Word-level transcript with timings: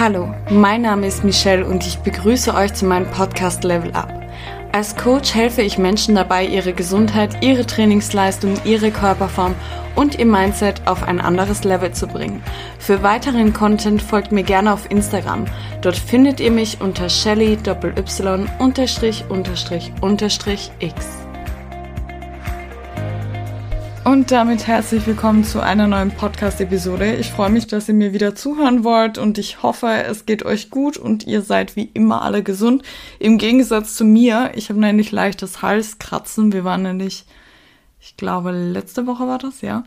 Hallo, 0.00 0.34
mein 0.48 0.80
Name 0.80 1.06
ist 1.06 1.24
Michelle 1.24 1.66
und 1.66 1.86
ich 1.86 1.98
begrüße 1.98 2.54
euch 2.54 2.72
zu 2.72 2.86
meinem 2.86 3.10
Podcast 3.10 3.64
Level 3.64 3.92
Up. 3.92 4.10
Als 4.72 4.96
Coach 4.96 5.34
helfe 5.34 5.60
ich 5.60 5.76
Menschen 5.76 6.14
dabei, 6.14 6.46
ihre 6.46 6.72
Gesundheit, 6.72 7.44
ihre 7.44 7.66
Trainingsleistung, 7.66 8.54
ihre 8.64 8.92
Körperform 8.92 9.54
und 9.96 10.18
ihr 10.18 10.24
Mindset 10.24 10.80
auf 10.86 11.02
ein 11.02 11.20
anderes 11.20 11.64
Level 11.64 11.92
zu 11.92 12.06
bringen. 12.06 12.42
Für 12.78 13.02
weiteren 13.02 13.52
Content 13.52 14.00
folgt 14.00 14.32
mir 14.32 14.42
gerne 14.42 14.72
auf 14.72 14.90
Instagram. 14.90 15.44
Dort 15.82 15.96
findet 15.96 16.40
ihr 16.40 16.50
mich 16.50 16.80
unter 16.80 17.10
Shelly 17.10 17.58
Y 17.66 18.48
unterstrich 18.58 19.26
unterstrich 19.28 19.92
unterstrich 20.00 20.70
X. 20.78 21.29
Und 24.10 24.32
damit 24.32 24.66
herzlich 24.66 25.06
willkommen 25.06 25.44
zu 25.44 25.62
einer 25.62 25.86
neuen 25.86 26.10
Podcast-Episode. 26.10 27.14
Ich 27.14 27.30
freue 27.30 27.48
mich, 27.48 27.68
dass 27.68 27.88
ihr 27.88 27.94
mir 27.94 28.12
wieder 28.12 28.34
zuhören 28.34 28.82
wollt 28.82 29.18
und 29.18 29.38
ich 29.38 29.62
hoffe, 29.62 29.86
es 29.86 30.26
geht 30.26 30.44
euch 30.44 30.68
gut 30.68 30.96
und 30.96 31.28
ihr 31.28 31.42
seid 31.42 31.76
wie 31.76 31.88
immer 31.94 32.22
alle 32.22 32.42
gesund. 32.42 32.82
Im 33.20 33.38
Gegensatz 33.38 33.94
zu 33.94 34.04
mir, 34.04 34.50
ich 34.56 34.68
habe 34.68 34.80
nämlich 34.80 35.12
leichtes 35.12 35.62
Halskratzen. 35.62 36.52
Wir 36.52 36.64
waren 36.64 36.82
nämlich, 36.82 37.24
ich 38.00 38.16
glaube, 38.16 38.50
letzte 38.50 39.06
Woche 39.06 39.28
war 39.28 39.38
das, 39.38 39.60
ja, 39.60 39.84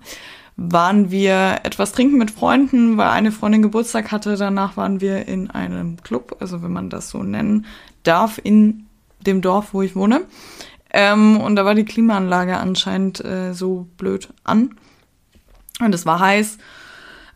waren 0.55 1.12
wir 1.12 1.60
etwas 1.63 1.91
trinken 1.91 2.18
mit 2.18 2.32
Freunden, 2.32 2.96
weil 2.96 3.10
eine 3.10 3.34
Freundin 3.34 3.62
Geburtstag 3.62 4.13
hatte. 4.13 4.38
Danach 4.38 4.77
waren 4.77 5.02
wir 5.02 5.27
in 5.27 5.52
einem 5.52 5.98
Club, 6.02 6.38
also 6.40 6.63
wenn 6.63 6.71
man 6.71 6.90
das 6.90 7.10
so 7.10 7.24
nennen 7.24 7.66
darf, 8.04 8.40
in 8.41 8.85
dem 9.20 9.41
Dorf, 9.41 9.74
wo 9.74 9.82
ich 9.82 9.98
wohne. 9.98 10.21
Ähm, 10.93 11.41
und 11.41 11.55
da 11.55 11.65
war 11.65 11.75
die 11.75 11.85
Klimaanlage 11.85 12.57
anscheinend 12.57 13.23
äh, 13.25 13.53
so 13.53 13.88
blöd 13.97 14.29
an. 14.43 14.75
Und 15.79 15.93
es 15.93 16.05
war 16.05 16.20
heiß. 16.20 16.59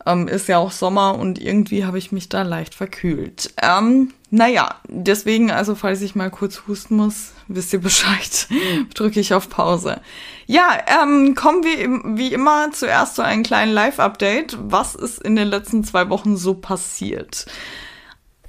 Ähm, 0.06 0.28
ist 0.28 0.48
ja 0.48 0.58
auch 0.58 0.70
Sommer 0.70 1.18
und 1.18 1.40
irgendwie 1.40 1.84
habe 1.84 1.98
ich 1.98 2.12
mich 2.12 2.28
da 2.28 2.42
leicht 2.42 2.74
verkühlt. 2.74 3.52
Ähm, 3.60 4.12
naja, 4.30 4.76
deswegen, 4.88 5.50
also 5.50 5.74
falls 5.74 6.00
ich 6.02 6.14
mal 6.14 6.30
kurz 6.30 6.62
husten 6.66 6.96
muss, 6.96 7.32
wisst 7.48 7.72
ihr 7.72 7.80
Bescheid, 7.80 8.48
drücke 8.94 9.20
ich 9.20 9.34
auf 9.34 9.50
Pause. 9.50 10.00
Ja, 10.46 10.78
ähm, 11.02 11.34
kommen 11.34 11.64
wir 11.64 12.16
wie 12.16 12.32
immer 12.32 12.70
zuerst 12.72 13.16
zu 13.16 13.22
einem 13.22 13.42
kleinen 13.42 13.72
Live-Update. 13.72 14.56
Was 14.60 14.94
ist 14.94 15.20
in 15.20 15.34
den 15.34 15.48
letzten 15.48 15.82
zwei 15.82 16.08
Wochen 16.08 16.36
so 16.36 16.54
passiert? 16.54 17.46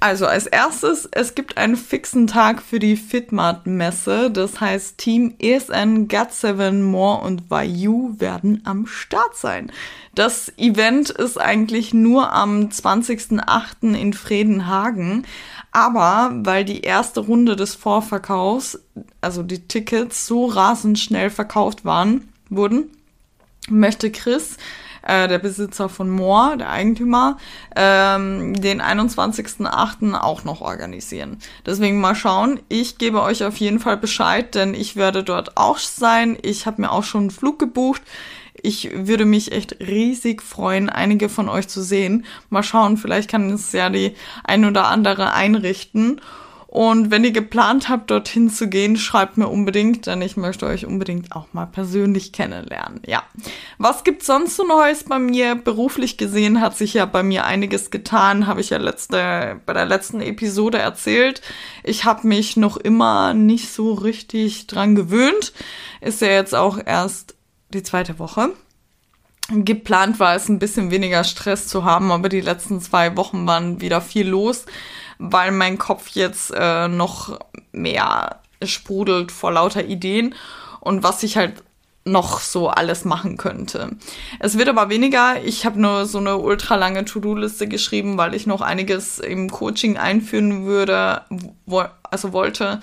Also 0.02 0.26
als 0.26 0.46
erstes, 0.46 1.06
es 1.12 1.34
gibt 1.34 1.58
einen 1.58 1.76
fixen 1.76 2.26
Tag 2.26 2.62
für 2.62 2.78
die 2.78 2.96
Fitmart-Messe. 2.96 4.30
Das 4.30 4.58
heißt, 4.58 4.96
Team 4.96 5.34
ESN, 5.38 6.08
GAT7, 6.08 6.80
More 6.80 7.22
und 7.22 7.50
Vayu 7.50 8.14
werden 8.18 8.62
am 8.64 8.86
Start 8.86 9.36
sein. 9.36 9.70
Das 10.14 10.50
Event 10.56 11.10
ist 11.10 11.38
eigentlich 11.38 11.92
nur 11.92 12.32
am 12.32 12.68
20.08. 12.68 13.94
in 13.94 14.14
Fredenhagen. 14.14 15.26
Aber 15.70 16.30
weil 16.34 16.64
die 16.64 16.80
erste 16.80 17.20
Runde 17.20 17.54
des 17.54 17.74
Vorverkaufs, 17.74 18.80
also 19.20 19.42
die 19.42 19.68
Tickets, 19.68 20.26
so 20.26 20.46
rasend 20.46 20.98
schnell 20.98 21.28
verkauft 21.28 21.84
waren, 21.84 22.32
wurden, 22.48 22.90
möchte 23.68 24.10
Chris 24.10 24.56
äh, 25.10 25.26
der 25.26 25.40
Besitzer 25.40 25.88
von 25.88 26.08
Moor, 26.08 26.56
der 26.56 26.70
Eigentümer, 26.70 27.36
ähm, 27.74 28.54
den 28.54 28.80
21.08. 28.80 30.14
auch 30.14 30.44
noch 30.44 30.60
organisieren. 30.60 31.38
Deswegen 31.66 32.00
mal 32.00 32.14
schauen. 32.14 32.60
Ich 32.68 32.98
gebe 32.98 33.20
euch 33.20 33.42
auf 33.42 33.56
jeden 33.56 33.80
Fall 33.80 33.96
Bescheid, 33.96 34.54
denn 34.54 34.72
ich 34.72 34.94
werde 34.94 35.24
dort 35.24 35.56
auch 35.56 35.78
sein. 35.78 36.38
Ich 36.42 36.66
habe 36.66 36.82
mir 36.82 36.92
auch 36.92 37.02
schon 37.02 37.22
einen 37.22 37.30
Flug 37.30 37.58
gebucht. 37.58 38.02
Ich 38.62 38.90
würde 38.94 39.24
mich 39.24 39.50
echt 39.50 39.80
riesig 39.80 40.42
freuen, 40.42 40.88
einige 40.88 41.28
von 41.28 41.48
euch 41.48 41.66
zu 41.66 41.82
sehen. 41.82 42.24
Mal 42.48 42.62
schauen, 42.62 42.96
vielleicht 42.96 43.30
kann 43.30 43.50
es 43.50 43.72
ja 43.72 43.90
die 43.90 44.14
ein 44.44 44.64
oder 44.64 44.86
andere 44.86 45.32
einrichten. 45.32 46.20
Und 46.70 47.10
wenn 47.10 47.24
ihr 47.24 47.32
geplant 47.32 47.88
habt, 47.88 48.12
dorthin 48.12 48.48
zu 48.48 48.68
gehen, 48.68 48.96
schreibt 48.96 49.36
mir 49.36 49.48
unbedingt, 49.48 50.06
denn 50.06 50.22
ich 50.22 50.36
möchte 50.36 50.66
euch 50.66 50.86
unbedingt 50.86 51.32
auch 51.32 51.52
mal 51.52 51.66
persönlich 51.66 52.30
kennenlernen. 52.30 53.02
Ja. 53.04 53.24
Was 53.78 54.04
gibt's 54.04 54.26
sonst 54.26 54.54
so 54.54 54.64
Neues 54.64 55.02
bei 55.02 55.18
mir? 55.18 55.56
Beruflich 55.56 56.16
gesehen 56.16 56.60
hat 56.60 56.76
sich 56.76 56.94
ja 56.94 57.06
bei 57.06 57.24
mir 57.24 57.44
einiges 57.44 57.90
getan, 57.90 58.46
habe 58.46 58.60
ich 58.60 58.70
ja 58.70 58.78
letzte, 58.78 59.60
bei 59.66 59.72
der 59.72 59.84
letzten 59.84 60.20
Episode 60.20 60.78
erzählt. 60.78 61.42
Ich 61.82 62.04
habe 62.04 62.28
mich 62.28 62.56
noch 62.56 62.76
immer 62.76 63.34
nicht 63.34 63.72
so 63.72 63.92
richtig 63.92 64.68
dran 64.68 64.94
gewöhnt. 64.94 65.52
Ist 66.00 66.20
ja 66.20 66.28
jetzt 66.28 66.54
auch 66.54 66.78
erst 66.86 67.34
die 67.74 67.82
zweite 67.82 68.20
Woche. 68.20 68.52
Geplant 69.52 70.20
war 70.20 70.34
es, 70.34 70.48
ein 70.48 70.58
bisschen 70.58 70.90
weniger 70.90 71.24
Stress 71.24 71.66
zu 71.66 71.84
haben, 71.84 72.12
aber 72.12 72.28
die 72.28 72.40
letzten 72.40 72.80
zwei 72.80 73.16
Wochen 73.16 73.46
waren 73.46 73.80
wieder 73.80 74.00
viel 74.00 74.28
los 74.28 74.66
weil 75.20 75.52
mein 75.52 75.78
Kopf 75.78 76.08
jetzt 76.08 76.50
äh, 76.56 76.88
noch 76.88 77.38
mehr 77.72 78.40
sprudelt 78.62 79.30
vor 79.30 79.52
lauter 79.52 79.84
Ideen 79.84 80.34
und 80.80 81.02
was 81.02 81.22
ich 81.22 81.36
halt 81.36 81.62
noch 82.06 82.40
so 82.40 82.68
alles 82.68 83.04
machen 83.04 83.36
könnte. 83.36 83.90
Es 84.38 84.56
wird 84.56 84.70
aber 84.70 84.88
weniger. 84.88 85.44
Ich 85.44 85.66
habe 85.66 85.78
nur 85.78 86.06
so 86.06 86.16
eine 86.16 86.38
ultra 86.38 86.76
lange 86.76 87.04
To-Do-Liste 87.04 87.68
geschrieben, 87.68 88.16
weil 88.16 88.34
ich 88.34 88.46
noch 88.46 88.62
einiges 88.62 89.18
im 89.18 89.50
Coaching 89.50 89.98
einführen 89.98 90.64
würde, 90.64 91.22
wo, 91.66 91.84
also 92.02 92.32
wollte. 92.32 92.80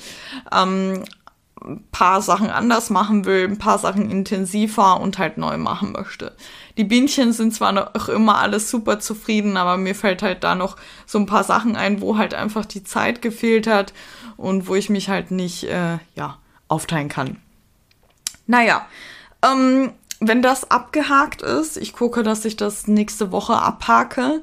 Ähm, 0.55 1.03
ein 1.65 1.83
paar 1.91 2.21
Sachen 2.21 2.49
anders 2.49 2.89
machen 2.89 3.25
will, 3.25 3.45
ein 3.45 3.57
paar 3.57 3.77
Sachen 3.77 4.09
intensiver 4.09 4.99
und 4.99 5.17
halt 5.17 5.37
neu 5.37 5.57
machen 5.57 5.93
möchte. 5.93 6.35
Die 6.77 6.83
Bienchen 6.83 7.33
sind 7.33 7.53
zwar 7.53 7.71
noch 7.71 8.09
immer 8.09 8.37
alles 8.37 8.69
super 8.69 8.99
zufrieden, 8.99 9.57
aber 9.57 9.77
mir 9.77 9.95
fällt 9.95 10.21
halt 10.21 10.43
da 10.43 10.55
noch 10.55 10.77
so 11.05 11.17
ein 11.17 11.25
paar 11.25 11.43
Sachen 11.43 11.75
ein, 11.75 12.01
wo 12.01 12.17
halt 12.17 12.33
einfach 12.33 12.65
die 12.65 12.83
Zeit 12.83 13.21
gefehlt 13.21 13.67
hat 13.67 13.93
und 14.37 14.67
wo 14.67 14.75
ich 14.75 14.89
mich 14.89 15.09
halt 15.09 15.31
nicht, 15.31 15.63
äh, 15.63 15.97
ja, 16.15 16.37
aufteilen 16.67 17.09
kann. 17.09 17.37
Naja, 18.45 18.85
ähm, 19.43 19.91
wenn 20.19 20.41
das 20.41 20.71
abgehakt 20.71 21.41
ist, 21.41 21.77
ich 21.77 21.93
gucke, 21.93 22.23
dass 22.23 22.45
ich 22.45 22.55
das 22.55 22.87
nächste 22.87 23.31
Woche 23.31 23.55
abhake. 23.55 24.41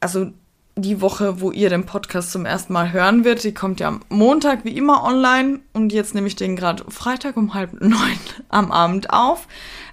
Also 0.00 0.32
die 0.74 1.02
Woche, 1.02 1.40
wo 1.40 1.50
ihr 1.50 1.68
den 1.68 1.84
Podcast 1.84 2.32
zum 2.32 2.46
ersten 2.46 2.72
Mal 2.72 2.92
hören 2.92 3.24
wird. 3.24 3.44
Die 3.44 3.52
kommt 3.52 3.80
ja 3.80 3.88
am 3.88 4.00
Montag 4.08 4.64
wie 4.64 4.76
immer 4.76 5.04
online 5.04 5.60
und 5.74 5.92
jetzt 5.92 6.14
nehme 6.14 6.26
ich 6.26 6.36
den 6.36 6.56
gerade 6.56 6.84
Freitag 6.88 7.36
um 7.36 7.52
halb 7.52 7.80
neun 7.80 8.18
am 8.48 8.72
Abend 8.72 9.10
auf. 9.10 9.48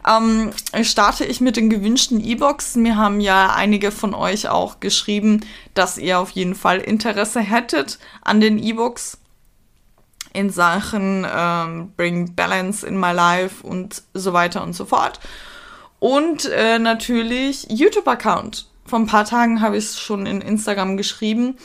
Ähm, 0.07 0.51
starte 0.84 1.25
ich 1.25 1.41
mit 1.41 1.57
den 1.57 1.69
gewünschten 1.69 2.23
E-Books. 2.23 2.75
Mir 2.75 2.95
haben 2.95 3.19
ja 3.19 3.53
einige 3.53 3.91
von 3.91 4.13
euch 4.13 4.47
auch 4.47 4.79
geschrieben, 4.79 5.41
dass 5.73 5.97
ihr 5.97 6.17
auf 6.17 6.31
jeden 6.31 6.56
Fall 6.56 6.79
Interesse 6.79 7.41
hättet 7.41 8.00
an 8.22 8.40
den 8.40 8.57
E-Books 8.57 9.17
in 10.31 10.50
Sachen 10.50 11.28
ähm, 11.29 11.91
Bring 11.97 12.35
Balance 12.35 12.88
in 12.88 12.97
My 12.97 13.11
Life 13.11 13.66
und 13.66 14.03
so 14.13 14.31
weiter 14.31 14.63
und 14.63 14.73
so 14.73 14.85
fort. 14.85 15.19
Und 16.00 16.46
äh, 16.46 16.79
natürlich 16.79 17.67
YouTube-Account 17.69 18.69
vor 18.89 19.00
ein 19.00 19.05
paar 19.05 19.25
Tagen 19.25 19.61
habe 19.61 19.77
ich 19.77 19.85
es 19.85 20.00
schon 20.00 20.25
in 20.25 20.41
Instagram 20.41 20.97
geschrieben. 20.97 21.55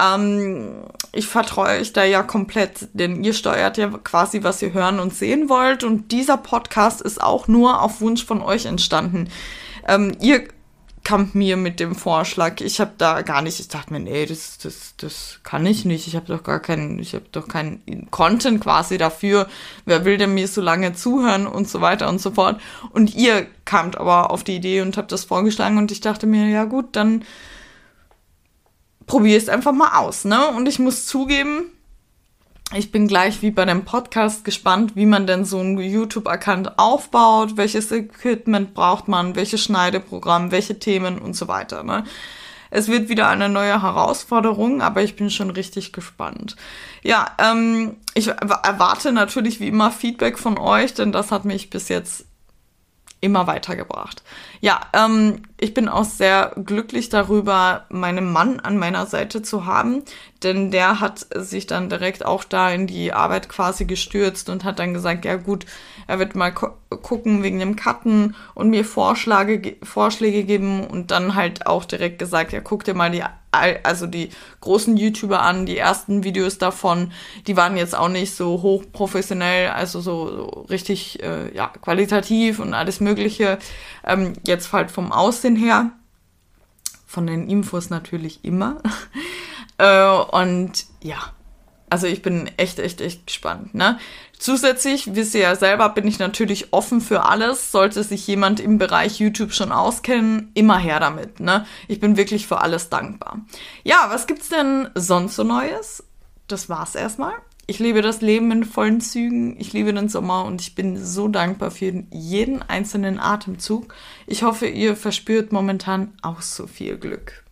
Ähm, 0.00 0.84
ich 1.12 1.26
vertraue 1.26 1.68
euch 1.68 1.92
da 1.92 2.04
ja 2.04 2.22
komplett, 2.22 2.88
denn 2.92 3.22
ihr 3.22 3.34
steuert 3.34 3.76
ja 3.76 3.88
quasi, 3.88 4.42
was 4.42 4.62
ihr 4.62 4.72
hören 4.72 5.00
und 5.00 5.14
sehen 5.14 5.48
wollt. 5.48 5.84
Und 5.84 6.12
dieser 6.12 6.36
Podcast 6.36 7.00
ist 7.02 7.22
auch 7.22 7.48
nur 7.48 7.82
auf 7.82 8.00
Wunsch 8.00 8.24
von 8.24 8.40
euch 8.40 8.66
entstanden. 8.66 9.28
Ähm, 9.86 10.16
ihr 10.20 10.44
kam 11.10 11.28
mir 11.32 11.56
mit 11.56 11.80
dem 11.80 11.96
Vorschlag. 11.96 12.60
Ich 12.60 12.80
habe 12.80 12.92
da 12.96 13.22
gar 13.22 13.42
nicht, 13.42 13.58
ich 13.58 13.66
dachte 13.66 13.92
mir, 13.92 13.98
nee, 13.98 14.26
das, 14.26 14.58
das, 14.58 14.94
das 14.96 15.40
kann 15.42 15.66
ich 15.66 15.84
nicht. 15.84 16.06
Ich 16.06 16.14
habe 16.14 16.26
doch 16.26 16.44
gar 16.44 16.60
keinen, 16.60 17.00
ich 17.00 17.14
habe 17.14 17.24
doch 17.32 17.48
keinen 17.48 18.08
Content 18.12 18.60
quasi 18.60 18.96
dafür. 18.96 19.48
Wer 19.84 20.04
will 20.04 20.18
denn 20.18 20.34
mir 20.34 20.46
so 20.46 20.60
lange 20.60 20.92
zuhören 20.92 21.48
und 21.48 21.68
so 21.68 21.80
weiter 21.80 22.08
und 22.08 22.20
so 22.20 22.30
fort. 22.30 22.60
Und 22.90 23.12
ihr 23.12 23.46
kamt 23.64 23.98
aber 23.98 24.30
auf 24.30 24.44
die 24.44 24.54
Idee 24.54 24.82
und 24.82 24.96
habt 24.96 25.10
das 25.10 25.24
vorgeschlagen 25.24 25.78
und 25.78 25.90
ich 25.90 26.00
dachte 26.00 26.28
mir, 26.28 26.48
ja 26.48 26.62
gut, 26.62 26.94
dann 26.94 27.24
probier 29.08 29.36
es 29.36 29.48
einfach 29.48 29.72
mal 29.72 29.98
aus, 29.98 30.24
ne? 30.24 30.46
Und 30.50 30.68
ich 30.68 30.78
muss 30.78 31.06
zugeben, 31.06 31.72
ich 32.72 32.92
bin 32.92 33.08
gleich 33.08 33.42
wie 33.42 33.50
bei 33.50 33.64
dem 33.64 33.84
Podcast 33.84 34.44
gespannt, 34.44 34.94
wie 34.94 35.06
man 35.06 35.26
denn 35.26 35.44
so 35.44 35.58
einen 35.58 35.78
YouTube-Account 35.78 36.78
aufbaut, 36.78 37.56
welches 37.56 37.90
Equipment 37.90 38.74
braucht 38.74 39.08
man, 39.08 39.34
welches 39.34 39.62
Schneideprogramm, 39.64 40.52
welche 40.52 40.78
Themen 40.78 41.18
und 41.18 41.34
so 41.34 41.48
weiter. 41.48 41.82
Ne? 41.82 42.04
Es 42.70 42.86
wird 42.86 43.08
wieder 43.08 43.28
eine 43.28 43.48
neue 43.48 43.82
Herausforderung, 43.82 44.82
aber 44.82 45.02
ich 45.02 45.16
bin 45.16 45.30
schon 45.30 45.50
richtig 45.50 45.92
gespannt. 45.92 46.54
Ja, 47.02 47.34
ähm, 47.38 47.96
ich 48.14 48.28
erwarte 48.28 49.10
natürlich 49.10 49.58
wie 49.58 49.68
immer 49.68 49.90
Feedback 49.90 50.38
von 50.38 50.56
euch, 50.56 50.94
denn 50.94 51.10
das 51.10 51.32
hat 51.32 51.44
mich 51.44 51.70
bis 51.70 51.88
jetzt 51.88 52.26
immer 53.20 53.46
weitergebracht. 53.46 54.22
Ja, 54.60 54.80
ähm, 54.94 55.42
ich 55.58 55.74
bin 55.74 55.88
auch 55.88 56.04
sehr 56.04 56.52
glücklich 56.64 57.10
darüber, 57.10 57.84
meinen 57.90 58.32
Mann 58.32 58.60
an 58.60 58.78
meiner 58.78 59.06
Seite 59.06 59.42
zu 59.42 59.66
haben, 59.66 60.02
denn 60.42 60.70
der 60.70 61.00
hat 61.00 61.26
sich 61.34 61.66
dann 61.66 61.90
direkt 61.90 62.24
auch 62.24 62.44
da 62.44 62.70
in 62.70 62.86
die 62.86 63.12
Arbeit 63.12 63.48
quasi 63.48 63.84
gestürzt 63.84 64.48
und 64.48 64.64
hat 64.64 64.78
dann 64.78 64.94
gesagt, 64.94 65.24
ja 65.24 65.36
gut, 65.36 65.66
er 66.06 66.18
wird 66.18 66.34
mal 66.34 66.50
gucken 66.52 67.42
wegen 67.42 67.58
dem 67.58 67.76
Cutten 67.76 68.34
und 68.54 68.70
mir 68.70 68.84
Vorschläge, 68.84 69.76
Vorschläge 69.82 70.44
geben 70.44 70.86
und 70.86 71.10
dann 71.10 71.34
halt 71.34 71.66
auch 71.66 71.84
direkt 71.84 72.18
gesagt, 72.18 72.52
ja 72.52 72.60
guck 72.60 72.84
dir 72.84 72.94
mal 72.94 73.10
die 73.10 73.24
also 73.52 74.06
die 74.06 74.30
großen 74.60 74.96
YouTuber 74.96 75.42
an, 75.42 75.66
die 75.66 75.76
ersten 75.76 76.22
Videos 76.22 76.58
davon, 76.58 77.12
die 77.46 77.56
waren 77.56 77.76
jetzt 77.76 77.96
auch 77.96 78.08
nicht 78.08 78.34
so 78.34 78.62
hochprofessionell, 78.62 79.70
also 79.70 80.00
so, 80.00 80.28
so 80.28 80.44
richtig 80.70 81.22
äh, 81.22 81.54
ja, 81.54 81.68
qualitativ 81.68 82.60
und 82.60 82.74
alles 82.74 83.00
Mögliche. 83.00 83.58
Ähm, 84.04 84.34
jetzt 84.46 84.72
halt 84.72 84.90
vom 84.90 85.12
Aussehen 85.12 85.56
her, 85.56 85.90
von 87.06 87.26
den 87.26 87.48
Infos 87.48 87.90
natürlich 87.90 88.44
immer. 88.44 88.80
äh, 89.78 90.08
und 90.08 90.86
ja, 91.02 91.18
also 91.90 92.06
ich 92.06 92.22
bin 92.22 92.48
echt, 92.56 92.78
echt, 92.78 93.00
echt 93.00 93.26
gespannt. 93.26 93.74
Ne? 93.74 93.98
Zusätzlich, 94.40 95.14
wisst 95.14 95.34
ihr 95.34 95.42
ja 95.42 95.54
selber, 95.54 95.90
bin 95.90 96.08
ich 96.08 96.18
natürlich 96.18 96.72
offen 96.72 97.02
für 97.02 97.26
alles. 97.26 97.70
Sollte 97.70 98.02
sich 98.02 98.26
jemand 98.26 98.58
im 98.58 98.78
Bereich 98.78 99.20
YouTube 99.20 99.52
schon 99.52 99.70
auskennen, 99.70 100.50
immer 100.54 100.78
her 100.78 100.98
damit. 100.98 101.40
Ne? 101.40 101.66
Ich 101.88 102.00
bin 102.00 102.16
wirklich 102.16 102.46
für 102.46 102.62
alles 102.62 102.88
dankbar. 102.88 103.44
Ja, 103.84 104.06
was 104.08 104.26
gibt's 104.26 104.48
denn 104.48 104.88
sonst 104.94 105.36
so 105.36 105.44
Neues? 105.44 106.04
Das 106.48 106.70
war's 106.70 106.94
erstmal. 106.94 107.34
Ich 107.66 107.80
lebe 107.80 108.00
das 108.00 108.22
Leben 108.22 108.50
in 108.50 108.64
vollen 108.64 109.02
Zügen. 109.02 109.60
Ich 109.60 109.74
liebe 109.74 109.92
den 109.92 110.08
Sommer 110.08 110.46
und 110.46 110.62
ich 110.62 110.74
bin 110.74 110.96
so 110.96 111.28
dankbar 111.28 111.70
für 111.70 112.02
jeden 112.10 112.62
einzelnen 112.62 113.20
Atemzug. 113.20 113.92
Ich 114.26 114.42
hoffe, 114.42 114.66
ihr 114.66 114.96
verspürt 114.96 115.52
momentan 115.52 116.14
auch 116.22 116.40
so 116.40 116.66
viel 116.66 116.96
Glück. 116.96 117.44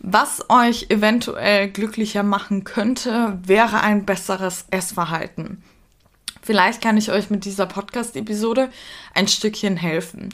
Was 0.00 0.44
euch 0.48 0.86
eventuell 0.90 1.70
glücklicher 1.70 2.24
machen 2.24 2.64
könnte, 2.64 3.38
wäre 3.44 3.82
ein 3.82 4.04
besseres 4.04 4.64
Essverhalten. 4.72 5.62
Vielleicht 6.48 6.80
kann 6.80 6.96
ich 6.96 7.12
euch 7.12 7.28
mit 7.28 7.44
dieser 7.44 7.66
Podcast-Episode 7.66 8.70
ein 9.12 9.28
Stückchen 9.28 9.76
helfen. 9.76 10.30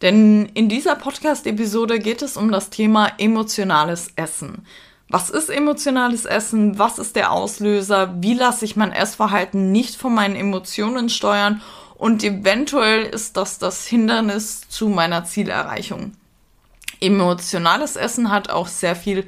Denn 0.00 0.46
in 0.54 0.68
dieser 0.68 0.96
Podcast-Episode 0.96 2.00
geht 2.00 2.20
es 2.20 2.36
um 2.36 2.50
das 2.50 2.68
Thema 2.68 3.12
emotionales 3.18 4.10
Essen. 4.16 4.66
Was 5.08 5.30
ist 5.30 5.50
emotionales 5.50 6.24
Essen? 6.24 6.80
Was 6.80 6.98
ist 6.98 7.14
der 7.14 7.30
Auslöser? 7.30 8.12
Wie 8.20 8.34
lasse 8.34 8.64
ich 8.64 8.74
mein 8.74 8.90
Essverhalten 8.90 9.70
nicht 9.70 9.94
von 9.94 10.12
meinen 10.12 10.34
Emotionen 10.34 11.08
steuern? 11.08 11.62
Und 11.94 12.24
eventuell 12.24 13.04
ist 13.04 13.36
das 13.36 13.60
das 13.60 13.86
Hindernis 13.86 14.68
zu 14.68 14.88
meiner 14.88 15.24
Zielerreichung 15.24 16.16
emotionales 17.00 17.96
Essen 17.96 18.30
hat 18.30 18.48
auch 18.48 18.68
sehr 18.68 18.94
viel 18.94 19.26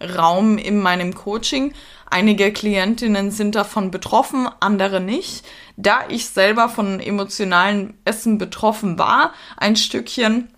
Raum 0.00 0.58
in 0.58 0.80
meinem 0.80 1.14
Coaching. 1.14 1.72
Einige 2.08 2.52
Klientinnen 2.52 3.30
sind 3.30 3.54
davon 3.54 3.90
betroffen, 3.90 4.48
andere 4.60 5.00
nicht. 5.00 5.44
Da 5.76 6.00
ich 6.08 6.26
selber 6.28 6.68
von 6.68 7.00
emotionalem 7.00 7.94
Essen 8.04 8.38
betroffen 8.38 8.98
war, 8.98 9.32
ein 9.56 9.76
Stückchen, 9.76 10.48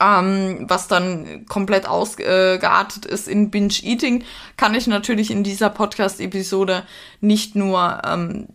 ähm, 0.00 0.66
was 0.68 0.88
dann 0.88 1.46
komplett 1.46 1.86
ausgeartet 1.86 3.06
ist 3.06 3.28
in 3.28 3.50
Binge-Eating, 3.50 4.24
kann 4.56 4.74
ich 4.74 4.86
natürlich 4.86 5.30
in 5.30 5.44
dieser 5.44 5.70
Podcast-Episode 5.70 6.82
nicht 7.20 7.54
nur 7.54 8.02
ähm, 8.04 8.48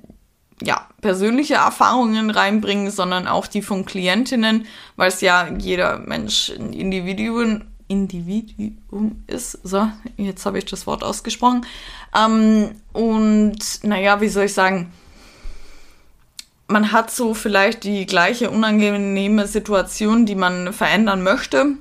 ja, 0.62 0.88
persönliche 1.02 1.56
Erfahrungen 1.56 2.30
reinbringen, 2.30 2.92
sondern 2.92 3.28
auch 3.28 3.48
die 3.48 3.62
von 3.62 3.86
Klientinnen, 3.86 4.66
weil 4.98 5.08
es 5.08 5.22
ja 5.22 5.48
jeder 5.58 5.98
Mensch 5.98 6.50
ein 6.50 6.74
Individuum, 7.90 9.24
ist. 9.28 9.60
So, 9.64 9.90
jetzt 10.16 10.46
habe 10.46 10.60
ich 10.60 10.66
das 10.66 10.88
Wort 10.88 11.04
ausgesprochen. 11.04 11.66
Ähm, 12.16 12.76
und 12.94 13.58
naja, 13.84 14.22
wie 14.22 14.30
soll 14.30 14.46
ich 14.46 14.54
sagen? 14.54 14.94
Man 16.68 16.92
hat 16.92 17.10
so 17.10 17.34
vielleicht 17.34 17.84
die 17.84 18.06
gleiche 18.06 18.52
unangenehme 18.52 19.48
Situation, 19.48 20.28
die 20.28 20.36
man 20.36 20.72
verändern 20.72 21.24
möchte. 21.24 21.78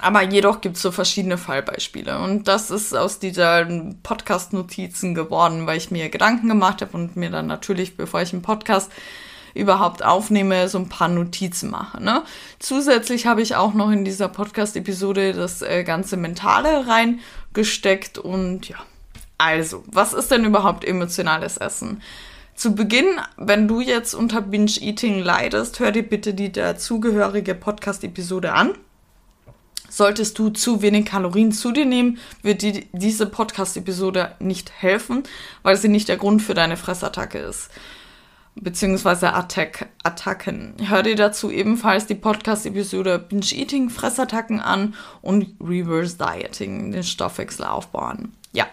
Aber 0.00 0.22
jedoch 0.22 0.62
gibt 0.62 0.76
es 0.76 0.82
so 0.82 0.90
verschiedene 0.90 1.36
Fallbeispiele. 1.36 2.18
Und 2.18 2.48
das 2.48 2.70
ist 2.70 2.94
aus 2.94 3.18
dieser 3.18 3.66
Podcast-Notizen 4.02 5.14
geworden, 5.14 5.66
weil 5.66 5.76
ich 5.76 5.90
mir 5.90 6.08
Gedanken 6.08 6.48
gemacht 6.48 6.80
habe 6.80 6.96
und 6.96 7.16
mir 7.16 7.28
dann 7.28 7.46
natürlich, 7.46 7.98
bevor 7.98 8.22
ich 8.22 8.32
einen 8.32 8.40
Podcast 8.40 8.90
überhaupt 9.54 10.04
aufnehme, 10.04 10.68
so 10.68 10.78
ein 10.78 10.88
paar 10.88 11.08
Notizen 11.08 11.70
mache. 11.70 12.02
Ne? 12.02 12.22
Zusätzlich 12.58 13.26
habe 13.26 13.42
ich 13.42 13.56
auch 13.56 13.74
noch 13.74 13.90
in 13.90 14.04
dieser 14.04 14.28
Podcast-Episode 14.28 15.32
das 15.32 15.62
äh, 15.62 15.84
ganze 15.84 16.16
Mentale 16.16 16.86
reingesteckt. 16.86 18.18
Und 18.18 18.68
ja, 18.68 18.78
also, 19.38 19.84
was 19.86 20.12
ist 20.12 20.30
denn 20.30 20.44
überhaupt 20.44 20.84
emotionales 20.84 21.56
Essen? 21.56 22.02
Zu 22.54 22.74
Beginn, 22.74 23.06
wenn 23.38 23.68
du 23.68 23.80
jetzt 23.80 24.14
unter 24.14 24.42
Binge-Eating 24.42 25.20
leidest, 25.20 25.80
hör 25.80 25.92
dir 25.92 26.02
bitte 26.02 26.34
die 26.34 26.52
dazugehörige 26.52 27.54
Podcast-Episode 27.54 28.52
an. 28.52 28.74
Solltest 29.88 30.38
du 30.38 30.50
zu 30.50 30.82
wenig 30.82 31.06
Kalorien 31.06 31.52
zu 31.52 31.72
dir 31.72 31.84
nehmen, 31.84 32.18
wird 32.42 32.62
dir 32.62 32.84
diese 32.92 33.26
Podcast-Episode 33.26 34.36
nicht 34.38 34.70
helfen, 34.70 35.22
weil 35.62 35.76
sie 35.76 35.88
nicht 35.88 36.08
der 36.08 36.16
Grund 36.16 36.42
für 36.42 36.54
deine 36.54 36.76
Fressattacke 36.76 37.38
ist. 37.38 37.70
Beziehungsweise 38.62 39.32
Attack, 39.32 39.88
Attacken. 40.02 40.74
Hör 40.82 41.02
dir 41.02 41.16
dazu 41.16 41.50
ebenfalls 41.50 42.06
die 42.06 42.14
Podcast-Episode 42.14 43.18
Binge 43.18 43.52
Eating, 43.52 43.88
Fressattacken 43.88 44.60
an 44.60 44.94
und 45.22 45.54
Reverse 45.60 46.18
Dieting, 46.18 46.92
den 46.92 47.02
Stoffwechsel 47.02 47.64
aufbauen. 47.64 48.34
Ja. 48.52 48.66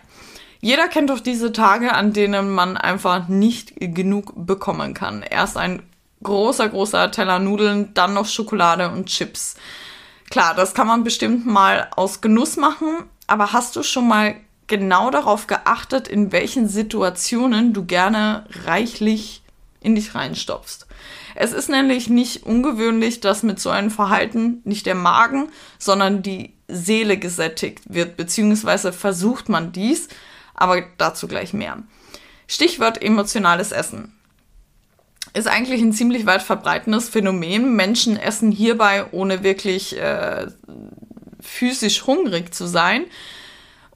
Jeder 0.60 0.90
kennt 0.90 1.10
doch 1.10 1.22
diese 1.22 1.54
Tage, 1.54 1.94
an 1.94 2.12
denen 2.12 2.50
man 2.50 2.76
einfach 2.76 3.30
nicht 3.30 3.76
genug 3.78 4.34
bekommen 4.36 4.94
kann. 4.94 5.22
Erst 5.22 5.56
ein 5.56 5.84
großer, 6.22 6.68
großer 6.68 7.12
Teller 7.12 7.40
Nudeln, 7.40 7.94
dann 7.94 8.14
noch 8.14 8.26
Schokolade 8.26 8.90
und 8.90 9.06
Chips. 9.06 9.56
Klar, 10.30 10.54
das 10.54 10.74
kann 10.74 10.88
man 10.88 11.06
bestimmt 11.06 11.46
mal 11.46 11.88
aus 11.96 12.20
Genuss 12.20 12.58
machen, 12.58 13.06
aber 13.28 13.54
hast 13.54 13.78
du 13.78 13.84
schon 13.84 14.08
mal 14.08 14.36
genau 14.68 15.12
darauf 15.12 15.48
geachtet, 15.48 16.10
in 16.10 16.34
welchen 16.34 16.68
Situationen 16.68 17.72
du 17.72 17.86
gerne 17.86 18.46
reichlich 18.66 19.44
in 19.82 19.96
dich 19.96 20.16
reinstopfst? 20.16 20.88
Es 21.36 21.54
ist 21.54 21.70
nämlich 21.70 22.10
nicht 22.10 22.44
ungewöhnlich, 22.44 23.20
dass 23.20 23.44
mit 23.44 23.60
so 23.60 23.70
einem 23.70 23.92
Verhalten 23.92 24.62
nicht 24.64 24.86
der 24.86 24.96
Magen, 24.96 25.50
sondern 25.78 26.24
die 26.24 26.54
Seele 26.68 27.18
gesättigt 27.18 27.82
wird, 27.86 28.18
beziehungsweise 28.18 28.92
versucht 28.92 29.50
man 29.50 29.72
dies, 29.72 30.08
aber 30.54 30.84
dazu 30.98 31.28
gleich 31.28 31.54
mehr. 31.54 31.84
Stichwort 32.48 33.02
emotionales 33.02 33.72
Essen 33.72 34.14
ist 35.34 35.48
eigentlich 35.48 35.82
ein 35.82 35.94
ziemlich 35.94 36.26
weit 36.26 36.42
verbreitendes 36.42 37.10
Phänomen. 37.10 37.76
Menschen 37.76 38.18
essen 38.18 38.52
hierbei, 38.52 39.06
ohne 39.12 39.44
wirklich 39.44 39.98
äh, 39.98 40.48
physisch 41.40 42.08
hungrig 42.08 42.54
zu 42.54 42.66
sein. 42.66 43.06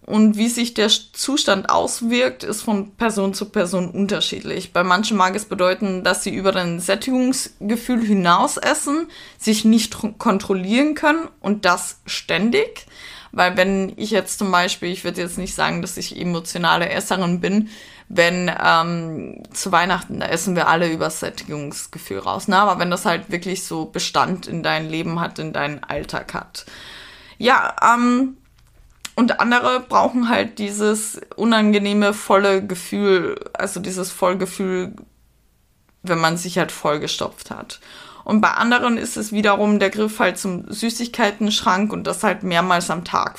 Und 0.03 0.35
wie 0.35 0.49
sich 0.49 0.73
der 0.73 0.89
Zustand 0.89 1.69
auswirkt, 1.69 2.43
ist 2.43 2.63
von 2.63 2.95
Person 2.95 3.35
zu 3.35 3.45
Person 3.45 3.91
unterschiedlich. 3.91 4.73
Bei 4.73 4.83
manchen 4.83 5.15
mag 5.15 5.35
es 5.35 5.45
bedeuten, 5.45 6.03
dass 6.03 6.23
sie 6.23 6.33
über 6.33 6.55
ein 6.55 6.79
Sättigungsgefühl 6.79 8.03
hinaus 8.03 8.57
essen, 8.57 9.07
sich 9.37 9.63
nicht 9.63 9.95
kontrollieren 10.17 10.95
können 10.95 11.29
und 11.39 11.65
das 11.65 11.99
ständig. 12.07 12.87
Weil 13.31 13.55
wenn 13.57 13.93
ich 13.95 14.11
jetzt 14.11 14.39
zum 14.39 14.51
Beispiel, 14.51 14.89
ich 14.89 15.03
würde 15.03 15.21
jetzt 15.21 15.37
nicht 15.37 15.53
sagen, 15.53 15.81
dass 15.81 15.97
ich 15.97 16.19
emotionale 16.19 16.89
Esserin 16.89 17.39
bin, 17.39 17.69
wenn 18.09 18.51
ähm, 18.61 19.43
zu 19.53 19.71
Weihnachten, 19.71 20.19
da 20.19 20.25
essen 20.25 20.55
wir 20.55 20.67
alle 20.67 20.91
über 20.91 21.09
Sättigungsgefühl 21.09 22.19
raus. 22.19 22.47
Ne? 22.47 22.57
Aber 22.57 22.79
wenn 22.79 22.91
das 22.91 23.05
halt 23.05 23.31
wirklich 23.31 23.63
so 23.63 23.85
Bestand 23.85 24.47
in 24.47 24.63
dein 24.63 24.89
Leben 24.89 25.19
hat, 25.21 25.39
in 25.39 25.53
deinen 25.53 25.83
Alltag 25.83 26.33
hat. 26.33 26.65
Ja, 27.37 27.75
ähm, 27.81 28.37
und 29.21 29.39
andere 29.39 29.81
brauchen 29.81 30.29
halt 30.29 30.57
dieses 30.57 31.21
unangenehme, 31.35 32.11
volle 32.15 32.65
Gefühl, 32.65 33.39
also 33.53 33.79
dieses 33.79 34.09
Vollgefühl, 34.09 34.95
wenn 36.01 36.17
man 36.17 36.37
sich 36.37 36.57
halt 36.57 36.71
vollgestopft 36.71 37.51
hat. 37.51 37.81
Und 38.23 38.41
bei 38.41 38.49
anderen 38.49 38.97
ist 38.97 39.17
es 39.17 39.31
wiederum 39.31 39.77
der 39.77 39.91
Griff 39.91 40.17
halt 40.17 40.39
zum 40.39 40.65
Süßigkeiten-Schrank 40.71 41.93
und 41.93 42.07
das 42.07 42.23
halt 42.23 42.41
mehrmals 42.41 42.89
am 42.89 43.03
Tag. 43.03 43.37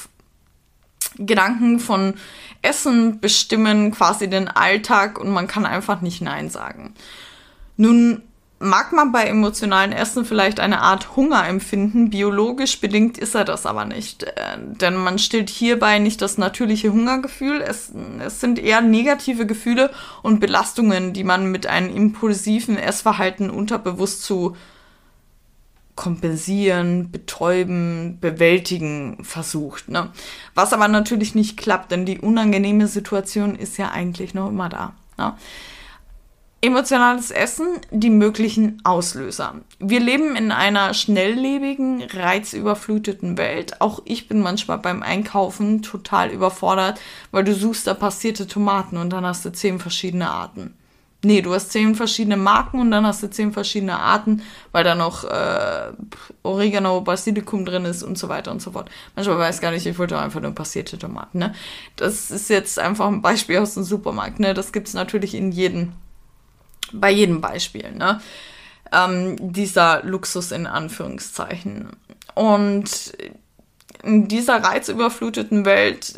Gedanken 1.17 1.81
von 1.81 2.15
Essen 2.63 3.19
bestimmen 3.19 3.91
quasi 3.91 4.31
den 4.31 4.47
Alltag 4.47 5.19
und 5.19 5.31
man 5.31 5.49
kann 5.49 5.67
einfach 5.67 6.01
nicht 6.01 6.23
Nein 6.23 6.49
sagen. 6.49 6.95
Nun 7.77 8.23
mag 8.63 8.93
man 8.93 9.13
bei 9.13 9.25
emotionalen 9.25 9.93
Essen 9.93 10.25
vielleicht 10.25 10.61
eine 10.61 10.81
Art 10.81 11.17
Hunger 11.17 11.47
empfinden, 11.47 12.11
biologisch 12.11 12.81
bedingt 12.81 13.19
ist 13.19 13.35
er 13.35 13.45
das 13.45 13.67
aber 13.67 13.85
nicht. 13.85 14.23
Äh, 14.23 14.59
denn 14.59 14.97
man 14.97 15.19
stillt 15.19 15.51
hierbei 15.51 15.99
nicht 15.99 16.23
das 16.23 16.39
natürliche 16.39 16.93
Hungergefühl, 16.93 17.61
es, 17.61 17.93
es 18.25 18.41
sind 18.41 18.59
eher 18.59 18.81
negative 18.81 19.47
Gefühle 19.47 19.91
und 20.23 20.41
Belastungen, 20.41 21.13
die 21.13 21.25
man 21.25 21.51
mit 21.51 21.67
einem 21.67 21.95
impulsiven 21.95 22.79
Essverhalten 22.79 23.51
unterbewusst 23.51 24.23
zu 24.23 24.57
kompensieren, 25.95 27.11
betäuben, 27.11 28.19
bewältigen 28.21 29.23
versucht. 29.23 29.89
Ne? 29.89 30.11
Was 30.55 30.73
aber 30.73 30.89
natürlich 30.89 31.35
nicht 31.35 31.59
klappt, 31.59 31.93
denn 31.93 32.07
die 32.07 32.19
unangenehme 32.19 32.87
Situation 32.87 33.55
ist 33.55 33.77
ja 33.77 33.91
eigentlich 33.91 34.33
noch 34.33 34.49
immer 34.49 34.69
da. 34.69 34.95
Ne? 35.19 35.35
Emotionales 36.65 37.33
Essen, 37.33 37.67
die 37.91 38.09
möglichen 38.09 38.81
Auslöser. 38.85 39.57
Wir 39.81 39.99
leben 39.99 40.37
in 40.37 40.53
einer 40.53 40.95
schnelllebigen, 40.95 42.05
reizüberfluteten 42.05 43.37
Welt. 43.37 43.81
Auch 43.81 44.01
ich 44.05 44.29
bin 44.29 44.41
manchmal 44.41 44.79
beim 44.79 45.03
Einkaufen 45.03 45.83
total 45.83 46.31
überfordert, 46.31 47.01
weil 47.33 47.43
du 47.43 47.53
suchst 47.53 47.89
da 47.89 47.95
passierte 47.95 48.47
Tomaten 48.47 48.97
und 48.97 49.11
dann 49.11 49.27
hast 49.27 49.45
du 49.45 49.51
zehn 49.51 49.81
verschiedene 49.81 50.31
Arten. 50.31 50.75
Nee, 51.25 51.43
du 51.43 51.53
hast 51.53 51.73
zehn 51.73 51.97
verschiedene 51.97 52.37
Marken 52.37 52.79
und 52.79 52.93
dann 52.93 53.09
hast 53.09 53.25
du 53.25 53.31
zehn 53.31 53.53
verschiedene 53.53 53.99
Arten, 53.99 54.43
weil 54.71 54.85
da 54.85 54.95
noch 54.95 55.25
äh, 55.25 55.93
Oregano, 56.45 57.01
Basilikum 57.01 57.65
drin 57.65 57.87
ist 57.87 58.05
und 58.05 58.17
so 58.17 58.29
weiter 58.29 58.53
und 58.53 58.63
so 58.63 58.71
fort. 58.71 58.89
Manchmal 59.17 59.39
weiß 59.39 59.61
gar 59.61 59.73
nicht, 59.73 59.85
ich 59.85 59.99
wollte 59.99 60.17
einfach 60.17 60.41
nur 60.41 60.53
passierte 60.53 60.97
Tomaten. 60.97 61.39
Ne? 61.39 61.55
Das 61.97 62.31
ist 62.31 62.51
jetzt 62.51 62.79
einfach 62.79 63.09
ein 63.09 63.21
Beispiel 63.21 63.59
aus 63.59 63.75
dem 63.75 63.83
Supermarkt. 63.83 64.39
Ne? 64.39 64.55
Das 64.55 64.73
gibt's 64.73 64.95
natürlich 64.95 65.35
in 65.35 65.51
jedem 65.51 65.95
bei 66.93 67.11
jedem 67.11 67.41
Beispiel, 67.41 67.93
ne? 67.93 68.21
Ähm, 68.93 69.37
dieser 69.53 70.03
Luxus 70.03 70.53
in 70.53 70.67
Anführungszeichen. 70.67 71.89
Und 72.35 73.13
in 74.03 74.29
dieser 74.29 74.63
reizüberfluteten 74.63 75.65
Welt, 75.65 76.15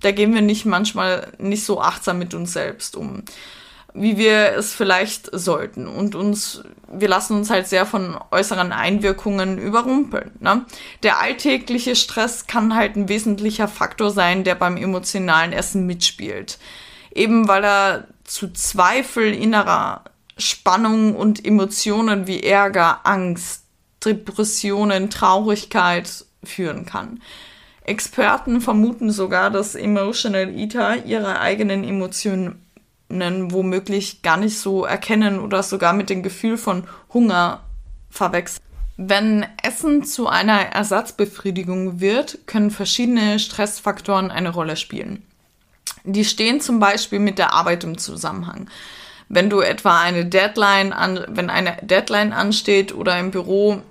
da 0.00 0.12
gehen 0.12 0.34
wir 0.34 0.42
nicht 0.42 0.66
manchmal 0.66 1.32
nicht 1.38 1.64
so 1.64 1.80
achtsam 1.80 2.18
mit 2.18 2.34
uns 2.34 2.52
selbst 2.52 2.96
um, 2.96 3.24
wie 3.94 4.18
wir 4.18 4.52
es 4.52 4.74
vielleicht 4.74 5.30
sollten. 5.32 5.86
Und 5.88 6.14
uns, 6.14 6.62
wir 6.92 7.08
lassen 7.08 7.36
uns 7.36 7.50
halt 7.50 7.66
sehr 7.66 7.86
von 7.86 8.16
äußeren 8.30 8.72
Einwirkungen 8.72 9.58
überrumpeln. 9.58 10.32
Ne? 10.38 10.66
Der 11.02 11.18
alltägliche 11.20 11.96
Stress 11.96 12.46
kann 12.46 12.74
halt 12.74 12.96
ein 12.96 13.08
wesentlicher 13.08 13.68
Faktor 13.68 14.10
sein, 14.10 14.44
der 14.44 14.54
beim 14.54 14.76
emotionalen 14.76 15.52
Essen 15.52 15.86
mitspielt. 15.86 16.58
Eben 17.14 17.48
weil 17.48 17.64
er 17.64 18.08
zu 18.26 18.52
Zweifel 18.52 19.32
innerer 19.32 20.04
Spannung 20.38 21.16
und 21.16 21.44
Emotionen 21.44 22.26
wie 22.26 22.42
Ärger, 22.42 23.00
Angst, 23.04 23.64
Depressionen, 24.04 25.10
Traurigkeit 25.10 26.24
führen 26.44 26.84
kann. 26.86 27.20
Experten 27.84 28.60
vermuten 28.60 29.10
sogar, 29.10 29.50
dass 29.50 29.74
Emotional 29.74 30.52
Eater 30.54 31.04
ihre 31.04 31.40
eigenen 31.40 31.84
Emotionen 31.84 32.62
womöglich 33.08 34.22
gar 34.22 34.36
nicht 34.36 34.58
so 34.58 34.84
erkennen 34.84 35.38
oder 35.38 35.62
sogar 35.62 35.92
mit 35.92 36.10
dem 36.10 36.22
Gefühl 36.22 36.58
von 36.58 36.84
Hunger 37.14 37.60
verwechseln. 38.10 38.62
Wenn 38.96 39.46
Essen 39.62 40.04
zu 40.04 40.26
einer 40.26 40.58
Ersatzbefriedigung 40.58 42.00
wird, 42.00 42.38
können 42.46 42.70
verschiedene 42.70 43.38
Stressfaktoren 43.38 44.30
eine 44.30 44.50
Rolle 44.50 44.76
spielen. 44.76 45.22
Die 46.06 46.24
stehen 46.24 46.60
zum 46.60 46.78
Beispiel 46.78 47.18
mit 47.18 47.38
der 47.38 47.52
Arbeit 47.52 47.84
im 47.84 47.98
Zusammenhang. 47.98 48.70
Wenn 49.28 49.50
du 49.50 49.60
etwa 49.60 50.00
eine 50.00 50.24
Deadline 50.24 50.92
an, 50.92 51.24
wenn 51.28 51.50
eine 51.50 51.76
Deadline 51.82 52.32
ansteht 52.32 52.94
oder 52.94 53.18
im 53.18 53.32
Büro 53.32 53.82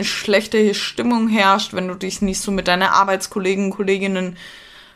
schlechte 0.00 0.74
Stimmung 0.74 1.28
herrscht, 1.28 1.72
wenn 1.72 1.88
du 1.88 1.94
dich 1.94 2.22
nicht 2.22 2.40
so 2.40 2.50
mit 2.50 2.68
deinen 2.68 2.82
Arbeitskollegen 2.82 3.70
Kolleginnen 3.70 4.36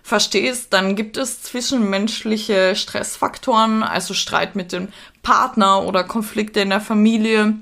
verstehst, 0.03 0.73
dann 0.73 0.97
gibt 0.97 1.17
es 1.17 1.43
zwischenmenschliche 1.43 2.77
Stressfaktoren, 2.77 3.83
also 3.83 4.13
Streit 4.13 4.57
mit 4.57 4.73
dem 4.73 4.89
Partner 5.23 5.83
oder 5.85 6.05
Konflikte 6.05 6.61
in 6.61 6.71
der 6.71 6.81
Familie, 6.81 7.55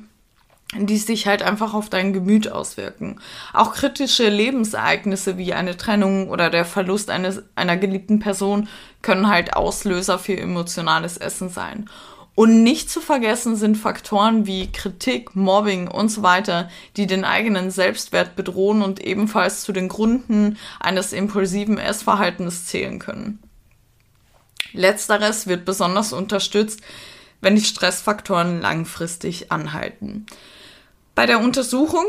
die 0.75 0.97
sich 0.97 1.26
halt 1.26 1.43
einfach 1.43 1.75
auf 1.75 1.91
dein 1.91 2.12
Gemüt 2.12 2.50
auswirken. 2.50 3.21
Auch 3.52 3.75
kritische 3.75 4.29
Lebensereignisse 4.29 5.37
wie 5.37 5.52
eine 5.52 5.76
Trennung 5.76 6.29
oder 6.29 6.49
der 6.49 6.64
Verlust 6.64 7.11
eines, 7.11 7.43
einer 7.57 7.76
geliebten 7.76 8.21
Person 8.21 8.69
können 9.02 9.29
halt 9.29 9.55
Auslöser 9.55 10.19
für 10.19 10.37
emotionales 10.37 11.19
Essen 11.19 11.50
sein. 11.50 11.88
Und 12.35 12.62
nicht 12.62 12.91
zu 12.91 13.02
vergessen 13.02 13.57
sind 13.57 13.76
Faktoren 13.76 14.47
wie 14.47 14.73
Kritik, 14.73 15.37
Mobbing 15.37 15.88
und 15.88 16.09
so 16.09 16.23
weiter, 16.23 16.71
die 16.97 17.07
den 17.07 17.26
eigenen 17.26 17.71
Selbstwert 17.71 18.37
bedrohen 18.37 18.81
und 18.81 19.00
ebenfalls 19.00 19.62
zu 19.62 19.73
den 19.73 19.88
Gründen 19.88 20.57
eines 20.81 21.12
impulsiven 21.12 21.76
Essverhaltens 21.76 22.67
zählen 22.67 22.99
können. 22.99 23.38
Letzteres 24.73 25.47
wird 25.47 25.67
besonders 25.67 26.14
unterstützt, 26.14 26.81
wenn 27.43 27.57
die 27.57 27.64
Stressfaktoren 27.64 28.62
langfristig 28.62 29.52
anhalten. 29.52 30.25
Bei 31.14 31.26
der 31.26 31.40
Untersuchung, 31.40 32.04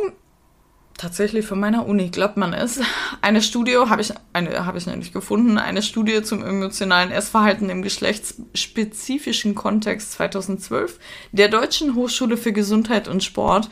tatsächlich 0.98 1.45
von 1.45 1.60
meiner 1.60 1.86
Uni, 1.86 2.10
glaubt 2.10 2.38
man 2.38 2.53
es, 2.53 2.79
eine 3.22 3.41
Studie, 3.41 3.75
habe 3.75 4.01
ich, 4.01 4.13
eine, 4.31 4.65
habe 4.65 4.77
ich 4.77 4.86
nämlich 4.86 5.12
gefunden, 5.12 5.57
eine 5.57 5.81
Studie 5.81 6.24
zum 6.24 6.41
emotionalen 6.41 7.12
Essverhalten 7.12 7.69
im 7.69 7.81
geschlechtsspezifischen 7.81 9.55
Kontext 9.55 10.13
2012 10.13 11.00
der 11.33 11.50
Deutschen 11.50 11.95
Hochschule 11.95 12.38
für 12.38 12.53
Gesundheit 12.53 13.10
und 13.10 13.24
Sport, 13.25 13.69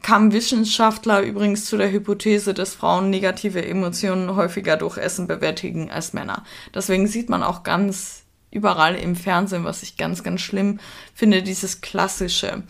kamen 0.00 0.32
Wissenschaftler 0.32 1.20
übrigens 1.20 1.66
zu 1.66 1.76
der 1.76 1.90
Hypothese, 1.90 2.54
dass 2.54 2.74
Frauen 2.74 3.10
negative 3.10 3.62
Emotionen 3.62 4.36
häufiger 4.36 4.78
durch 4.78 4.96
Essen 4.96 5.26
bewältigen 5.26 5.90
als 5.90 6.14
Männer. 6.14 6.44
Deswegen 6.74 7.08
sieht 7.08 7.28
man 7.28 7.42
auch 7.42 7.62
ganz 7.62 8.22
überall 8.50 8.94
im 8.94 9.16
Fernsehen, 9.16 9.64
was 9.64 9.82
ich 9.82 9.98
ganz, 9.98 10.22
ganz 10.22 10.40
schlimm 10.40 10.80
finde, 11.12 11.42
dieses 11.42 11.82
klassische 11.82 12.62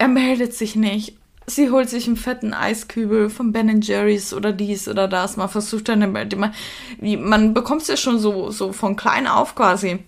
er 0.00 0.08
meldet 0.08 0.54
sich 0.54 0.76
nicht. 0.76 1.18
Sie 1.46 1.70
holt 1.70 1.90
sich 1.90 2.06
einen 2.06 2.16
fetten 2.16 2.54
Eiskübel 2.54 3.28
von 3.28 3.52
Ben 3.52 3.82
Jerry's 3.82 4.32
oder 4.32 4.50
dies 4.50 4.88
oder 4.88 5.06
das. 5.08 5.36
Man 5.36 5.50
versucht 5.50 5.90
dann, 5.90 6.10
man, 6.10 6.54
man 7.00 7.52
bekommt 7.52 7.82
es 7.82 7.88
ja 7.88 7.98
schon 7.98 8.18
so, 8.18 8.50
so 8.50 8.72
von 8.72 8.96
klein 8.96 9.26
auf 9.26 9.54
quasi 9.54 10.02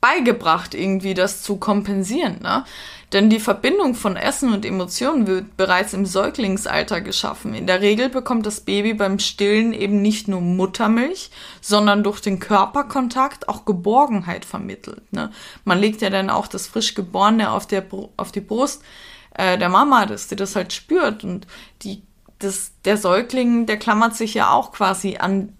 beigebracht, 0.00 0.74
irgendwie 0.74 1.14
das 1.14 1.42
zu 1.42 1.56
kompensieren. 1.56 2.40
Ne? 2.42 2.64
Denn 3.12 3.28
die 3.28 3.40
Verbindung 3.40 3.94
von 3.94 4.16
Essen 4.16 4.54
und 4.54 4.64
Emotionen 4.64 5.26
wird 5.26 5.56
bereits 5.58 5.92
im 5.92 6.06
Säuglingsalter 6.06 7.02
geschaffen. 7.02 7.54
In 7.54 7.66
der 7.66 7.82
Regel 7.82 8.08
bekommt 8.08 8.46
das 8.46 8.60
Baby 8.60 8.94
beim 8.94 9.18
Stillen 9.18 9.74
eben 9.74 10.00
nicht 10.00 10.28
nur 10.28 10.40
Muttermilch, 10.40 11.30
sondern 11.60 12.02
durch 12.02 12.20
den 12.20 12.38
Körperkontakt 12.38 13.48
auch 13.50 13.66
Geborgenheit 13.66 14.46
vermittelt. 14.46 15.12
Ne? 15.12 15.30
Man 15.64 15.78
legt 15.78 16.00
ja 16.00 16.08
dann 16.08 16.30
auch 16.30 16.46
das 16.46 16.66
frisch 16.66 16.94
Geborene 16.94 17.50
auf, 17.50 17.66
der, 17.66 17.84
auf 18.16 18.32
die 18.32 18.40
Brust 18.40 18.82
äh, 19.34 19.58
der 19.58 19.68
Mama, 19.68 20.06
dass 20.06 20.30
sie 20.30 20.36
das 20.36 20.56
halt 20.56 20.72
spürt. 20.72 21.22
Und 21.22 21.46
die, 21.82 22.02
das, 22.38 22.72
der 22.86 22.96
Säugling, 22.96 23.66
der 23.66 23.78
klammert 23.78 24.16
sich 24.16 24.32
ja 24.32 24.50
auch 24.52 24.72
quasi 24.72 25.18
an 25.18 25.52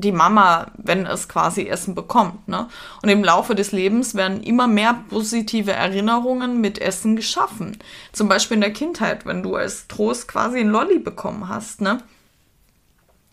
die 0.00 0.12
Mama, 0.12 0.70
wenn 0.76 1.06
es 1.06 1.28
quasi 1.28 1.66
Essen 1.66 1.94
bekommt. 1.94 2.48
Ne? 2.48 2.68
Und 3.02 3.08
im 3.08 3.24
Laufe 3.24 3.54
des 3.54 3.72
Lebens 3.72 4.14
werden 4.14 4.42
immer 4.42 4.66
mehr 4.66 5.02
positive 5.10 5.72
Erinnerungen 5.72 6.60
mit 6.60 6.80
Essen 6.80 7.16
geschaffen. 7.16 7.78
Zum 8.12 8.28
Beispiel 8.28 8.56
in 8.56 8.60
der 8.60 8.72
Kindheit, 8.72 9.26
wenn 9.26 9.42
du 9.42 9.56
als 9.56 9.88
Trost 9.88 10.28
quasi 10.28 10.60
ein 10.60 10.68
Lolli 10.68 10.98
bekommen 10.98 11.48
hast. 11.48 11.80
Ne? 11.80 11.98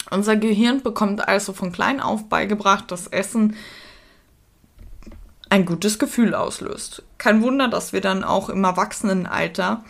Unser 0.10 0.36
Gehirn 0.36 0.82
bekommt 0.82 1.28
also 1.28 1.54
von 1.54 1.72
klein 1.72 2.00
auf 2.00 2.30
beigebracht, 2.30 2.92
dass 2.92 3.08
Essen 3.08 3.56
ein 5.50 5.66
gutes 5.66 6.00
Gefühl 6.00 6.34
auslöst. 6.34 7.04
Kein 7.18 7.42
Wunder, 7.42 7.68
dass 7.68 7.94
wir 7.94 8.02
dann 8.02 8.24
auch 8.24 8.50
im 8.50 8.64
Erwachsenenalter 8.64 9.84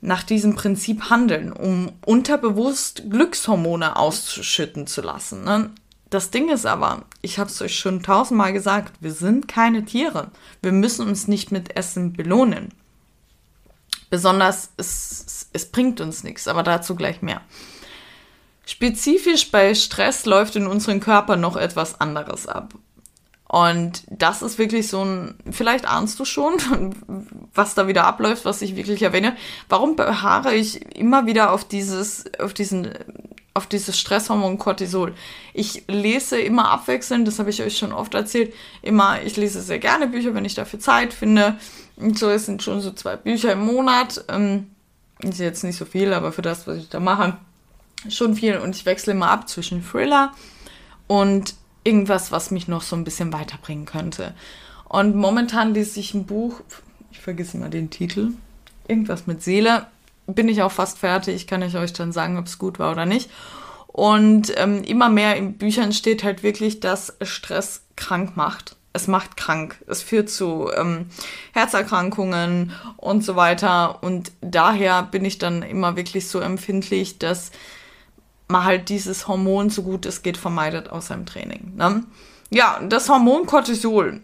nach 0.00 0.22
diesem 0.22 0.54
Prinzip 0.54 1.10
handeln, 1.10 1.52
um 1.52 1.92
unterbewusst 2.04 3.04
Glückshormone 3.10 3.96
auszuschütten 3.96 4.86
zu 4.86 5.02
lassen. 5.02 5.44
Ne? 5.44 5.70
Das 6.10 6.30
Ding 6.30 6.48
ist 6.48 6.64
aber, 6.64 7.04
ich 7.20 7.38
habe 7.38 7.50
es 7.50 7.60
euch 7.60 7.78
schon 7.78 8.02
tausendmal 8.02 8.52
gesagt, 8.52 8.94
wir 9.00 9.12
sind 9.12 9.46
keine 9.46 9.84
Tiere. 9.84 10.30
Wir 10.62 10.72
müssen 10.72 11.06
uns 11.06 11.28
nicht 11.28 11.52
mit 11.52 11.76
Essen 11.76 12.14
belohnen. 12.14 12.72
Besonders, 14.08 14.70
es, 14.78 15.48
es 15.52 15.70
bringt 15.70 16.00
uns 16.00 16.24
nichts, 16.24 16.48
aber 16.48 16.62
dazu 16.62 16.94
gleich 16.96 17.20
mehr. 17.20 17.42
Spezifisch 18.64 19.50
bei 19.50 19.74
Stress 19.74 20.24
läuft 20.24 20.56
in 20.56 20.66
unserem 20.66 21.00
Körper 21.00 21.36
noch 21.36 21.56
etwas 21.56 22.00
anderes 22.00 22.46
ab. 22.46 22.74
Und 23.48 24.02
das 24.10 24.42
ist 24.42 24.58
wirklich 24.58 24.88
so 24.88 25.02
ein, 25.02 25.34
vielleicht 25.50 25.86
ahnst 25.86 26.20
du 26.20 26.26
schon, 26.26 26.94
was 27.54 27.74
da 27.74 27.86
wieder 27.86 28.04
abläuft, 28.04 28.44
was 28.44 28.62
ich 28.62 28.76
wirklich 28.76 29.02
erwähne. 29.02 29.36
Warum 29.68 29.96
beharre 29.96 30.54
ich 30.54 30.96
immer 30.96 31.26
wieder 31.26 31.52
auf 31.52 31.66
dieses, 31.66 32.24
auf 32.38 32.52
diesen 32.52 32.92
auf 33.58 33.66
dieses 33.66 33.98
Stresshormon 33.98 34.56
Cortisol. 34.56 35.14
Ich 35.52 35.82
lese 35.88 36.40
immer 36.40 36.70
abwechselnd, 36.70 37.28
das 37.28 37.38
habe 37.38 37.50
ich 37.50 37.60
euch 37.60 37.76
schon 37.76 37.92
oft 37.92 38.14
erzählt, 38.14 38.54
immer, 38.82 39.20
ich 39.22 39.36
lese 39.36 39.60
sehr 39.60 39.80
gerne 39.80 40.06
Bücher, 40.06 40.32
wenn 40.32 40.44
ich 40.44 40.54
dafür 40.54 40.78
Zeit 40.78 41.12
finde. 41.12 41.58
Und 41.96 42.16
so, 42.16 42.30
es 42.30 42.46
sind 42.46 42.62
schon 42.62 42.80
so 42.80 42.92
zwei 42.92 43.16
Bücher 43.16 43.52
im 43.52 43.66
Monat. 43.66 44.24
Ähm, 44.28 44.68
ist 45.22 45.40
jetzt 45.40 45.64
nicht 45.64 45.76
so 45.76 45.84
viel, 45.84 46.12
aber 46.12 46.30
für 46.30 46.42
das, 46.42 46.68
was 46.68 46.78
ich 46.78 46.88
da 46.88 47.00
mache, 47.00 47.36
schon 48.08 48.36
viel. 48.36 48.58
Und 48.58 48.76
ich 48.76 48.86
wechsle 48.86 49.12
immer 49.12 49.30
ab 49.30 49.48
zwischen 49.48 49.84
Thriller 49.84 50.32
und 51.08 51.54
irgendwas, 51.82 52.30
was 52.30 52.52
mich 52.52 52.68
noch 52.68 52.82
so 52.82 52.94
ein 52.94 53.02
bisschen 53.02 53.32
weiterbringen 53.32 53.86
könnte. 53.86 54.34
Und 54.88 55.16
momentan 55.16 55.74
lese 55.74 55.98
ich 55.98 56.14
ein 56.14 56.26
Buch, 56.26 56.60
ich 57.10 57.18
vergesse 57.18 57.56
immer 57.56 57.68
den 57.68 57.90
Titel, 57.90 58.30
irgendwas 58.86 59.26
mit 59.26 59.42
Seele 59.42 59.86
bin 60.28 60.48
ich 60.48 60.62
auch 60.62 60.72
fast 60.72 60.98
fertig, 60.98 61.46
kann 61.46 61.62
ich 61.62 61.76
euch 61.76 61.92
dann 61.92 62.12
sagen, 62.12 62.38
ob 62.38 62.46
es 62.46 62.58
gut 62.58 62.78
war 62.78 62.92
oder 62.92 63.06
nicht. 63.06 63.30
Und 63.88 64.52
ähm, 64.56 64.84
immer 64.84 65.08
mehr 65.08 65.36
in 65.36 65.54
Büchern 65.54 65.92
steht 65.92 66.22
halt 66.22 66.42
wirklich, 66.42 66.78
dass 66.78 67.16
Stress 67.22 67.82
krank 67.96 68.36
macht. 68.36 68.76
es 68.92 69.08
macht 69.08 69.36
krank. 69.36 69.82
Es 69.86 70.02
führt 70.02 70.28
zu 70.28 70.70
ähm, 70.76 71.06
Herzerkrankungen 71.52 72.72
und 72.96 73.24
so 73.24 73.36
weiter. 73.36 74.02
Und 74.02 74.32
daher 74.40 75.02
bin 75.02 75.24
ich 75.24 75.38
dann 75.38 75.62
immer 75.62 75.96
wirklich 75.96 76.28
so 76.28 76.40
empfindlich, 76.40 77.18
dass 77.18 77.50
man 78.48 78.64
halt 78.64 78.88
dieses 78.88 79.28
Hormon 79.28 79.70
so 79.70 79.82
gut 79.82 80.06
es 80.06 80.22
geht 80.22 80.36
vermeidet 80.36 80.90
aus 80.90 81.08
seinem 81.08 81.26
Training. 81.26 81.74
Ne? 81.76 82.04
Ja, 82.50 82.80
das 82.88 83.08
Hormon 83.08 83.46
Cortisol 83.46 84.20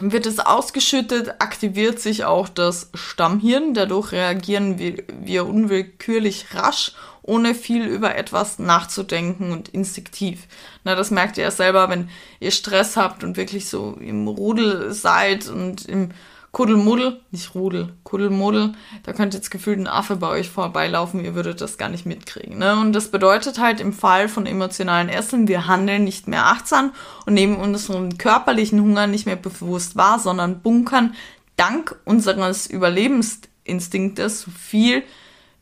wird 0.00 0.26
es 0.26 0.40
ausgeschüttet, 0.40 1.40
aktiviert 1.40 2.00
sich 2.00 2.24
auch 2.24 2.48
das 2.48 2.90
Stammhirn. 2.94 3.74
Dadurch 3.74 4.12
reagieren 4.12 4.78
wir, 4.78 5.04
wir 5.08 5.46
unwillkürlich 5.46 6.54
rasch, 6.54 6.92
ohne 7.22 7.54
viel 7.54 7.86
über 7.86 8.16
etwas 8.16 8.58
nachzudenken 8.58 9.52
und 9.52 9.68
instinktiv. 9.68 10.46
Na, 10.84 10.94
das 10.94 11.10
merkt 11.10 11.38
ihr 11.38 11.44
ja 11.44 11.50
selber, 11.50 11.88
wenn 11.88 12.10
ihr 12.40 12.50
Stress 12.50 12.96
habt 12.96 13.24
und 13.24 13.36
wirklich 13.36 13.68
so 13.68 13.96
im 14.00 14.28
Rudel 14.28 14.92
seid 14.92 15.48
und 15.48 15.86
im 15.86 16.10
Kuddelmuddel, 16.54 17.20
nicht 17.32 17.54
Rudel, 17.54 17.92
Kuddelmuddel, 18.04 18.74
da 19.02 19.12
könnte 19.12 19.36
jetzt 19.36 19.50
gefühlt 19.50 19.78
ein 19.78 19.88
Affe 19.88 20.14
bei 20.14 20.28
euch 20.28 20.48
vorbeilaufen, 20.48 21.22
ihr 21.22 21.34
würdet 21.34 21.60
das 21.60 21.78
gar 21.78 21.88
nicht 21.88 22.06
mitkriegen. 22.06 22.58
Ne? 22.58 22.78
Und 22.78 22.92
das 22.92 23.10
bedeutet 23.10 23.58
halt 23.58 23.80
im 23.80 23.92
Fall 23.92 24.28
von 24.28 24.46
emotionalen 24.46 25.08
Essen, 25.08 25.48
wir 25.48 25.66
handeln 25.66 26.04
nicht 26.04 26.28
mehr 26.28 26.46
achtsam 26.46 26.92
und 27.26 27.34
nehmen 27.34 27.56
unseren 27.56 28.18
körperlichen 28.18 28.80
Hunger 28.80 29.08
nicht 29.08 29.26
mehr 29.26 29.36
bewusst 29.36 29.96
wahr, 29.96 30.20
sondern 30.20 30.60
bunkern 30.60 31.14
dank 31.56 31.96
unseres 32.04 32.66
Überlebensinstinktes 32.66 34.42
so 34.42 34.50
viel 34.52 35.02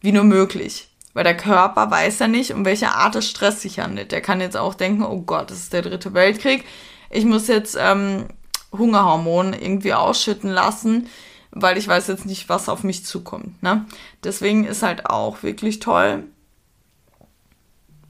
wie 0.03 0.13
nur 0.13 0.25
möglich. 0.25 0.89
Weil 1.15 1.25
der 1.25 1.37
Körper 1.37 1.91
weiß 1.91 2.19
ja 2.19 2.29
nicht, 2.29 2.53
um 2.53 2.67
welche 2.67 2.91
Art 2.91 3.15
des 3.15 3.29
Stress 3.29 3.63
sich 3.63 3.81
handelt. 3.81 4.13
Der 4.13 4.21
kann 4.21 4.43
jetzt 4.43 4.57
auch 4.59 4.75
denken, 4.75 5.03
oh 5.03 5.23
Gott, 5.23 5.51
das 5.51 5.59
ist 5.59 5.73
der 5.73 5.83
dritte 5.83 6.13
Weltkrieg. 6.13 6.65
Ich 7.11 7.25
muss 7.25 7.49
jetzt 7.49 7.79
ähm, 7.81 8.27
Hungerhormon 8.73 9.53
irgendwie 9.53 9.95
ausschütten 9.95 10.51
lassen, 10.51 11.09
weil 11.51 11.77
ich 11.77 11.87
weiß 11.87 12.09
jetzt 12.09 12.27
nicht, 12.27 12.49
was 12.49 12.69
auf 12.69 12.83
mich 12.83 13.05
zukommt. 13.05 13.63
Ne? 13.63 13.85
Deswegen 14.25 14.65
ist 14.65 14.83
halt 14.83 15.07
auch 15.07 15.43
wirklich 15.43 15.79
toll, 15.81 16.25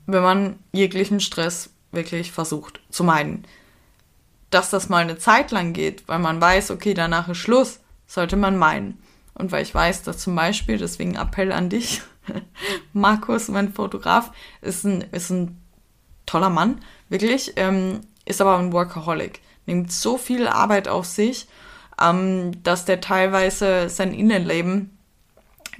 wenn 0.06 0.22
man 0.22 0.58
jeglichen 0.72 1.20
Stress 1.20 1.70
wirklich 1.90 2.32
versucht 2.32 2.80
zu 2.90 3.04
meiden. 3.04 3.44
Dass 4.50 4.70
das 4.70 4.88
mal 4.88 5.02
eine 5.02 5.18
Zeit 5.18 5.50
lang 5.50 5.72
geht, 5.72 6.06
weil 6.08 6.18
man 6.18 6.40
weiß, 6.40 6.70
okay, 6.70 6.94
danach 6.94 7.28
ist 7.28 7.38
Schluss, 7.38 7.80
sollte 8.06 8.36
man 8.36 8.56
meiden. 8.56 8.98
Und 9.34 9.50
weil 9.50 9.62
ich 9.62 9.74
weiß, 9.74 10.02
dass 10.02 10.18
zum 10.18 10.36
Beispiel, 10.36 10.78
deswegen 10.78 11.14
Appell 11.14 11.52
an 11.52 11.68
dich, 11.68 12.02
Markus, 12.92 13.48
mein 13.48 13.72
Fotograf, 13.72 14.30
ist 14.60 14.84
ein, 14.84 15.00
ist 15.12 15.30
ein 15.30 15.60
toller 16.26 16.50
Mann, 16.50 16.80
wirklich, 17.08 17.54
ähm, 17.56 18.02
ist 18.24 18.40
aber 18.40 18.58
ein 18.58 18.72
Workaholic 18.72 19.40
nimmt 19.66 19.92
so 19.92 20.18
viel 20.18 20.46
Arbeit 20.46 20.88
auf 20.88 21.06
sich, 21.06 21.46
ähm, 22.00 22.62
dass 22.62 22.84
der 22.84 23.00
teilweise 23.00 23.88
sein 23.88 24.12
Innenleben 24.14 24.96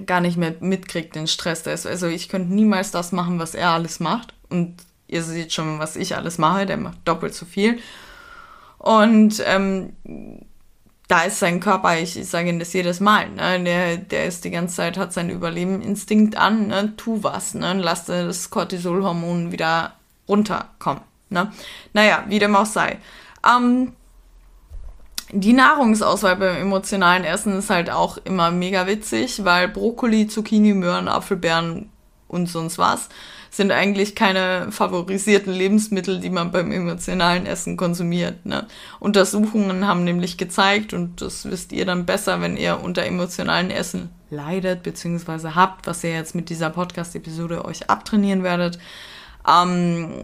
gar 0.05 0.21
nicht 0.21 0.37
mehr 0.37 0.55
mitkriegt, 0.59 1.15
den 1.15 1.27
Stress. 1.27 1.63
Der 1.63 1.73
also 1.73 2.07
ich 2.07 2.29
könnte 2.29 2.53
niemals 2.53 2.91
das 2.91 3.11
machen, 3.11 3.39
was 3.39 3.55
er 3.55 3.69
alles 3.69 3.99
macht. 3.99 4.33
Und 4.49 4.75
ihr 5.07 5.23
seht 5.23 5.53
schon, 5.53 5.79
was 5.79 5.95
ich 5.95 6.15
alles 6.15 6.37
mache. 6.37 6.65
Der 6.65 6.77
macht 6.77 6.97
doppelt 7.05 7.33
so 7.33 7.45
viel. 7.45 7.79
Und 8.77 9.41
ähm, 9.45 9.93
da 11.07 11.21
ist 11.23 11.39
sein 11.39 11.59
Körper, 11.59 11.97
ich, 11.99 12.17
ich 12.17 12.27
sage 12.27 12.49
Ihnen 12.49 12.59
das 12.59 12.73
jedes 12.73 12.99
Mal, 12.99 13.29
ne? 13.29 13.63
der, 13.63 13.97
der 13.97 14.25
ist 14.25 14.45
die 14.45 14.51
ganze 14.51 14.75
Zeit, 14.75 14.97
hat 14.97 15.13
seinen 15.13 15.29
Überlebeninstinkt 15.29 16.37
an, 16.37 16.67
ne? 16.67 16.93
tu 16.97 17.23
was, 17.23 17.53
ne? 17.53 17.73
lass 17.73 18.05
das 18.05 18.49
Cortisolhormon 18.49 19.51
wieder 19.51 19.93
runterkommen. 20.27 21.03
Ne? 21.29 21.51
Naja, 21.93 22.25
wie 22.27 22.39
dem 22.39 22.55
auch 22.55 22.65
sei. 22.65 22.97
Ähm, 23.47 23.93
die 25.31 25.53
Nahrungsauswahl 25.53 26.35
beim 26.35 26.57
emotionalen 26.57 27.23
Essen 27.23 27.57
ist 27.57 27.69
halt 27.69 27.89
auch 27.89 28.17
immer 28.23 28.51
mega 28.51 28.85
witzig, 28.87 29.43
weil 29.43 29.67
Brokkoli, 29.67 30.27
Zucchini, 30.27 30.73
Möhren, 30.73 31.07
Apfelbeeren 31.07 31.89
und 32.27 32.47
sonst 32.47 32.77
was 32.77 33.09
sind 33.53 33.71
eigentlich 33.71 34.15
keine 34.15 34.71
favorisierten 34.71 35.53
Lebensmittel, 35.53 36.19
die 36.19 36.31
man 36.31 36.51
beim 36.51 36.71
emotionalen 36.71 37.45
Essen 37.45 37.77
konsumiert. 37.77 38.47
Ne? 38.47 38.65
Untersuchungen 38.99 39.87
haben 39.87 40.03
nämlich 40.03 40.39
gezeigt, 40.39 40.91
und 40.93 41.21
das 41.21 41.45
wisst 41.45 41.71
ihr 41.71 41.85
dann 41.85 42.07
besser, 42.07 42.41
wenn 42.41 42.57
ihr 42.57 42.79
unter 42.81 43.05
emotionalen 43.05 43.69
Essen 43.69 44.09
leidet 44.31 44.81
bzw. 44.81 45.49
habt, 45.53 45.85
was 45.85 46.03
ihr 46.03 46.13
jetzt 46.13 46.33
mit 46.33 46.49
dieser 46.49 46.71
Podcast-Episode 46.71 47.63
euch 47.63 47.91
abtrainieren 47.91 48.41
werdet, 48.41 48.79
ähm, 49.47 50.23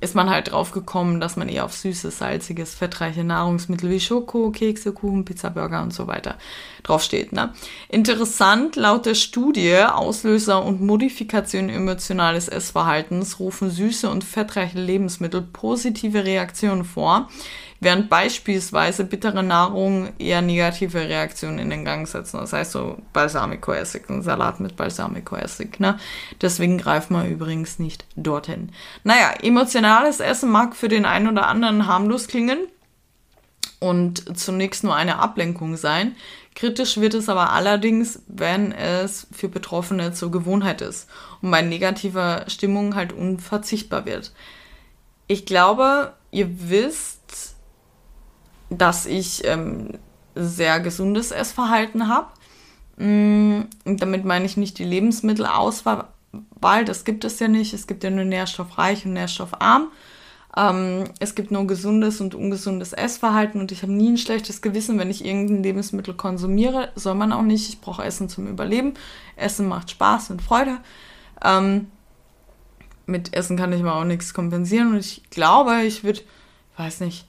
ist 0.00 0.14
man 0.14 0.30
halt 0.30 0.52
drauf 0.52 0.70
gekommen, 0.70 1.20
dass 1.20 1.36
man 1.36 1.48
eher 1.48 1.64
auf 1.64 1.74
süßes, 1.74 2.18
salziges, 2.18 2.74
fettreiche 2.74 3.24
Nahrungsmittel 3.24 3.90
wie 3.90 4.00
Schoko, 4.00 4.50
Kekse, 4.50 4.92
Kuchen, 4.92 5.24
Pizza, 5.24 5.50
Burger 5.50 5.82
und 5.82 5.92
so 5.92 6.06
weiter 6.06 6.36
draufsteht. 6.82 7.32
Ne? 7.32 7.52
Interessant, 7.88 8.76
laut 8.76 9.06
der 9.06 9.14
Studie 9.14 9.76
Auslöser 9.76 10.64
und 10.64 10.80
Modifikation 10.80 11.68
emotionales 11.68 12.48
Essverhaltens 12.48 13.38
rufen 13.38 13.70
süße 13.70 14.08
und 14.08 14.24
fettreiche 14.24 14.80
Lebensmittel 14.80 15.42
positive 15.42 16.24
Reaktionen 16.24 16.84
vor 16.84 17.28
während 17.80 18.10
beispielsweise 18.10 19.04
bittere 19.04 19.42
Nahrung 19.42 20.10
eher 20.18 20.42
negative 20.42 20.98
Reaktionen 20.98 21.58
in 21.58 21.70
den 21.70 21.84
Gang 21.84 22.06
setzen. 22.06 22.38
Das 22.38 22.52
heißt 22.52 22.72
so 22.72 22.98
Balsamico-Essig, 23.12 24.08
ein 24.10 24.22
Salat 24.22 24.60
mit 24.60 24.76
Balsamico-Essig. 24.76 25.80
Ne? 25.80 25.98
Deswegen 26.40 26.78
greift 26.78 27.10
man 27.10 27.28
übrigens 27.28 27.78
nicht 27.78 28.04
dorthin. 28.16 28.70
Naja, 29.02 29.32
emotionales 29.42 30.20
Essen 30.20 30.50
mag 30.50 30.76
für 30.76 30.88
den 30.88 31.06
einen 31.06 31.28
oder 31.28 31.48
anderen 31.48 31.86
harmlos 31.86 32.28
klingen 32.28 32.58
und 33.80 34.38
zunächst 34.38 34.84
nur 34.84 34.94
eine 34.94 35.18
Ablenkung 35.18 35.76
sein. 35.76 36.14
Kritisch 36.54 36.98
wird 36.98 37.14
es 37.14 37.30
aber 37.30 37.52
allerdings, 37.52 38.20
wenn 38.26 38.72
es 38.72 39.26
für 39.32 39.48
Betroffene 39.48 40.12
zur 40.12 40.30
Gewohnheit 40.30 40.82
ist 40.82 41.08
und 41.40 41.50
bei 41.50 41.62
negativer 41.62 42.44
Stimmung 42.48 42.94
halt 42.94 43.14
unverzichtbar 43.14 44.04
wird. 44.04 44.32
Ich 45.26 45.46
glaube, 45.46 46.12
ihr 46.30 46.68
wisst, 46.68 47.19
dass 48.70 49.06
ich 49.06 49.44
ähm, 49.44 49.98
sehr 50.34 50.80
gesundes 50.80 51.32
Essverhalten 51.32 52.08
habe. 52.08 52.28
Mm, 52.96 53.62
damit 53.84 54.24
meine 54.24 54.44
ich 54.44 54.56
nicht 54.56 54.78
die 54.78 54.84
Lebensmittelauswahl, 54.84 56.04
das 56.84 57.04
gibt 57.04 57.24
es 57.24 57.38
ja 57.40 57.48
nicht. 57.48 57.74
Es 57.74 57.86
gibt 57.86 58.04
ja 58.04 58.10
nur 58.10 58.24
nährstoffreich 58.24 59.04
und 59.04 59.12
nährstoffarm. 59.12 59.88
Ähm, 60.56 61.04
es 61.20 61.34
gibt 61.34 61.50
nur 61.50 61.66
gesundes 61.66 62.20
und 62.20 62.34
ungesundes 62.34 62.92
Essverhalten 62.92 63.60
und 63.60 63.70
ich 63.70 63.82
habe 63.82 63.92
nie 63.92 64.10
ein 64.10 64.18
schlechtes 64.18 64.62
Gewissen, 64.62 64.98
wenn 64.98 65.10
ich 65.10 65.24
irgendein 65.24 65.62
Lebensmittel 65.62 66.14
konsumiere. 66.14 66.90
Soll 66.96 67.14
man 67.14 67.32
auch 67.32 67.42
nicht. 67.42 67.68
Ich 67.68 67.80
brauche 67.80 68.04
Essen 68.04 68.28
zum 68.28 68.46
Überleben. 68.48 68.94
Essen 69.36 69.68
macht 69.68 69.90
Spaß 69.90 70.30
und 70.30 70.42
Freude. 70.42 70.78
Ähm, 71.44 71.86
mit 73.06 73.34
Essen 73.34 73.56
kann 73.56 73.72
ich 73.72 73.82
mir 73.82 73.94
auch 73.94 74.04
nichts 74.04 74.34
kompensieren 74.34 74.92
und 74.92 74.98
ich 74.98 75.22
glaube, 75.30 75.82
ich 75.82 76.04
würde, 76.04 76.20
weiß 76.76 77.00
nicht, 77.00 77.26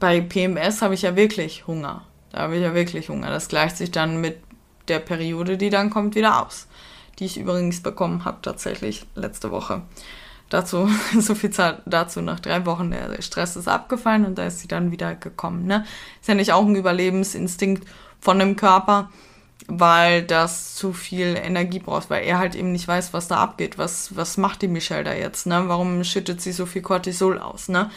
bei 0.00 0.20
PMS 0.20 0.82
habe 0.82 0.94
ich 0.94 1.02
ja 1.02 1.14
wirklich 1.14 1.66
Hunger. 1.66 2.04
Da 2.32 2.40
habe 2.40 2.56
ich 2.56 2.62
ja 2.62 2.74
wirklich 2.74 3.08
Hunger. 3.08 3.28
Das 3.30 3.48
gleicht 3.48 3.76
sich 3.76 3.90
dann 3.90 4.20
mit 4.20 4.38
der 4.88 4.98
Periode, 4.98 5.56
die 5.56 5.70
dann 5.70 5.90
kommt, 5.90 6.14
wieder 6.14 6.44
aus. 6.44 6.66
Die 7.18 7.26
ich 7.26 7.38
übrigens 7.38 7.82
bekommen 7.82 8.24
habe 8.24 8.38
tatsächlich 8.42 9.06
letzte 9.14 9.50
Woche. 9.50 9.82
Dazu, 10.48 10.88
so 11.18 11.34
viel 11.34 11.50
Zeit 11.50 11.82
dazu, 11.86 12.22
nach 12.22 12.40
drei 12.40 12.66
Wochen, 12.66 12.90
der 12.90 13.22
Stress 13.22 13.56
ist 13.56 13.68
abgefallen 13.68 14.24
und 14.24 14.38
da 14.38 14.46
ist 14.46 14.60
sie 14.60 14.68
dann 14.68 14.90
wieder 14.90 15.14
gekommen. 15.14 15.66
Ne? 15.66 15.84
Ist 16.20 16.28
ja 16.28 16.34
nicht 16.34 16.52
auch 16.52 16.64
ein 16.64 16.74
Überlebensinstinkt 16.74 17.86
von 18.20 18.38
dem 18.38 18.56
Körper, 18.56 19.10
weil 19.68 20.22
das 20.22 20.74
zu 20.74 20.92
viel 20.92 21.36
Energie 21.36 21.78
braucht, 21.78 22.10
weil 22.10 22.24
er 22.24 22.38
halt 22.38 22.54
eben 22.54 22.72
nicht 22.72 22.88
weiß, 22.88 23.12
was 23.12 23.28
da 23.28 23.36
abgeht. 23.36 23.78
Was, 23.78 24.16
was 24.16 24.38
macht 24.38 24.62
die 24.62 24.68
Michelle 24.68 25.04
da 25.04 25.12
jetzt? 25.12 25.46
Ne? 25.46 25.64
Warum 25.66 26.02
schüttet 26.04 26.40
sie 26.40 26.52
so 26.52 26.66
viel 26.66 26.82
Cortisol 26.82 27.38
aus? 27.38 27.68
Ne? 27.68 27.90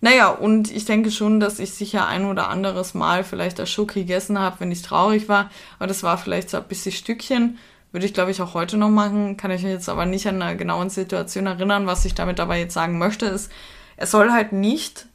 Naja, 0.00 0.28
und 0.28 0.70
ich 0.70 0.84
denke 0.84 1.10
schon, 1.10 1.40
dass 1.40 1.58
ich 1.58 1.72
sicher 1.72 2.06
ein 2.06 2.26
oder 2.26 2.48
anderes 2.48 2.94
Mal 2.94 3.24
vielleicht 3.24 3.58
das 3.58 3.70
Schoki 3.70 4.00
gegessen 4.00 4.38
habe, 4.38 4.60
wenn 4.60 4.70
ich 4.70 4.82
traurig 4.82 5.28
war. 5.28 5.50
Aber 5.78 5.86
das 5.86 6.02
war 6.02 6.18
vielleicht 6.18 6.50
so 6.50 6.58
ein 6.58 6.64
bisschen 6.64 6.92
Stückchen. 6.92 7.58
Würde 7.92 8.06
ich, 8.06 8.14
glaube 8.14 8.30
ich, 8.30 8.42
auch 8.42 8.54
heute 8.54 8.76
noch 8.76 8.90
machen. 8.90 9.36
Kann 9.36 9.50
ich 9.50 9.62
mich 9.62 9.72
jetzt 9.72 9.88
aber 9.88 10.04
nicht 10.04 10.26
an 10.26 10.42
eine 10.42 10.56
genaue 10.56 10.90
Situation 10.90 11.46
erinnern. 11.46 11.86
Was 11.86 12.04
ich 12.04 12.14
damit 12.14 12.40
aber 12.40 12.56
jetzt 12.56 12.74
sagen 12.74 12.98
möchte, 12.98 13.26
ist, 13.26 13.50
es 13.96 14.10
soll 14.10 14.30
halt 14.30 14.52
nicht, 14.52 15.06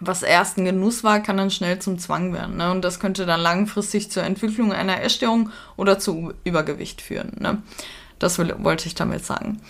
was 0.00 0.22
erst 0.22 0.58
ein 0.58 0.64
Genuss 0.64 1.04
war, 1.04 1.20
kann 1.20 1.36
dann 1.36 1.50
schnell 1.50 1.78
zum 1.78 1.98
Zwang 1.98 2.32
werden. 2.32 2.56
Ne? 2.56 2.70
Und 2.70 2.82
das 2.82 3.00
könnte 3.00 3.24
dann 3.24 3.40
langfristig 3.40 4.10
zur 4.10 4.24
Entwicklung 4.24 4.72
einer 4.72 5.02
Essstörung 5.02 5.50
oder 5.76 5.98
zu 5.98 6.34
Übergewicht 6.44 7.00
führen. 7.00 7.32
Ne? 7.38 7.62
Das 8.18 8.38
will, 8.38 8.54
wollte 8.58 8.88
ich 8.88 8.94
damit 8.94 9.24
sagen. 9.24 9.60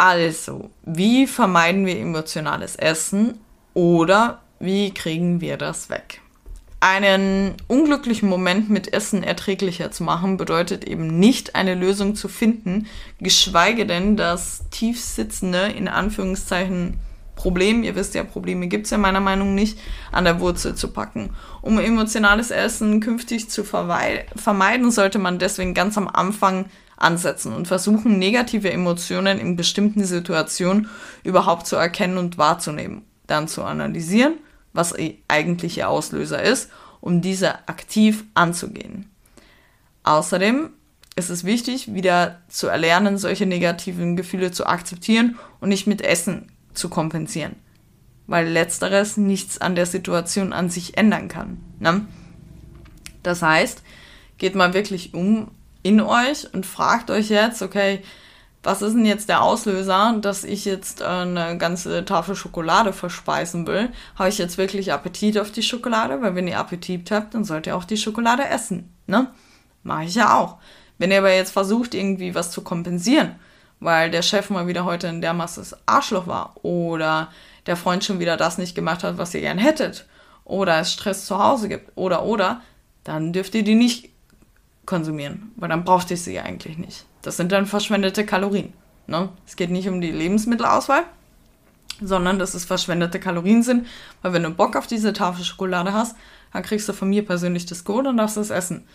Also, 0.00 0.70
wie 0.84 1.26
vermeiden 1.26 1.84
wir 1.84 1.98
emotionales 1.98 2.76
Essen 2.76 3.40
oder 3.74 4.40
wie 4.60 4.94
kriegen 4.94 5.40
wir 5.40 5.56
das 5.56 5.90
weg? 5.90 6.20
Einen 6.78 7.56
unglücklichen 7.66 8.28
Moment 8.28 8.70
mit 8.70 8.92
Essen 8.92 9.24
erträglicher 9.24 9.90
zu 9.90 10.04
machen, 10.04 10.36
bedeutet 10.36 10.84
eben 10.84 11.18
nicht 11.18 11.56
eine 11.56 11.74
Lösung 11.74 12.14
zu 12.14 12.28
finden, 12.28 12.86
geschweige 13.18 13.86
denn 13.86 14.16
das 14.16 14.62
tiefsitzende, 14.70 15.62
in 15.62 15.88
Anführungszeichen, 15.88 17.00
Problem, 17.34 17.82
ihr 17.82 17.96
wisst 17.96 18.14
ja, 18.14 18.22
Probleme 18.22 18.68
gibt 18.68 18.84
es 18.84 18.92
ja 18.92 18.98
meiner 18.98 19.20
Meinung 19.20 19.56
nicht, 19.56 19.80
an 20.12 20.22
der 20.22 20.38
Wurzel 20.38 20.76
zu 20.76 20.92
packen. 20.92 21.30
Um 21.60 21.80
emotionales 21.80 22.52
Essen 22.52 23.00
künftig 23.00 23.50
zu 23.50 23.64
vermeiden, 23.64 24.92
sollte 24.92 25.18
man 25.18 25.40
deswegen 25.40 25.74
ganz 25.74 25.98
am 25.98 26.06
Anfang 26.06 26.66
ansetzen 26.98 27.52
und 27.52 27.68
versuchen, 27.68 28.18
negative 28.18 28.70
Emotionen 28.70 29.38
in 29.38 29.56
bestimmten 29.56 30.04
Situationen 30.04 30.88
überhaupt 31.24 31.66
zu 31.66 31.76
erkennen 31.76 32.18
und 32.18 32.38
wahrzunehmen. 32.38 33.02
Dann 33.26 33.48
zu 33.48 33.62
analysieren, 33.62 34.34
was 34.72 34.94
eigentlich 35.28 35.78
ihr 35.78 35.88
Auslöser 35.88 36.42
ist, 36.42 36.70
um 37.00 37.20
diese 37.20 37.68
aktiv 37.68 38.24
anzugehen. 38.34 39.10
Außerdem 40.02 40.70
ist 41.16 41.30
es 41.30 41.44
wichtig, 41.44 41.94
wieder 41.94 42.40
zu 42.48 42.68
erlernen, 42.68 43.18
solche 43.18 43.46
negativen 43.46 44.16
Gefühle 44.16 44.52
zu 44.52 44.66
akzeptieren 44.66 45.36
und 45.60 45.68
nicht 45.68 45.86
mit 45.86 46.00
Essen 46.00 46.50
zu 46.74 46.88
kompensieren, 46.88 47.56
weil 48.26 48.48
letzteres 48.48 49.16
nichts 49.16 49.60
an 49.60 49.74
der 49.74 49.86
Situation 49.86 50.52
an 50.52 50.70
sich 50.70 50.96
ändern 50.96 51.28
kann. 51.28 51.58
Ne? 51.80 52.06
Das 53.22 53.42
heißt, 53.42 53.82
geht 54.38 54.54
mal 54.54 54.74
wirklich 54.74 55.12
um 55.12 55.50
in 55.82 56.00
euch 56.00 56.52
und 56.52 56.66
fragt 56.66 57.10
euch 57.10 57.28
jetzt, 57.28 57.62
okay, 57.62 58.02
was 58.62 58.82
ist 58.82 58.94
denn 58.94 59.06
jetzt 59.06 59.28
der 59.28 59.42
Auslöser, 59.42 60.16
dass 60.20 60.44
ich 60.44 60.64
jetzt 60.64 61.00
äh, 61.00 61.04
eine 61.04 61.56
ganze 61.58 62.04
Tafel 62.04 62.34
Schokolade 62.34 62.92
verspeisen 62.92 63.66
will? 63.66 63.90
Habe 64.16 64.28
ich 64.28 64.38
jetzt 64.38 64.58
wirklich 64.58 64.92
Appetit 64.92 65.38
auf 65.38 65.50
die 65.50 65.62
Schokolade? 65.62 66.20
Weil 66.20 66.34
wenn 66.34 66.48
ihr 66.48 66.58
Appetit 66.58 67.10
habt, 67.10 67.34
dann 67.34 67.44
sollt 67.44 67.66
ihr 67.66 67.76
auch 67.76 67.84
die 67.84 67.96
Schokolade 67.96 68.46
essen. 68.46 68.92
Ne? 69.06 69.28
Mache 69.84 70.04
ich 70.04 70.16
ja 70.16 70.36
auch. 70.36 70.58
Wenn 70.98 71.12
ihr 71.12 71.18
aber 71.18 71.32
jetzt 71.32 71.52
versucht, 71.52 71.94
irgendwie 71.94 72.34
was 72.34 72.50
zu 72.50 72.62
kompensieren, 72.62 73.36
weil 73.78 74.10
der 74.10 74.22
Chef 74.22 74.50
mal 74.50 74.66
wieder 74.66 74.84
heute 74.84 75.06
in 75.06 75.20
der 75.20 75.34
Masse 75.34 75.76
Arschloch 75.86 76.26
war 76.26 76.54
oder 76.62 77.28
der 77.66 77.76
Freund 77.76 78.04
schon 78.04 78.18
wieder 78.18 78.36
das 78.36 78.58
nicht 78.58 78.74
gemacht 78.74 79.04
hat, 79.04 79.18
was 79.18 79.34
ihr 79.34 79.40
gern 79.40 79.58
hättet 79.58 80.06
oder 80.44 80.80
es 80.80 80.92
Stress 80.92 81.26
zu 81.26 81.38
Hause 81.38 81.68
gibt 81.68 81.92
oder 81.94 82.24
oder, 82.24 82.62
dann 83.04 83.32
dürft 83.32 83.54
ihr 83.54 83.62
die 83.62 83.76
nicht 83.76 84.10
konsumieren, 84.88 85.52
weil 85.56 85.68
dann 85.68 85.84
braucht 85.84 86.10
ihr 86.10 86.16
sie 86.16 86.40
eigentlich 86.40 86.78
nicht. 86.78 87.04
Das 87.20 87.36
sind 87.36 87.52
dann 87.52 87.66
verschwendete 87.66 88.24
Kalorien. 88.24 88.72
Ne? 89.06 89.28
Es 89.46 89.54
geht 89.54 89.70
nicht 89.70 89.86
um 89.86 90.00
die 90.00 90.10
Lebensmittelauswahl, 90.10 91.04
sondern 92.00 92.38
dass 92.38 92.54
es 92.54 92.64
verschwendete 92.64 93.20
Kalorien 93.20 93.62
sind, 93.62 93.86
weil 94.22 94.32
wenn 94.32 94.44
du 94.44 94.50
Bock 94.50 94.76
auf 94.76 94.86
diese 94.86 95.12
Tafel 95.12 95.44
Schokolade 95.44 95.92
hast, 95.92 96.16
dann 96.54 96.62
kriegst 96.62 96.88
du 96.88 96.94
von 96.94 97.10
mir 97.10 97.24
persönlich 97.24 97.66
das 97.66 97.84
Gold 97.84 98.06
und 98.06 98.16
darfst 98.16 98.38
es 98.38 98.48
essen. 98.48 98.86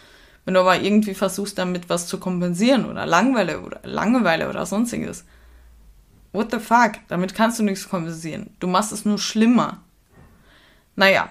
Wenn 0.46 0.56
du 0.56 0.62
aber 0.62 0.82
irgendwie 0.82 1.14
versuchst, 1.14 1.60
damit 1.60 1.90
was 1.90 2.08
zu 2.08 2.20
kompensieren 2.20 2.86
oder 2.86 3.06
Langeweile 3.06 3.62
oder 3.62 3.80
Langeweile 3.84 4.50
oder 4.50 4.66
sonstiges, 4.66 5.26
what 6.32 6.50
the 6.50 6.60
fuck? 6.60 6.94
Damit 7.08 7.36
kannst 7.36 7.60
du 7.60 7.64
nichts 7.64 7.88
kompensieren. 7.88 8.50
Du 8.60 8.66
machst 8.66 8.92
es 8.92 9.06
nur 9.06 9.20
schlimmer. 9.20 9.82
Naja, 10.96 11.30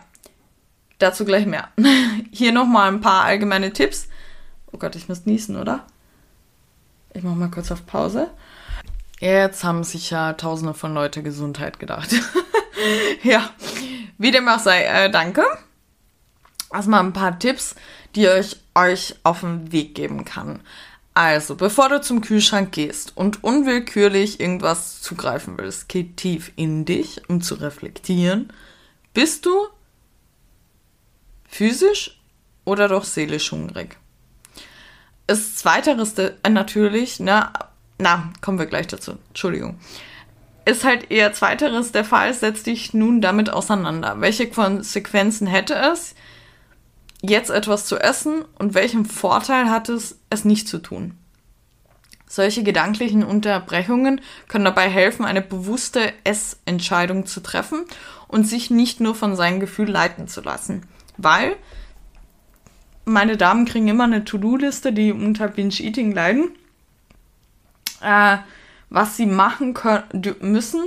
dazu 0.99 1.25
gleich 1.25 1.47
mehr. 1.47 1.69
Hier 2.31 2.53
nochmal 2.53 2.93
ein 2.93 3.01
paar 3.01 3.25
allgemeine 3.25 3.73
Tipps. 3.73 4.07
Oh 4.73 4.79
Gott, 4.79 4.97
ich 4.97 5.09
muss 5.09 5.27
niesen, 5.27 5.57
oder? 5.57 5.87
Ich 7.15 7.23
mach 7.23 7.35
mal 7.35 7.51
kurz 7.51 7.71
auf 7.71 7.87
Pause. 7.87 8.31
Jetzt 9.21 9.63
haben 9.63 9.85
sich 9.85 10.11
ja 10.11 10.33
tausende 10.33 10.75
von 10.75 10.95
Leute 10.95 11.23
Gesundheit 11.23 11.79
gedacht. 11.79 12.11
ja, 13.23 13.51
wie 14.19 14.31
dem 14.31 14.49
auch 14.49 14.59
sei, 14.59 14.85
äh, 14.85 15.11
danke. 15.11 15.45
Erstmal 16.73 17.01
ein 17.01 17.13
paar 17.13 17.39
Tipps, 17.39 17.77
die 18.17 18.27
ich 18.27 18.57
euch 18.75 19.15
auf 19.23 19.41
den 19.41 19.71
Weg 19.73 19.95
geben 19.95 20.25
kann. 20.25 20.61
Also, 21.15 21.57
bevor 21.57 21.91
du 21.91 22.01
zum 22.01 22.23
Kühlschrank 22.23 22.73
gehst 22.73 23.17
und 23.17 23.45
unwillkürlich 23.45 24.41
irgendwas 24.41 25.03
zugreifen 25.03 25.59
willst, 25.59 25.89
geh 25.91 26.05
tief 26.05 26.53
in 26.57 26.87
dich, 26.87 27.29
um 27.29 27.43
zu 27.43 27.57
reflektieren. 27.57 28.51
Bist 29.13 29.45
du 29.45 29.69
physisch 31.47 32.19
oder 32.65 32.89
doch 32.89 33.05
seelisch 33.05 33.53
hungrig? 33.53 33.99
Ist 35.33 35.59
zweiteres 35.59 36.15
natürlich, 36.47 37.19
ne, 37.19 37.49
na, 37.97 38.31
kommen 38.43 38.59
wir 38.59 38.67
gleich 38.67 38.87
dazu. 38.87 39.15
Entschuldigung. 39.29 39.79
Ist 40.67 40.85
halt 40.85 41.11
eher 41.11 41.33
zweiteres 41.33 41.91
der 41.91 42.05
Fall, 42.05 42.35
setz 42.35 42.65
dich 42.65 42.93
nun 42.93 43.23
damit 43.23 43.49
auseinander. 43.49 44.21
Welche 44.21 44.51
Konsequenzen 44.51 45.47
hätte 45.47 45.75
es, 45.75 46.15
jetzt 47.23 47.49
etwas 47.49 47.87
zu 47.87 47.97
essen 47.99 48.45
und 48.59 48.75
welchen 48.75 49.07
Vorteil 49.07 49.71
hat 49.71 49.89
es, 49.89 50.19
es 50.29 50.45
nicht 50.45 50.69
zu 50.69 50.79
tun. 50.79 51.17
Solche 52.29 52.63
gedanklichen 52.63 53.25
Unterbrechungen 53.25 54.21
können 54.49 54.67
dabei 54.67 54.91
helfen, 54.91 55.25
eine 55.25 55.41
bewusste 55.41 56.13
Essentscheidung 56.25 57.25
zu 57.25 57.41
treffen 57.41 57.87
und 58.29 58.47
sich 58.47 58.71
nicht 58.71 59.01
nur 59.01 59.15
von 59.15 59.35
seinem 59.35 59.61
Gefühl 59.61 59.89
leiten 59.89 60.29
zu 60.29 60.43
lassen. 60.43 60.87
Weil 61.17 61.57
meine 63.05 63.37
Damen 63.37 63.65
kriegen 63.65 63.89
immer 63.89 64.05
eine 64.05 64.25
To-Do-Liste, 64.25 64.93
die 64.93 65.13
unter 65.13 65.49
Binge-Eating 65.49 66.13
leiden, 66.13 66.51
äh, 68.01 68.39
was 68.91 69.17
sie 69.17 69.27
machen 69.27 69.75
können, 69.75 70.05
müssen, 70.41 70.85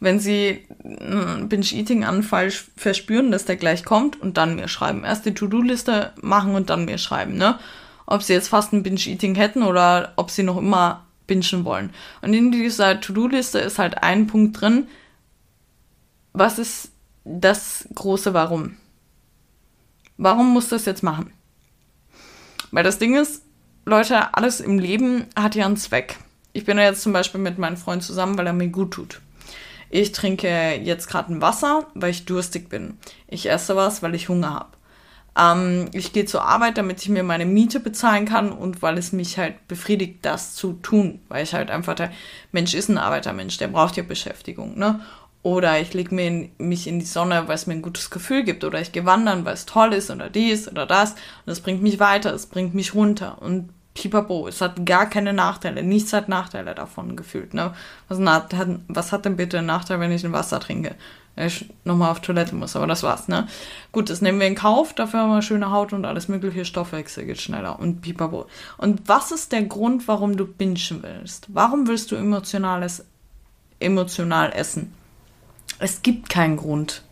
wenn 0.00 0.20
sie 0.20 0.66
einen 0.84 1.48
Binge-Eating-Anfall 1.48 2.50
verspüren, 2.76 3.30
dass 3.30 3.44
der 3.44 3.56
gleich 3.56 3.84
kommt 3.84 4.20
und 4.20 4.36
dann 4.36 4.56
mir 4.56 4.68
schreiben. 4.68 5.04
Erst 5.04 5.26
die 5.26 5.34
To-Do-Liste 5.34 6.12
machen 6.20 6.54
und 6.54 6.70
dann 6.70 6.84
mir 6.84 6.98
schreiben, 6.98 7.36
ne? 7.36 7.58
Ob 8.06 8.22
sie 8.22 8.32
jetzt 8.32 8.48
fast 8.48 8.72
ein 8.72 8.82
Binge-Eating 8.82 9.34
hätten 9.34 9.62
oder 9.62 10.12
ob 10.16 10.30
sie 10.30 10.42
noch 10.42 10.56
immer 10.56 11.04
bingen 11.26 11.64
wollen. 11.64 11.90
Und 12.22 12.34
in 12.34 12.50
dieser 12.50 13.00
To-Do-Liste 13.00 13.60
ist 13.60 13.78
halt 13.78 14.02
ein 14.02 14.26
Punkt 14.26 14.60
drin. 14.60 14.88
Was 16.32 16.58
ist 16.58 16.90
das 17.24 17.86
große 17.94 18.34
Warum? 18.34 18.76
Warum 20.16 20.52
muss 20.52 20.68
das 20.68 20.84
jetzt 20.86 21.02
machen? 21.02 21.32
Weil 22.70 22.84
das 22.84 22.98
Ding 22.98 23.16
ist, 23.16 23.42
Leute, 23.84 24.34
alles 24.34 24.60
im 24.60 24.78
Leben 24.78 25.26
hat 25.34 25.54
ja 25.54 25.64
einen 25.64 25.76
Zweck. 25.76 26.16
Ich 26.52 26.64
bin 26.64 26.78
ja 26.78 26.84
jetzt 26.84 27.02
zum 27.02 27.12
Beispiel 27.12 27.40
mit 27.40 27.58
meinem 27.58 27.76
Freund 27.76 28.02
zusammen, 28.02 28.36
weil 28.36 28.46
er 28.46 28.52
mir 28.52 28.68
gut 28.68 28.92
tut. 28.92 29.20
Ich 29.90 30.12
trinke 30.12 30.74
jetzt 30.74 31.08
gerade 31.08 31.32
ein 31.32 31.40
Wasser, 31.40 31.86
weil 31.94 32.10
ich 32.10 32.26
durstig 32.26 32.68
bin. 32.68 32.98
Ich 33.26 33.48
esse 33.48 33.76
was, 33.76 34.02
weil 34.02 34.14
ich 34.14 34.28
Hunger 34.28 34.52
habe. 34.52 34.78
Ähm, 35.38 35.88
ich 35.92 36.12
gehe 36.12 36.26
zur 36.26 36.44
Arbeit, 36.44 36.76
damit 36.76 37.00
ich 37.00 37.08
mir 37.08 37.22
meine 37.22 37.46
Miete 37.46 37.80
bezahlen 37.80 38.26
kann 38.26 38.50
und 38.50 38.82
weil 38.82 38.98
es 38.98 39.12
mich 39.12 39.38
halt 39.38 39.68
befriedigt, 39.68 40.18
das 40.22 40.54
zu 40.54 40.74
tun. 40.74 41.20
Weil 41.28 41.44
ich 41.44 41.54
halt 41.54 41.70
einfach 41.70 41.94
der 41.94 42.10
Mensch 42.52 42.74
ist 42.74 42.88
ein 42.88 42.98
Arbeitermensch, 42.98 43.56
der 43.58 43.68
braucht 43.68 43.96
ja 43.96 44.02
Beschäftigung, 44.02 44.76
ne? 44.78 45.00
Oder 45.42 45.80
ich 45.80 45.94
lege 45.94 46.20
in, 46.20 46.50
mich 46.58 46.86
in 46.86 46.98
die 46.98 47.06
Sonne, 47.06 47.46
weil 47.46 47.54
es 47.54 47.66
mir 47.66 47.74
ein 47.74 47.82
gutes 47.82 48.10
Gefühl 48.10 48.44
gibt. 48.44 48.64
Oder 48.64 48.80
ich 48.80 48.92
gehe 48.92 49.06
wandern, 49.06 49.44
weil 49.44 49.54
es 49.54 49.66
toll 49.66 49.92
ist 49.92 50.10
oder 50.10 50.28
dies 50.28 50.68
oder 50.68 50.84
das. 50.84 51.12
Und 51.46 51.52
es 51.52 51.60
bringt 51.60 51.82
mich 51.82 52.00
weiter, 52.00 52.34
es 52.34 52.46
bringt 52.46 52.74
mich 52.74 52.94
runter. 52.94 53.40
Und 53.40 53.70
pipapo, 53.94 54.48
es 54.48 54.60
hat 54.60 54.84
gar 54.84 55.06
keine 55.06 55.32
Nachteile. 55.32 55.82
Nichts 55.82 56.12
hat 56.12 56.28
Nachteile 56.28 56.74
davon 56.74 57.16
gefühlt. 57.16 57.54
Ne? 57.54 57.74
Was, 58.08 58.18
hat, 58.20 58.54
was 58.88 59.12
hat 59.12 59.24
denn 59.24 59.36
bitte 59.36 59.58
einen 59.58 59.66
Nachteil, 59.66 60.00
wenn 60.00 60.12
ich 60.12 60.24
ein 60.24 60.32
Wasser 60.32 60.60
trinke? 60.60 60.94
Ich 61.36 61.66
nochmal 61.84 62.10
auf 62.10 62.20
Toilette 62.20 62.54
muss, 62.56 62.74
aber 62.74 62.88
das 62.88 63.04
war's, 63.04 63.28
ne? 63.28 63.46
Gut, 63.92 64.10
das 64.10 64.20
nehmen 64.20 64.40
wir 64.40 64.48
in 64.48 64.56
Kauf, 64.56 64.92
dafür 64.92 65.20
haben 65.20 65.30
wir 65.30 65.42
schöne 65.42 65.70
Haut 65.70 65.92
und 65.92 66.04
alles 66.04 66.26
mögliche, 66.26 66.64
Stoffwechsel 66.64 67.26
geht 67.26 67.40
schneller 67.40 67.78
und 67.78 68.00
pipapo. 68.00 68.46
Und 68.76 69.08
was 69.08 69.30
ist 69.30 69.52
der 69.52 69.62
Grund, 69.62 70.08
warum 70.08 70.36
du 70.36 70.46
bingen 70.46 71.00
willst? 71.00 71.46
Warum 71.48 71.86
willst 71.86 72.10
du 72.10 72.16
emotionales, 72.16 73.04
emotional 73.78 74.52
essen? 74.52 74.92
Es 75.78 76.02
gibt 76.02 76.28
keinen 76.28 76.56
Grund. 76.56 77.02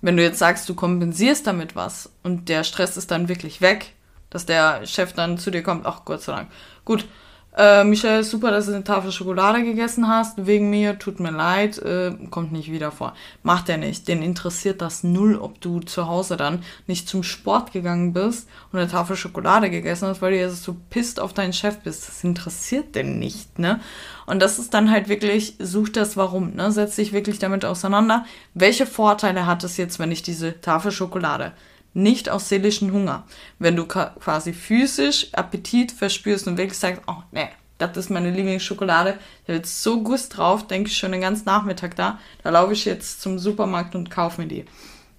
Wenn 0.00 0.16
du 0.16 0.22
jetzt 0.22 0.38
sagst, 0.38 0.68
du 0.68 0.74
kompensierst 0.74 1.46
damit 1.46 1.76
was 1.76 2.10
und 2.22 2.48
der 2.48 2.64
Stress 2.64 2.96
ist 2.96 3.10
dann 3.10 3.28
wirklich 3.28 3.60
weg, 3.60 3.94
dass 4.30 4.46
der 4.46 4.86
Chef 4.86 5.12
dann 5.12 5.38
zu 5.38 5.50
dir 5.50 5.62
kommt, 5.62 5.86
ach 5.86 6.04
Gott 6.04 6.22
sei 6.22 6.32
Dank. 6.32 6.50
Gut, 6.84 7.06
äh, 7.54 7.84
Michelle, 7.84 8.24
super, 8.24 8.50
dass 8.50 8.66
du 8.66 8.72
eine 8.72 8.82
Tafel 8.82 9.12
Schokolade 9.12 9.62
gegessen 9.62 10.08
hast. 10.08 10.46
Wegen 10.46 10.70
mir, 10.70 10.98
tut 10.98 11.20
mir 11.20 11.30
leid, 11.30 11.78
äh, 11.78 12.12
kommt 12.30 12.50
nicht 12.50 12.72
wieder 12.72 12.90
vor. 12.90 13.14
Macht 13.42 13.68
er 13.68 13.76
nicht. 13.76 14.08
Den 14.08 14.22
interessiert 14.22 14.80
das 14.80 15.04
null, 15.04 15.36
ob 15.36 15.60
du 15.60 15.80
zu 15.80 16.06
Hause 16.06 16.38
dann 16.38 16.62
nicht 16.86 17.08
zum 17.08 17.22
Sport 17.22 17.72
gegangen 17.72 18.14
bist 18.14 18.48
und 18.72 18.78
eine 18.78 18.88
Tafel 18.88 19.16
Schokolade 19.16 19.68
gegessen 19.68 20.08
hast, 20.08 20.22
weil 20.22 20.32
du 20.32 20.38
jetzt 20.38 20.62
so 20.62 20.76
pisst 20.88 21.20
auf 21.20 21.34
deinen 21.34 21.52
Chef 21.52 21.78
bist. 21.80 22.08
Das 22.08 22.24
interessiert 22.24 22.94
den 22.94 23.18
nicht, 23.18 23.58
ne? 23.58 23.80
Und 24.24 24.40
das 24.40 24.58
ist 24.58 24.72
dann 24.72 24.90
halt 24.90 25.08
wirklich, 25.08 25.56
such 25.58 25.90
das 25.90 26.16
Warum, 26.16 26.54
ne? 26.54 26.72
Setz 26.72 26.96
dich 26.96 27.12
wirklich 27.12 27.38
damit 27.38 27.66
auseinander. 27.66 28.24
Welche 28.54 28.86
Vorteile 28.86 29.46
hat 29.46 29.62
es 29.62 29.76
jetzt, 29.76 29.98
wenn 29.98 30.10
ich 30.10 30.22
diese 30.22 30.60
Tafel 30.62 30.90
Schokolade 30.90 31.52
nicht 31.94 32.30
aus 32.30 32.48
seelischem 32.48 32.92
Hunger. 32.92 33.24
Wenn 33.58 33.76
du 33.76 33.86
quasi 33.86 34.52
physisch 34.52 35.28
Appetit 35.32 35.92
verspürst 35.92 36.46
und 36.46 36.56
wirklich 36.56 36.78
sagst, 36.78 37.02
oh 37.06 37.22
nee, 37.32 37.48
das 37.78 37.96
ist 37.96 38.10
meine 38.10 38.30
Lieblingsschokolade, 38.30 39.14
habe 39.44 39.58
jetzt 39.58 39.82
so 39.82 40.02
Guss 40.02 40.28
drauf, 40.28 40.66
denke 40.66 40.90
ich 40.90 40.96
schon 40.96 41.12
den 41.12 41.20
ganzen 41.20 41.44
Nachmittag 41.46 41.96
da, 41.96 42.18
da 42.42 42.50
laufe 42.50 42.72
ich 42.72 42.84
jetzt 42.84 43.20
zum 43.20 43.38
Supermarkt 43.38 43.94
und 43.94 44.10
kaufe 44.10 44.40
mir 44.40 44.48
die. 44.48 44.64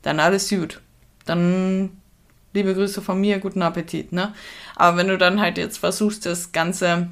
Dann 0.01 0.19
alles 0.19 0.49
gut. 0.49 0.81
Dann 1.25 1.91
liebe 2.53 2.73
Grüße 2.73 3.01
von 3.01 3.19
mir, 3.19 3.39
guten 3.39 3.61
Appetit, 3.61 4.11
ne? 4.11 4.33
Aber 4.75 4.97
wenn 4.97 5.07
du 5.07 5.17
dann 5.17 5.41
halt 5.41 5.57
jetzt 5.57 5.77
versuchst, 5.77 6.25
das 6.25 6.51
Ganze, 6.51 7.09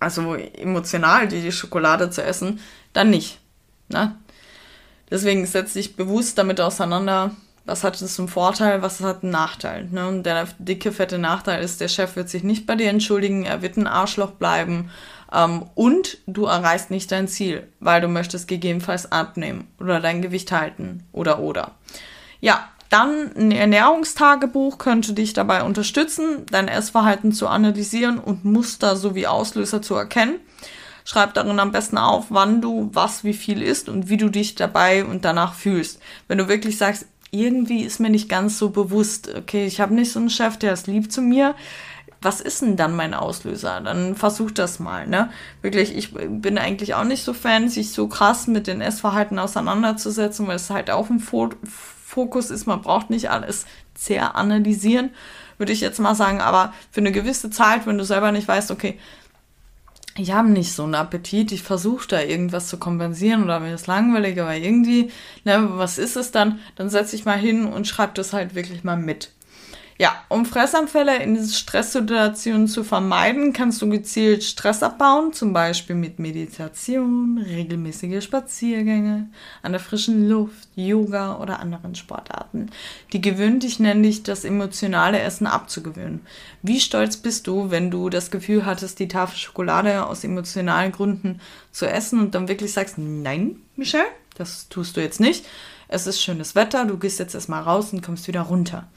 also 0.00 0.34
emotional 0.34 1.28
die, 1.28 1.42
die 1.42 1.52
Schokolade 1.52 2.10
zu 2.10 2.22
essen, 2.22 2.60
dann 2.92 3.10
nicht. 3.10 3.40
Ne? 3.88 4.16
Deswegen 5.10 5.46
setz 5.46 5.74
dich 5.74 5.96
bewusst 5.96 6.38
damit 6.38 6.60
auseinander, 6.60 7.32
was 7.66 7.84
hat 7.84 8.00
es 8.00 8.14
zum 8.14 8.28
Vorteil, 8.28 8.80
was 8.80 9.00
hat 9.00 9.22
einen 9.22 9.32
Nachteil. 9.32 9.88
Ne? 9.90 10.08
Und 10.08 10.22
der 10.22 10.46
dicke, 10.58 10.92
fette 10.92 11.18
Nachteil 11.18 11.62
ist, 11.62 11.80
der 11.80 11.88
Chef 11.88 12.16
wird 12.16 12.28
sich 12.28 12.44
nicht 12.44 12.66
bei 12.66 12.76
dir 12.76 12.88
entschuldigen, 12.88 13.44
er 13.44 13.60
wird 13.60 13.76
ein 13.76 13.88
Arschloch 13.88 14.32
bleiben 14.32 14.90
ähm, 15.32 15.64
und 15.74 16.18
du 16.26 16.46
erreichst 16.46 16.90
nicht 16.90 17.10
dein 17.10 17.28
Ziel, 17.28 17.66
weil 17.80 18.00
du 18.00 18.08
möchtest 18.08 18.48
gegebenenfalls 18.48 19.10
abnehmen 19.10 19.68
oder 19.80 20.00
dein 20.00 20.22
Gewicht 20.22 20.52
halten 20.52 21.04
oder 21.12 21.40
oder. 21.40 21.72
Ja, 22.40 22.68
dann 22.88 23.32
ein 23.36 23.50
Ernährungstagebuch 23.50 24.78
könnte 24.78 25.12
dich 25.12 25.32
dabei 25.32 25.64
unterstützen, 25.64 26.46
dein 26.50 26.68
Essverhalten 26.68 27.32
zu 27.32 27.48
analysieren 27.48 28.18
und 28.18 28.44
Muster 28.44 28.94
sowie 28.94 29.26
Auslöser 29.26 29.82
zu 29.82 29.96
erkennen. 29.96 30.38
Schreib 31.04 31.34
darin 31.34 31.60
am 31.60 31.72
besten 31.72 31.98
auf, 31.98 32.26
wann 32.30 32.60
du 32.60 32.90
was 32.92 33.22
wie 33.22 33.32
viel 33.32 33.62
isst 33.62 33.88
und 33.88 34.08
wie 34.08 34.16
du 34.16 34.28
dich 34.28 34.56
dabei 34.56 35.04
und 35.04 35.24
danach 35.24 35.54
fühlst. 35.54 36.00
Wenn 36.26 36.38
du 36.38 36.48
wirklich 36.48 36.78
sagst, 36.78 37.06
irgendwie 37.40 37.82
ist 37.82 38.00
mir 38.00 38.10
nicht 38.10 38.28
ganz 38.28 38.58
so 38.58 38.70
bewusst, 38.70 39.32
okay, 39.34 39.66
ich 39.66 39.80
habe 39.80 39.94
nicht 39.94 40.12
so 40.12 40.18
einen 40.18 40.30
Chef, 40.30 40.56
der 40.56 40.72
ist 40.72 40.86
lieb 40.86 41.10
zu 41.12 41.22
mir. 41.22 41.54
Was 42.22 42.40
ist 42.40 42.62
denn 42.62 42.76
dann 42.76 42.96
mein 42.96 43.14
Auslöser? 43.14 43.80
Dann 43.82 44.16
versuch 44.16 44.50
das 44.50 44.78
mal, 44.80 45.06
ne? 45.06 45.30
Wirklich, 45.60 45.94
ich 45.94 46.14
bin 46.14 46.58
eigentlich 46.58 46.94
auch 46.94 47.04
nicht 47.04 47.22
so 47.22 47.34
Fan, 47.34 47.68
sich 47.68 47.92
so 47.92 48.08
krass 48.08 48.46
mit 48.46 48.66
den 48.66 48.80
Essverhalten 48.80 49.38
auseinanderzusetzen, 49.38 50.46
weil 50.46 50.56
es 50.56 50.70
halt 50.70 50.90
auch 50.90 51.10
ein 51.10 51.20
Fokus 51.20 52.50
ist. 52.50 52.66
Man 52.66 52.80
braucht 52.80 53.10
nicht 53.10 53.30
alles 53.30 53.66
sehr 53.94 54.34
analysieren, 54.34 55.10
würde 55.58 55.72
ich 55.72 55.80
jetzt 55.80 56.00
mal 56.00 56.14
sagen. 56.14 56.40
Aber 56.40 56.72
für 56.90 57.00
eine 57.00 57.12
gewisse 57.12 57.50
Zeit, 57.50 57.86
wenn 57.86 57.98
du 57.98 58.04
selber 58.04 58.32
nicht 58.32 58.48
weißt, 58.48 58.70
okay, 58.70 58.98
ich 60.18 60.32
habe 60.32 60.48
nicht 60.50 60.72
so 60.72 60.84
einen 60.84 60.94
Appetit, 60.94 61.52
ich 61.52 61.62
versuche 61.62 62.08
da 62.08 62.20
irgendwas 62.20 62.68
zu 62.68 62.78
kompensieren 62.78 63.44
oder 63.44 63.60
mir 63.60 63.74
ist 63.74 63.86
langweilig, 63.86 64.40
aber 64.40 64.56
irgendwie, 64.56 65.10
ne, 65.44 65.68
was 65.78 65.98
ist 65.98 66.16
es 66.16 66.30
dann? 66.30 66.60
Dann 66.76 66.88
setze 66.90 67.16
ich 67.16 67.24
mal 67.24 67.38
hin 67.38 67.66
und 67.66 67.86
schreibe 67.86 68.14
das 68.14 68.32
halt 68.32 68.54
wirklich 68.54 68.84
mal 68.84 68.96
mit. 68.96 69.35
Ja, 69.98 70.14
um 70.28 70.44
Fressanfälle 70.44 71.22
in 71.22 71.42
Stresssituationen 71.42 72.68
zu 72.68 72.84
vermeiden, 72.84 73.54
kannst 73.54 73.80
du 73.80 73.88
gezielt 73.88 74.44
Stress 74.44 74.82
abbauen, 74.82 75.32
zum 75.32 75.54
Beispiel 75.54 75.96
mit 75.96 76.18
Meditation, 76.18 77.38
regelmäßige 77.38 78.22
Spaziergänge, 78.22 79.30
an 79.62 79.72
der 79.72 79.80
frischen 79.80 80.28
Luft, 80.28 80.68
Yoga 80.74 81.38
oder 81.38 81.60
anderen 81.60 81.94
Sportarten. 81.94 82.70
Die 83.14 83.22
gewöhnen 83.22 83.58
dich 83.58 83.80
nämlich, 83.80 84.22
das 84.22 84.44
emotionale 84.44 85.20
Essen 85.20 85.46
abzugewöhnen. 85.46 86.20
Wie 86.60 86.80
stolz 86.80 87.16
bist 87.16 87.46
du, 87.46 87.70
wenn 87.70 87.90
du 87.90 88.10
das 88.10 88.30
Gefühl 88.30 88.66
hattest, 88.66 88.98
die 88.98 89.08
Tafel 89.08 89.38
Schokolade 89.38 90.04
aus 90.04 90.24
emotionalen 90.24 90.92
Gründen 90.92 91.40
zu 91.72 91.86
essen 91.86 92.20
und 92.20 92.34
dann 92.34 92.48
wirklich 92.48 92.74
sagst, 92.74 92.98
nein, 92.98 93.60
Michelle, 93.76 94.04
das 94.36 94.68
tust 94.68 94.98
du 94.98 95.00
jetzt 95.00 95.20
nicht. 95.20 95.46
Es 95.88 96.06
ist 96.06 96.20
schönes 96.20 96.54
Wetter, 96.54 96.84
du 96.84 96.98
gehst 96.98 97.18
jetzt 97.18 97.34
erstmal 97.34 97.62
raus 97.62 97.92
und 97.92 98.02
kommst 98.02 98.28
wieder 98.28 98.42
runter. 98.42 98.88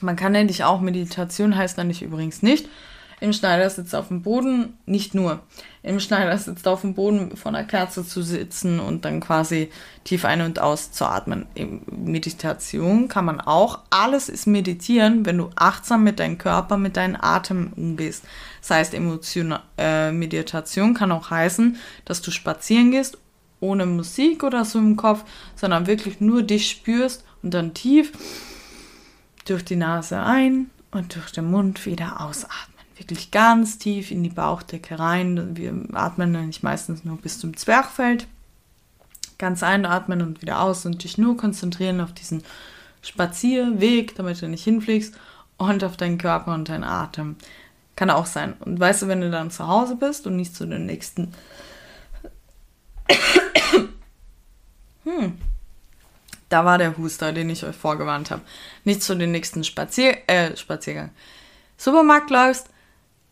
Man 0.00 0.16
kann 0.16 0.32
nämlich 0.32 0.64
auch, 0.64 0.80
Meditation 0.80 1.56
heißt 1.56 1.78
nämlich 1.78 2.02
übrigens 2.02 2.42
nicht, 2.42 2.68
im 3.20 3.32
Schneidersitz 3.32 3.94
auf 3.94 4.08
dem 4.08 4.22
Boden, 4.22 4.76
nicht 4.86 5.14
nur 5.14 5.40
im 5.82 6.00
Schneidersitz 6.00 6.66
auf 6.66 6.82
dem 6.82 6.94
Boden 6.94 7.36
vor 7.36 7.54
einer 7.54 7.64
Kerze 7.64 8.06
zu 8.06 8.22
sitzen 8.22 8.80
und 8.80 9.04
dann 9.04 9.20
quasi 9.20 9.70
tief 10.04 10.24
ein- 10.24 10.42
und 10.42 10.58
auszuatmen. 10.58 11.46
In 11.54 11.82
Meditation 11.86 13.08
kann 13.08 13.24
man 13.24 13.40
auch, 13.40 13.80
alles 13.90 14.28
ist 14.28 14.46
meditieren, 14.46 15.24
wenn 15.24 15.38
du 15.38 15.50
achtsam 15.56 16.04
mit 16.04 16.18
deinem 16.18 16.38
Körper, 16.38 16.76
mit 16.76 16.96
deinem 16.96 17.16
Atem 17.20 17.72
umgehst. 17.76 18.24
Das 18.60 18.70
heißt, 18.70 18.94
Emotion, 18.94 19.54
äh, 19.78 20.10
Meditation 20.10 20.94
kann 20.94 21.12
auch 21.12 21.30
heißen, 21.30 21.76
dass 22.04 22.20
du 22.20 22.30
spazieren 22.30 22.90
gehst, 22.90 23.18
ohne 23.60 23.86
Musik 23.86 24.42
oder 24.42 24.64
so 24.64 24.78
im 24.78 24.96
Kopf, 24.96 25.24
sondern 25.54 25.86
wirklich 25.86 26.20
nur 26.20 26.42
dich 26.42 26.68
spürst 26.68 27.24
und 27.42 27.54
dann 27.54 27.72
tief 27.72 28.12
durch 29.44 29.64
die 29.64 29.76
Nase 29.76 30.20
ein 30.20 30.70
und 30.90 31.14
durch 31.14 31.32
den 31.32 31.50
Mund 31.50 31.84
wieder 31.86 32.20
ausatmen. 32.20 32.74
Wirklich 32.96 33.30
ganz 33.30 33.78
tief 33.78 34.10
in 34.10 34.22
die 34.22 34.30
Bauchdecke 34.30 34.98
rein. 34.98 35.56
Wir 35.56 35.74
atmen 35.92 36.32
nämlich 36.32 36.62
meistens 36.62 37.04
nur 37.04 37.16
bis 37.16 37.38
zum 37.40 37.56
Zwerchfeld. 37.56 38.26
Ganz 39.36 39.64
einatmen 39.64 40.22
und 40.22 40.42
wieder 40.42 40.60
aus 40.60 40.86
und 40.86 41.02
dich 41.02 41.18
nur 41.18 41.36
konzentrieren 41.36 42.00
auf 42.00 42.12
diesen 42.12 42.44
Spazierweg, 43.02 44.14
damit 44.14 44.40
du 44.40 44.48
nicht 44.48 44.64
hinfliegst 44.64 45.14
und 45.56 45.82
auf 45.82 45.96
deinen 45.96 46.18
Körper 46.18 46.54
und 46.54 46.68
deinen 46.68 46.84
Atem. 46.84 47.36
Kann 47.96 48.10
auch 48.10 48.26
sein. 48.26 48.54
Und 48.60 48.78
weißt 48.78 49.02
du, 49.02 49.08
wenn 49.08 49.20
du 49.20 49.30
dann 49.30 49.50
zu 49.50 49.66
Hause 49.66 49.96
bist 49.96 50.26
und 50.26 50.36
nicht 50.36 50.54
zu 50.54 50.66
den 50.66 50.86
nächsten. 50.86 51.32
hm, 55.04 55.38
da 56.54 56.64
war 56.64 56.78
der 56.78 56.96
Huster, 56.96 57.32
den 57.32 57.50
ich 57.50 57.64
euch 57.64 57.74
vorgewarnt 57.74 58.30
habe. 58.30 58.42
Nicht 58.84 59.02
zu 59.02 59.16
den 59.16 59.32
nächsten 59.32 59.64
Spazier 59.64 60.18
äh, 60.28 60.56
Spaziergang. 60.56 61.10
Supermarkt 61.76 62.30
läufst 62.30 62.68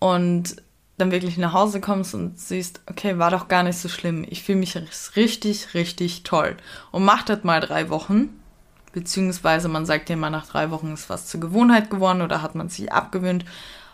und 0.00 0.56
dann 0.98 1.12
wirklich 1.12 1.38
nach 1.38 1.52
Hause 1.52 1.80
kommst 1.80 2.16
und 2.16 2.40
siehst, 2.40 2.80
okay, 2.90 3.18
war 3.18 3.30
doch 3.30 3.46
gar 3.46 3.62
nicht 3.62 3.78
so 3.78 3.88
schlimm. 3.88 4.26
Ich 4.28 4.42
fühle 4.42 4.58
mich 4.58 4.76
richtig, 5.14 5.72
richtig 5.74 6.24
toll. 6.24 6.56
Und 6.90 7.04
mach 7.04 7.22
das 7.22 7.44
mal 7.44 7.60
drei 7.60 7.90
Wochen. 7.90 8.40
Beziehungsweise 8.92 9.68
man 9.68 9.86
sagt 9.86 10.08
ja 10.08 10.14
immer, 10.14 10.28
nach 10.28 10.48
drei 10.48 10.72
Wochen 10.72 10.92
ist 10.92 11.08
was 11.08 11.28
zur 11.28 11.38
Gewohnheit 11.38 11.90
geworden 11.90 12.22
oder 12.22 12.42
hat 12.42 12.56
man 12.56 12.70
sich 12.70 12.92
abgewöhnt. 12.92 13.44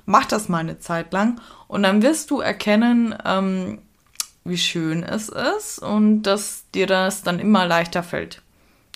Mach 0.06 0.24
das 0.24 0.48
mal 0.48 0.58
eine 0.58 0.78
Zeit 0.78 1.12
lang 1.12 1.38
und 1.66 1.82
dann 1.82 2.00
wirst 2.00 2.30
du 2.30 2.40
erkennen, 2.40 3.14
ähm, 3.26 3.82
wie 4.44 4.56
schön 4.56 5.02
es 5.02 5.28
ist 5.28 5.80
und 5.80 6.22
dass 6.22 6.64
dir 6.72 6.86
das 6.86 7.22
dann 7.22 7.40
immer 7.40 7.66
leichter 7.66 8.02
fällt. 8.02 8.40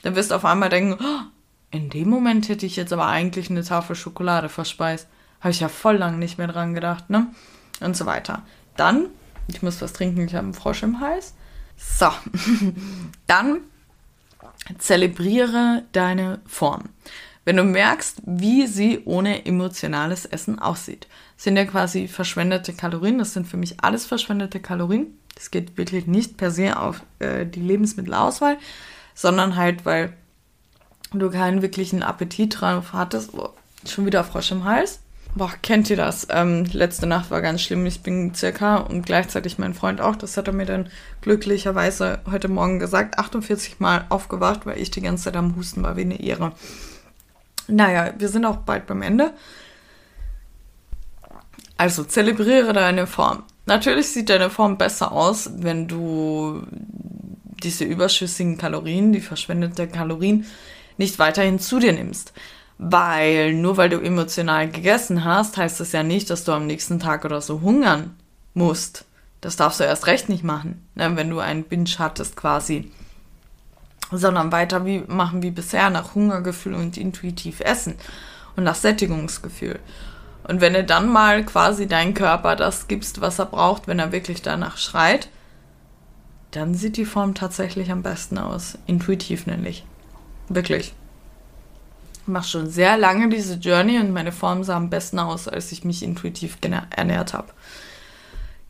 Dann 0.02 0.16
wirst 0.16 0.30
du 0.30 0.34
auf 0.34 0.44
einmal 0.44 0.68
denken, 0.68 1.02
oh, 1.02 1.20
in 1.70 1.88
dem 1.90 2.08
Moment 2.08 2.48
hätte 2.48 2.66
ich 2.66 2.76
jetzt 2.76 2.92
aber 2.92 3.06
eigentlich 3.06 3.50
eine 3.50 3.64
Tafel 3.64 3.96
Schokolade 3.96 4.48
verspeist. 4.48 5.08
Habe 5.40 5.52
ich 5.52 5.60
ja 5.60 5.68
voll 5.68 5.96
lang 5.96 6.18
nicht 6.18 6.38
mehr 6.38 6.48
dran 6.48 6.74
gedacht, 6.74 7.10
ne? 7.10 7.28
Und 7.80 7.96
so 7.96 8.06
weiter. 8.06 8.42
Dann, 8.76 9.06
ich 9.48 9.62
muss 9.62 9.80
was 9.80 9.92
trinken, 9.92 10.26
ich 10.26 10.34
habe 10.34 10.44
einen 10.44 10.54
Frosch 10.54 10.82
im 10.82 11.00
Hals. 11.00 11.34
So, 11.76 12.08
dann 13.26 13.60
zelebriere 14.78 15.82
deine 15.92 16.40
Form. 16.46 16.90
Wenn 17.44 17.56
du 17.56 17.64
merkst, 17.64 18.22
wie 18.24 18.68
sie 18.68 19.00
ohne 19.04 19.46
emotionales 19.46 20.26
Essen 20.26 20.60
aussieht, 20.60 21.08
sind 21.36 21.56
ja 21.56 21.64
quasi 21.64 22.06
verschwendete 22.06 22.72
Kalorien. 22.72 23.18
Das 23.18 23.32
sind 23.32 23.48
für 23.48 23.56
mich 23.56 23.82
alles 23.82 24.06
verschwendete 24.06 24.60
Kalorien. 24.60 25.18
Das 25.34 25.50
geht 25.50 25.76
wirklich 25.76 26.06
nicht 26.06 26.36
per 26.36 26.52
se 26.52 26.78
auf 26.78 27.02
äh, 27.18 27.44
die 27.46 27.60
Lebensmittelauswahl, 27.60 28.58
sondern 29.14 29.56
halt, 29.56 29.84
weil 29.84 30.12
du 31.12 31.30
keinen 31.30 31.62
wirklichen 31.62 32.02
Appetit 32.02 32.60
drauf 32.60 32.92
hattest. 32.92 33.34
Oh, 33.34 33.50
schon 33.86 34.06
wieder 34.06 34.24
Frosch 34.24 34.52
im 34.52 34.64
Hals. 34.64 35.00
Boah, 35.34 35.50
kennt 35.62 35.88
ihr 35.88 35.96
das? 35.96 36.26
Ähm, 36.30 36.64
letzte 36.72 37.06
Nacht 37.06 37.30
war 37.30 37.40
ganz 37.40 37.62
schlimm. 37.62 37.86
Ich 37.86 38.02
bin 38.02 38.34
circa 38.34 38.76
und 38.76 39.06
gleichzeitig 39.06 39.58
mein 39.58 39.72
Freund 39.72 40.00
auch. 40.00 40.14
Das 40.14 40.36
hat 40.36 40.46
er 40.46 40.52
mir 40.52 40.66
dann 40.66 40.90
glücklicherweise 41.22 42.20
heute 42.30 42.48
Morgen 42.48 42.78
gesagt. 42.78 43.18
48 43.18 43.80
Mal 43.80 44.04
aufgewacht, 44.10 44.66
weil 44.66 44.78
ich 44.78 44.90
die 44.90 45.00
ganze 45.00 45.24
Zeit 45.24 45.36
am 45.36 45.56
Husten 45.56 45.82
war 45.82 45.96
wie 45.96 46.02
eine 46.02 46.20
Ehre. 46.20 46.52
Naja, 47.66 48.12
wir 48.18 48.28
sind 48.28 48.44
auch 48.44 48.56
bald 48.56 48.86
beim 48.86 49.00
Ende. 49.00 49.32
Also 51.78 52.04
zelebriere 52.04 52.74
deine 52.74 53.06
Form. 53.06 53.44
Natürlich 53.64 54.10
sieht 54.10 54.28
deine 54.28 54.50
Form 54.50 54.76
besser 54.76 55.12
aus, 55.12 55.50
wenn 55.56 55.88
du 55.88 56.62
diese 57.64 57.84
überschüssigen 57.84 58.58
Kalorien, 58.58 59.12
die 59.12 59.20
verschwendete 59.20 59.88
Kalorien, 59.88 60.46
nicht 60.98 61.18
weiterhin 61.18 61.58
zu 61.58 61.78
dir 61.78 61.92
nimmst. 61.92 62.32
Weil 62.78 63.54
nur 63.54 63.76
weil 63.76 63.90
du 63.90 64.00
emotional 64.00 64.68
gegessen 64.70 65.24
hast, 65.24 65.56
heißt 65.56 65.80
das 65.80 65.92
ja 65.92 66.02
nicht, 66.02 66.30
dass 66.30 66.44
du 66.44 66.52
am 66.52 66.66
nächsten 66.66 66.98
Tag 66.98 67.24
oder 67.24 67.40
so 67.40 67.60
hungern 67.60 68.16
musst. 68.54 69.04
Das 69.40 69.56
darfst 69.56 69.80
du 69.80 69.84
erst 69.84 70.06
recht 70.06 70.28
nicht 70.28 70.44
machen, 70.44 70.86
ne, 70.94 71.14
wenn 71.16 71.30
du 71.30 71.40
einen 71.40 71.64
Binge 71.64 71.90
hattest 71.98 72.36
quasi. 72.36 72.90
Sondern 74.10 74.52
weiter 74.52 74.84
wie, 74.84 75.02
machen 75.06 75.42
wie 75.42 75.50
bisher 75.50 75.90
nach 75.90 76.14
Hungergefühl 76.14 76.74
und 76.74 76.96
intuitiv 76.96 77.60
essen 77.60 77.94
und 78.56 78.64
nach 78.64 78.74
Sättigungsgefühl. 78.74 79.78
Und 80.44 80.60
wenn 80.60 80.74
du 80.74 80.84
dann 80.84 81.08
mal 81.08 81.44
quasi 81.44 81.86
deinem 81.86 82.14
Körper 82.14 82.56
das 82.56 82.88
gibst, 82.88 83.20
was 83.20 83.38
er 83.38 83.46
braucht, 83.46 83.86
wenn 83.86 83.98
er 83.98 84.12
wirklich 84.12 84.42
danach 84.42 84.76
schreit, 84.76 85.28
dann 86.52 86.74
sieht 86.74 86.96
die 86.96 87.04
Form 87.04 87.34
tatsächlich 87.34 87.90
am 87.90 88.02
besten 88.02 88.38
aus. 88.38 88.78
Intuitiv 88.86 89.46
nämlich. 89.46 89.84
Wirklich. 90.48 90.94
Ich 92.22 92.28
mache 92.28 92.48
schon 92.48 92.68
sehr 92.68 92.96
lange 92.96 93.28
diese 93.28 93.54
Journey 93.54 93.98
und 93.98 94.12
meine 94.12 94.32
Form 94.32 94.62
sah 94.62 94.76
am 94.76 94.90
besten 94.90 95.18
aus, 95.18 95.48
als 95.48 95.72
ich 95.72 95.84
mich 95.84 96.02
intuitiv 96.02 96.58
ernährt 96.90 97.34
habe. 97.34 97.48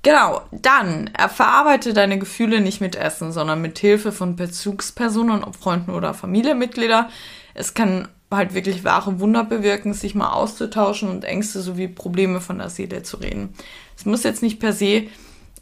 Genau, 0.02 0.42
dann 0.50 1.10
verarbeite 1.28 1.92
deine 1.92 2.18
Gefühle 2.18 2.60
nicht 2.60 2.80
mit 2.80 2.96
Essen, 2.96 3.30
sondern 3.30 3.60
mit 3.60 3.78
Hilfe 3.78 4.10
von 4.10 4.36
Bezugspersonen, 4.36 5.44
ob 5.44 5.56
Freunden 5.56 5.90
oder 5.90 6.14
Familienmitglieder. 6.14 7.08
Es 7.54 7.74
kann 7.74 8.08
halt 8.30 8.54
wirklich 8.54 8.82
wahre 8.82 9.20
Wunder 9.20 9.44
bewirken, 9.44 9.92
sich 9.92 10.14
mal 10.14 10.32
auszutauschen 10.32 11.10
und 11.10 11.24
Ängste 11.24 11.60
sowie 11.60 11.86
Probleme 11.86 12.40
von 12.40 12.58
der 12.58 12.70
Seele 12.70 13.02
zu 13.02 13.18
reden. 13.18 13.54
Es 13.96 14.06
muss 14.06 14.22
jetzt 14.22 14.42
nicht 14.42 14.58
per 14.58 14.72
se 14.72 15.04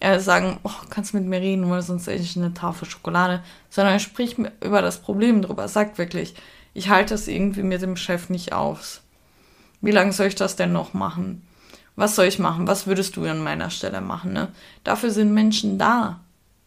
äh, 0.00 0.18
sagen, 0.18 0.58
oh, 0.64 0.70
kannst 0.88 1.14
mit 1.14 1.24
mir 1.24 1.40
reden, 1.40 1.70
weil 1.70 1.82
sonst 1.82 2.08
esse 2.08 2.22
ich 2.22 2.36
eine 2.36 2.54
Tafel 2.54 2.88
Schokolade, 2.88 3.42
sondern 3.68 4.00
sprich 4.00 4.36
über 4.38 4.82
das 4.82 4.98
Problem 4.98 5.42
drüber. 5.42 5.68
Sag 5.68 5.98
wirklich, 5.98 6.34
ich 6.74 6.88
halte 6.88 7.14
das 7.14 7.28
irgendwie 7.28 7.62
mit 7.62 7.82
dem 7.82 7.96
Chef 7.96 8.30
nicht 8.30 8.52
aus. 8.52 9.02
Wie 9.80 9.90
lange 9.90 10.12
soll 10.12 10.26
ich 10.26 10.34
das 10.34 10.56
denn 10.56 10.72
noch 10.72 10.94
machen? 10.94 11.42
Was 11.96 12.16
soll 12.16 12.26
ich 12.26 12.38
machen? 12.38 12.66
Was 12.66 12.86
würdest 12.86 13.16
du 13.16 13.24
an 13.26 13.42
meiner 13.42 13.70
Stelle 13.70 14.00
machen? 14.00 14.32
Ne? 14.32 14.48
Dafür 14.84 15.10
sind 15.10 15.34
Menschen 15.34 15.78
da. 15.78 16.20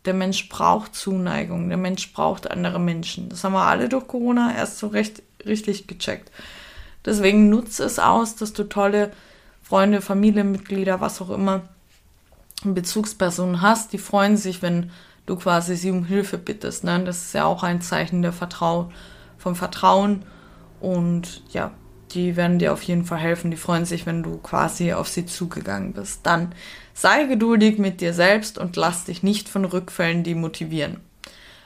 Der 0.05 0.13
Mensch 0.13 0.49
braucht 0.49 0.95
Zuneigung. 0.95 1.69
Der 1.69 1.77
Mensch 1.77 2.13
braucht 2.13 2.51
andere 2.51 2.79
Menschen. 2.79 3.29
Das 3.29 3.43
haben 3.43 3.53
wir 3.53 3.65
alle 3.65 3.89
durch 3.89 4.07
Corona 4.07 4.53
erst 4.55 4.79
so 4.79 4.87
recht 4.87 5.23
richtig 5.45 5.87
gecheckt. 5.87 6.31
Deswegen 7.05 7.49
nutze 7.49 7.83
es 7.83 7.99
aus, 7.99 8.35
dass 8.35 8.53
du 8.53 8.63
tolle 8.63 9.11
Freunde, 9.61 10.01
Familienmitglieder, 10.01 11.01
was 11.01 11.21
auch 11.21 11.29
immer, 11.29 11.63
Bezugspersonen 12.65 13.62
hast. 13.62 13.93
Die 13.93 13.97
freuen 13.97 14.38
sich, 14.38 14.62
wenn 14.62 14.91
du 15.26 15.36
quasi 15.36 15.76
sie 15.76 15.91
um 15.91 16.06
Hilfe 16.06 16.38
bittest. 16.38 16.84
Ne? 16.84 17.04
Das 17.04 17.23
ist 17.23 17.34
ja 17.34 17.45
auch 17.45 17.63
ein 17.63 17.82
Zeichen 17.82 18.21
der 18.21 18.34
Vertrau 18.34 18.91
vom 19.38 19.56
Vertrauen. 19.56 20.23
Und 20.80 21.43
ja, 21.49 21.71
die 22.12 22.36
werden 22.36 22.60
dir 22.60 22.73
auf 22.73 22.84
jeden 22.84 23.06
Fall 23.06 23.19
helfen. 23.19 23.52
Die 23.52 23.58
freuen 23.58 23.86
sich, 23.86 24.06
wenn 24.06 24.23
du 24.23 24.38
quasi 24.38 24.93
auf 24.93 25.08
sie 25.08 25.26
zugegangen 25.26 25.93
bist. 25.93 26.21
Dann 26.23 26.54
sei 26.93 27.26
geduldig 27.26 27.80
mit 27.80 28.02
dir 28.02 28.13
selbst 28.13 28.58
und 28.58 28.76
lass 28.76 29.06
dich 29.06 29.23
nicht 29.23 29.49
von 29.49 29.65
Rückfällen 29.65 30.23
demotivieren. 30.23 30.97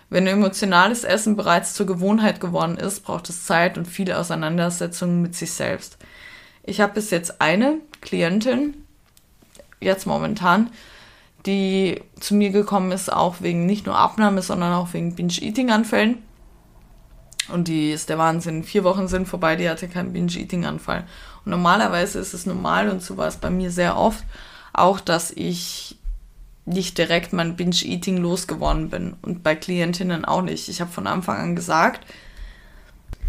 Wenn 0.10 0.26
emotionales 0.26 1.04
Essen 1.04 1.36
bereits 1.36 1.74
zur 1.74 1.86
Gewohnheit 1.86 2.40
geworden 2.40 2.78
ist, 2.78 3.04
braucht 3.04 3.30
es 3.30 3.46
Zeit 3.46 3.78
und 3.78 3.86
viele 3.86 4.18
Auseinandersetzungen 4.18 5.22
mit 5.22 5.36
sich 5.36 5.52
selbst. 5.52 5.98
Ich 6.64 6.80
habe 6.80 6.94
bis 6.94 7.12
jetzt 7.12 7.42
eine 7.42 7.80
Klientin, 8.02 8.86
jetzt 9.80 10.06
momentan, 10.06 10.70
die 11.46 12.02
zu 12.20 12.36
mir 12.36 12.50
gekommen 12.50 12.92
ist, 12.92 13.12
auch 13.12 13.42
wegen 13.42 13.66
nicht 13.66 13.86
nur 13.86 13.98
Abnahme, 13.98 14.42
sondern 14.42 14.74
auch 14.74 14.94
wegen 14.94 15.16
Binge-Eating-Anfällen. 15.16 16.18
Und 17.50 17.70
die 17.70 17.92
ist 17.92 18.10
der 18.10 18.18
Wahnsinn. 18.18 18.63
Vier 18.63 18.84
Wochen 18.84 19.08
sind 19.08 19.28
vorbei, 19.28 19.56
die 19.56 19.70
hatte 19.70 19.88
keinen 19.88 20.13
Binge-Eating-Anfall. 20.13 21.06
Und 21.46 21.52
normalerweise 21.52 22.20
ist 22.20 22.34
es 22.34 22.46
normal 22.46 22.90
und 22.90 23.02
so 23.02 23.16
war 23.18 23.28
es 23.28 23.38
bei 23.38 23.50
mir 23.50 23.72
sehr 23.72 23.98
oft 23.98 24.24
auch, 24.74 25.00
dass 25.00 25.32
ich 25.32 25.98
nicht 26.66 26.98
direkt 26.98 27.32
mein 27.32 27.56
Binge-Eating 27.56 28.18
losgeworden 28.18 28.90
bin. 28.90 29.16
Und 29.22 29.44
bei 29.44 29.56
Klientinnen 29.56 30.26
auch 30.26 30.42
nicht. 30.42 30.68
Ich 30.68 30.82
habe 30.82 30.92
von 30.92 31.08
Anfang 31.08 31.38
an 31.38 31.56
gesagt, 31.56 32.06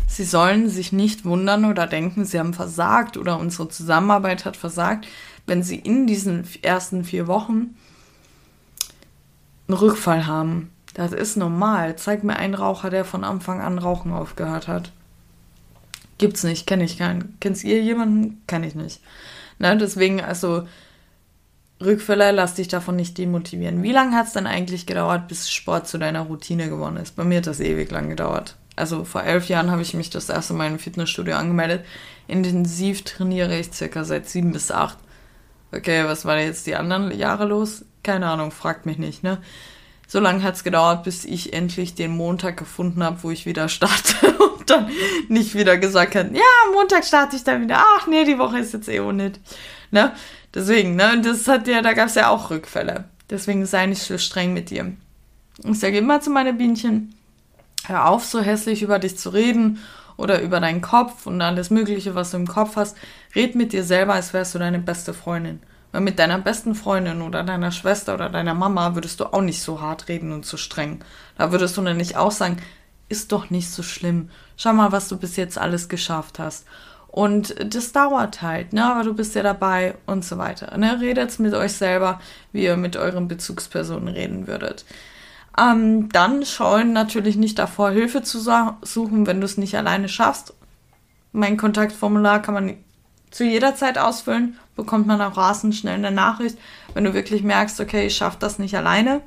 sie 0.08 0.24
sollen 0.24 0.68
sich 0.68 0.92
nicht 0.92 1.24
wundern 1.24 1.64
oder 1.64 1.86
denken, 1.86 2.24
sie 2.24 2.40
haben 2.40 2.54
versagt 2.54 3.16
oder 3.16 3.38
unsere 3.38 3.68
Zusammenarbeit 3.68 4.44
hat 4.44 4.56
versagt, 4.56 5.06
wenn 5.48 5.62
sie 5.62 5.76
in 5.76 6.06
diesen 6.06 6.46
ersten 6.62 7.04
vier 7.04 7.26
Wochen 7.26 7.74
einen 9.66 9.78
Rückfall 9.78 10.26
haben. 10.26 10.70
Das 10.94 11.12
ist 11.12 11.36
normal. 11.36 11.96
Zeig 11.96 12.24
mir 12.24 12.36
einen 12.36 12.54
Raucher, 12.54 12.90
der 12.90 13.04
von 13.04 13.24
Anfang 13.24 13.60
an 13.60 13.78
Rauchen 13.78 14.12
aufgehört 14.12 14.68
hat. 14.68 14.92
Gibt's 16.18 16.42
nicht, 16.42 16.66
kenne 16.66 16.84
ich 16.84 16.98
keinen. 16.98 17.36
Kennst 17.40 17.64
ihr 17.64 17.82
jemanden? 17.82 18.42
Kenn 18.46 18.64
ich 18.64 18.74
nicht. 18.74 19.00
Ne, 19.58 19.76
deswegen, 19.76 20.20
also 20.20 20.66
Rückfälle, 21.80 22.32
lass 22.32 22.54
dich 22.54 22.68
davon 22.68 22.96
nicht 22.96 23.16
demotivieren. 23.18 23.82
Wie 23.82 23.92
lange 23.92 24.16
hat 24.16 24.26
es 24.26 24.32
denn 24.32 24.46
eigentlich 24.46 24.86
gedauert, 24.86 25.28
bis 25.28 25.50
Sport 25.50 25.86
zu 25.86 25.98
deiner 25.98 26.22
Routine 26.22 26.68
geworden 26.68 26.96
ist? 26.96 27.14
Bei 27.14 27.24
mir 27.24 27.38
hat 27.38 27.46
das 27.46 27.60
ewig 27.60 27.90
lang 27.90 28.08
gedauert. 28.08 28.56
Also 28.74 29.04
vor 29.04 29.22
elf 29.22 29.48
Jahren 29.48 29.70
habe 29.70 29.82
ich 29.82 29.94
mich 29.94 30.10
das 30.10 30.28
erste 30.28 30.54
Mal 30.54 30.68
im 30.68 30.78
Fitnessstudio 30.78 31.36
angemeldet. 31.36 31.84
Intensiv 32.26 33.02
trainiere 33.02 33.56
ich 33.58 33.72
circa 33.72 34.04
seit 34.04 34.28
sieben 34.28 34.52
bis 34.52 34.70
acht. 34.70 34.98
Okay, 35.72 36.04
was 36.04 36.24
war 36.24 36.38
jetzt 36.38 36.66
die 36.66 36.76
anderen 36.76 37.16
Jahre 37.16 37.44
los? 37.44 37.84
Keine 38.02 38.26
Ahnung, 38.26 38.50
fragt 38.50 38.86
mich 38.86 38.98
nicht, 38.98 39.22
ne? 39.22 39.38
so 40.08 40.20
lange 40.20 40.42
hat 40.42 40.54
es 40.54 40.64
gedauert, 40.64 41.04
bis 41.04 41.26
ich 41.26 41.52
endlich 41.52 41.94
den 41.94 42.10
Montag 42.10 42.56
gefunden 42.56 43.04
habe, 43.04 43.22
wo 43.22 43.30
ich 43.30 43.44
wieder 43.44 43.68
starte 43.68 44.32
und 44.58 44.68
dann 44.68 44.90
nicht 45.28 45.54
wieder 45.54 45.76
gesagt 45.76 46.16
habe, 46.16 46.30
ja, 46.34 46.72
Montag 46.72 47.04
starte 47.04 47.36
ich 47.36 47.44
dann 47.44 47.62
wieder. 47.62 47.78
Ach 47.78 48.06
nee, 48.06 48.24
die 48.24 48.38
Woche 48.38 48.58
ist 48.58 48.72
jetzt 48.72 48.88
eh 48.88 49.00
nicht. 49.12 49.38
Ne? 49.90 50.12
Deswegen, 50.54 50.96
ne, 50.96 51.20
das 51.22 51.46
hat 51.46 51.68
ja, 51.68 51.82
da 51.82 51.92
gab 51.92 52.08
es 52.08 52.14
ja 52.14 52.30
auch 52.30 52.50
Rückfälle. 52.50 53.04
Deswegen 53.28 53.66
sei 53.66 53.84
nicht 53.84 54.02
so 54.02 54.16
streng 54.16 54.54
mit 54.54 54.70
dir. 54.70 54.92
Ich 55.62 55.78
sage 55.78 55.98
immer 55.98 56.22
zu 56.22 56.30
meinen 56.30 56.56
Bienchen, 56.56 57.14
hör 57.84 58.08
auf, 58.08 58.24
so 58.24 58.40
hässlich 58.40 58.82
über 58.82 58.98
dich 58.98 59.18
zu 59.18 59.28
reden 59.28 59.78
oder 60.18 60.42
über 60.42 60.60
deinen 60.60 60.82
Kopf 60.82 61.26
und 61.26 61.40
alles 61.40 61.70
Mögliche, 61.70 62.14
was 62.14 62.32
du 62.32 62.36
im 62.36 62.46
Kopf 62.46 62.76
hast. 62.76 62.96
Red 63.34 63.54
mit 63.54 63.72
dir 63.72 63.84
selber, 63.84 64.12
als 64.12 64.34
wärst 64.34 64.54
du 64.54 64.58
deine 64.58 64.80
beste 64.80 65.14
Freundin. 65.14 65.60
Weil 65.92 66.02
mit 66.02 66.18
deiner 66.18 66.38
besten 66.38 66.74
Freundin 66.74 67.22
oder 67.22 67.42
deiner 67.44 67.70
Schwester 67.70 68.14
oder 68.14 68.28
deiner 68.28 68.52
Mama 68.52 68.94
würdest 68.94 69.20
du 69.20 69.32
auch 69.32 69.40
nicht 69.40 69.62
so 69.62 69.80
hart 69.80 70.08
reden 70.08 70.32
und 70.32 70.44
so 70.44 70.58
streng. 70.58 70.98
Da 71.38 71.50
würdest 71.50 71.78
du 71.78 71.82
dann 71.82 71.96
nicht 71.96 72.16
auch 72.16 72.32
sagen, 72.32 72.58
ist 73.08 73.32
doch 73.32 73.48
nicht 73.48 73.70
so 73.70 73.82
schlimm. 73.82 74.28
Schau 74.58 74.74
mal, 74.74 74.92
was 74.92 75.08
du 75.08 75.16
bis 75.16 75.36
jetzt 75.36 75.56
alles 75.56 75.88
geschafft 75.88 76.38
hast. 76.38 76.66
Und 77.06 77.54
das 77.74 77.92
dauert 77.92 78.42
halt, 78.42 78.74
ne? 78.74 78.84
Aber 78.84 79.02
du 79.02 79.14
bist 79.14 79.34
ja 79.34 79.42
dabei 79.42 79.94
und 80.04 80.24
so 80.24 80.36
weiter. 80.36 80.76
Ne? 80.76 81.00
Redet 81.00 81.38
mit 81.38 81.54
euch 81.54 81.72
selber, 81.72 82.20
wie 82.52 82.64
ihr 82.64 82.76
mit 82.76 82.96
euren 82.96 83.28
Bezugspersonen 83.28 84.08
reden 84.08 84.46
würdet. 84.46 84.84
Ähm, 85.58 86.08
dann 86.10 86.44
scheuen 86.44 86.92
natürlich 86.92 87.36
nicht 87.36 87.58
davor, 87.58 87.90
Hilfe 87.90 88.22
zu 88.22 88.38
suchen, 88.40 89.26
wenn 89.26 89.40
du 89.40 89.46
es 89.46 89.58
nicht 89.58 89.76
alleine 89.76 90.08
schaffst. 90.08 90.54
Mein 91.32 91.56
Kontaktformular 91.56 92.40
kann 92.40 92.54
man 92.54 92.74
zu 93.30 93.44
jeder 93.44 93.74
Zeit 93.74 93.98
ausfüllen, 93.98 94.56
bekommt 94.76 95.06
man 95.06 95.20
auch 95.20 95.36
rasend 95.36 95.74
schnell 95.74 95.96
eine 95.96 96.10
Nachricht, 96.10 96.58
wenn 96.94 97.04
du 97.04 97.14
wirklich 97.14 97.42
merkst, 97.42 97.80
okay, 97.80 98.06
ich 98.06 98.16
schaffe 98.16 98.38
das 98.40 98.58
nicht 98.58 98.76
alleine. 98.76 99.20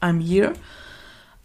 I'm 0.00 0.20
here. 0.20 0.52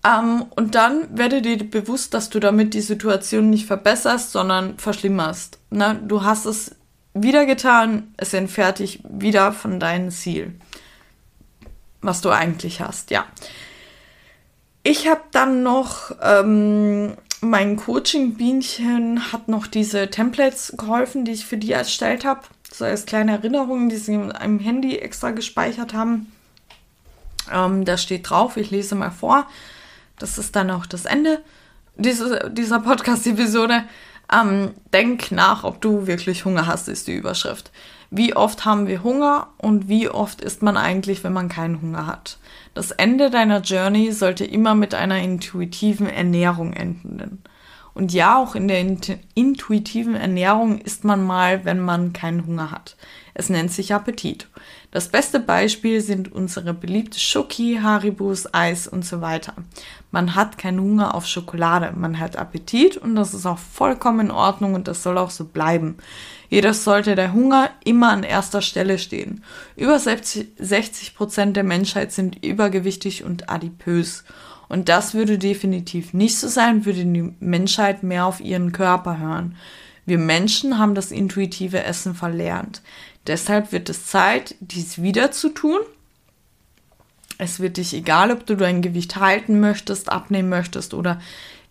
Ähm, 0.04 0.46
und 0.56 0.76
dann 0.76 1.18
werde 1.18 1.42
dir 1.42 1.58
bewusst, 1.70 2.14
dass 2.14 2.30
du 2.30 2.40
damit 2.40 2.74
die 2.74 2.82
Situation 2.82 3.50
nicht 3.50 3.66
verbesserst, 3.66 4.32
sondern 4.32 4.78
verschlimmerst. 4.78 5.60
Ne? 5.72 6.00
Du 6.06 6.24
hast 6.24 6.46
es 6.46 6.76
wieder 7.14 7.46
getan, 7.46 8.14
es 8.18 8.34
entfernt 8.34 8.80
dich 8.80 9.02
wieder 9.10 9.52
von 9.52 9.80
deinem 9.80 10.12
Ziel, 10.12 10.60
was 12.02 12.22
du 12.22 12.30
eigentlich 12.30 12.82
hast, 12.82 13.12
ja. 13.12 13.26
Ich 14.84 15.08
habe 15.08 15.22
dann 15.32 15.62
noch 15.62 16.12
ähm, 16.22 17.16
mein 17.42 17.78
Coaching-Bienchen 17.78 19.32
hat 19.32 19.48
noch 19.48 19.68
diese 19.68 20.10
Templates 20.10 20.74
geholfen, 20.78 21.26
die 21.26 21.32
ich 21.32 21.46
für 21.46 21.58
die 21.58 21.72
erstellt 21.72 22.26
habe. 22.26 22.42
So 22.72 22.86
als 22.86 23.06
kleine 23.06 23.32
Erinnerungen, 23.32 23.90
die 23.90 23.98
sie 23.98 24.14
in 24.14 24.32
einem 24.32 24.60
Handy 24.60 24.98
extra 24.98 25.32
gespeichert 25.32 25.94
haben. 25.94 26.32
Ähm, 27.52 27.86
da 27.86 27.98
steht 27.98 28.30
drauf, 28.30 28.58
ich 28.58 28.72
lese 28.72 28.96
mal 28.96 29.12
vor. 29.12 29.48
Das 30.18 30.38
ist 30.38 30.56
dann 30.56 30.70
auch 30.70 30.86
das 30.86 31.06
Ende 31.06 31.42
diese, 31.96 32.52
dieser 32.52 32.80
Podcast-Episode. 32.80 33.84
Ähm, 34.32 34.72
denk 34.94 35.32
nach, 35.32 35.64
ob 35.64 35.82
du 35.82 36.08
wirklich 36.08 36.46
Hunger 36.46 36.68
hast, 36.68 36.88
ist 36.88 37.08
die 37.08 37.16
Überschrift. 37.16 37.72
Wie 38.12 38.36
oft 38.36 38.66
haben 38.66 38.88
wir 38.88 39.04
Hunger 39.04 39.50
und 39.58 39.88
wie 39.88 40.10
oft 40.10 40.42
isst 40.42 40.64
man 40.64 40.78
eigentlich, 40.78 41.24
wenn 41.24 41.34
man 41.34 41.48
keinen 41.48 41.82
Hunger 41.82 42.08
hat? 42.08 42.40
Das 42.74 42.92
Ende 42.92 43.30
deiner 43.30 43.62
Journey 43.62 44.12
sollte 44.12 44.46
immer 44.46 44.74
mit 44.74 44.96
einer 44.96 45.20
intuitiven 45.20 46.08
Ernährung 46.08 46.74
enden. 46.74 47.44
Und 47.94 48.14
ja, 48.14 48.38
auch 48.38 48.56
in 48.56 48.68
der 48.68 48.86
intuitiven 49.36 50.16
Ernährung 50.16 50.80
isst 50.80 51.04
man 51.04 51.24
mal, 51.24 51.66
wenn 51.66 51.80
man 51.80 52.14
keinen 52.14 52.46
Hunger 52.46 52.72
hat. 52.72 52.96
Es 53.34 53.50
nennt 53.50 53.72
sich 53.72 53.94
Appetit. 53.94 54.48
Das 54.92 55.10
beste 55.10 55.40
Beispiel 55.40 56.02
sind 56.02 56.32
unsere 56.32 56.74
beliebte 56.74 57.20
Schoki, 57.20 57.80
Haribus, 57.82 58.54
Eis 58.54 58.88
und 58.88 59.06
so 59.06 59.22
weiter. 59.22 59.54
Man 60.12 60.34
hat 60.34 60.58
keinen 60.58 60.80
Hunger 60.80 61.14
auf 61.14 61.28
Schokolade, 61.28 61.94
man 61.96 62.20
hat 62.20 62.36
Appetit 62.36 62.98
und 62.98 63.16
das 63.16 63.34
ist 63.34 63.46
auch 63.46 63.60
vollkommen 63.60 64.28
in 64.28 64.32
Ordnung 64.32 64.74
und 64.74 64.88
das 64.88 65.04
soll 65.04 65.18
auch 65.18 65.30
so 65.30 65.46
bleiben. 65.46 65.98
Jedoch 66.50 66.74
sollte 66.74 67.14
der 67.14 67.32
Hunger 67.34 67.70
immer 67.84 68.10
an 68.12 68.24
erster 68.24 68.62
Stelle 68.64 68.98
stehen. 68.98 69.44
Über 69.76 70.00
60 70.00 71.16
Prozent 71.16 71.56
der 71.56 71.64
Menschheit 71.64 72.12
sind 72.12 72.44
übergewichtig 72.44 73.24
und 73.24 73.52
adipös. 73.52 74.24
Und 74.68 74.90
das 74.90 75.14
würde 75.14 75.38
definitiv 75.38 76.14
nicht 76.14 76.38
so 76.38 76.48
sein, 76.48 76.86
würde 76.86 77.06
die 77.06 77.34
Menschheit 77.40 78.02
mehr 78.02 78.26
auf 78.26 78.40
ihren 78.40 78.72
Körper 78.72 79.20
hören. 79.20 79.56
Wir 80.06 80.18
Menschen 80.18 80.80
haben 80.80 80.96
das 80.96 81.12
intuitive 81.12 81.84
Essen 81.84 82.16
verlernt. 82.16 82.82
Deshalb 83.28 83.72
wird 83.72 83.90
es 83.90 84.08
Zeit, 84.08 84.56
dies 84.60 85.02
wieder 85.02 85.32
zu 85.32 85.50
tun. 85.50 85.80
Es 87.40 87.62
wird 87.62 87.78
dich 87.78 87.94
egal, 87.94 88.32
ob 88.32 88.46
du 88.46 88.56
dein 88.56 88.82
Gewicht 88.82 89.16
halten 89.16 89.62
möchtest, 89.62 90.12
abnehmen 90.12 90.50
möchtest 90.50 90.94
oder 90.94 91.22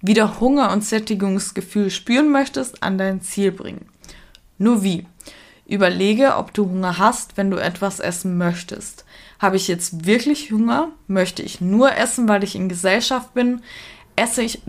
wieder 0.01 0.41
Hunger 0.41 0.73
und 0.73 0.83
Sättigungsgefühl 0.83 1.91
spüren 1.91 2.33
möchtest, 2.33 2.83
an 2.83 2.97
dein 2.97 3.21
Ziel 3.21 3.53
bringen. 3.53 3.87
Nur 4.57 4.83
wie? 4.83 5.07
Überlege, 5.67 6.37
ob 6.37 6.55
du 6.55 6.65
Hunger 6.65 6.97
hast, 6.97 7.37
wenn 7.37 7.51
du 7.51 7.59
etwas 7.59 8.01
essen 8.01 8.39
möchtest. 8.39 9.05
Habe 9.39 9.57
ich 9.57 9.69
jetzt 9.69 10.07
wirklich 10.07 10.51
Hunger? 10.51 10.89
Möchte 11.07 11.43
ich 11.43 11.61
nur 11.61 11.95
essen, 11.95 12.29
weil 12.29 12.45
ich 12.45 12.55
in 12.57 12.71
Gesellschaft 12.71 13.35
bin? 13.35 13.61
Esse 14.17 14.41
ich 14.41 14.63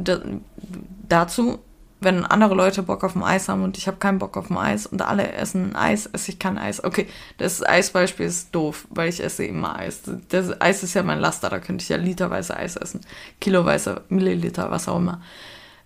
dazu 1.08 1.60
wenn 2.02 2.26
andere 2.26 2.56
Leute 2.56 2.84
Bock 2.84 3.04
auf 3.04 3.16
ein 3.16 3.24
Eis 3.24 3.50
haben 3.50 3.64
und 3.64 3.78
ich 3.78 3.88
habe 3.88 3.98
keinen 3.98 4.20
Bock 4.20 4.38
auf 4.38 4.50
ein 4.50 4.58
Eis 4.58 4.86
und 4.86 5.02
alle 5.02 5.34
essen 5.34 5.76
Eis, 5.76 6.06
esse 6.08 6.32
ich 6.32 6.40
kein 6.40 6.58
Eis. 6.58 6.84
Okay, 6.84 7.08
das 7.38 7.66
Eisbeispiel 7.66 8.26
ist 8.26 8.54
doof, 8.56 8.88
weil 8.90 9.10
ich 9.10 9.24
esse 9.24 9.46
immer 9.46 9.78
Eis. 9.78 10.02
Das 10.30 10.60
Eis 10.62 10.84
ist 10.84 10.94
ja 10.94 11.04
mein 11.04 11.20
Laster, 11.20 11.50
da 11.50 11.60
könnte 11.60 11.84
ich 11.84 11.90
ja 11.90 11.98
literweise 11.98 12.56
Eis 12.56 12.76
essen. 12.76 13.02
Kiloweise, 13.42 14.02
Milliliter, 14.10 14.72
was 14.72 14.88
auch 14.88 14.98
immer. 14.98 15.22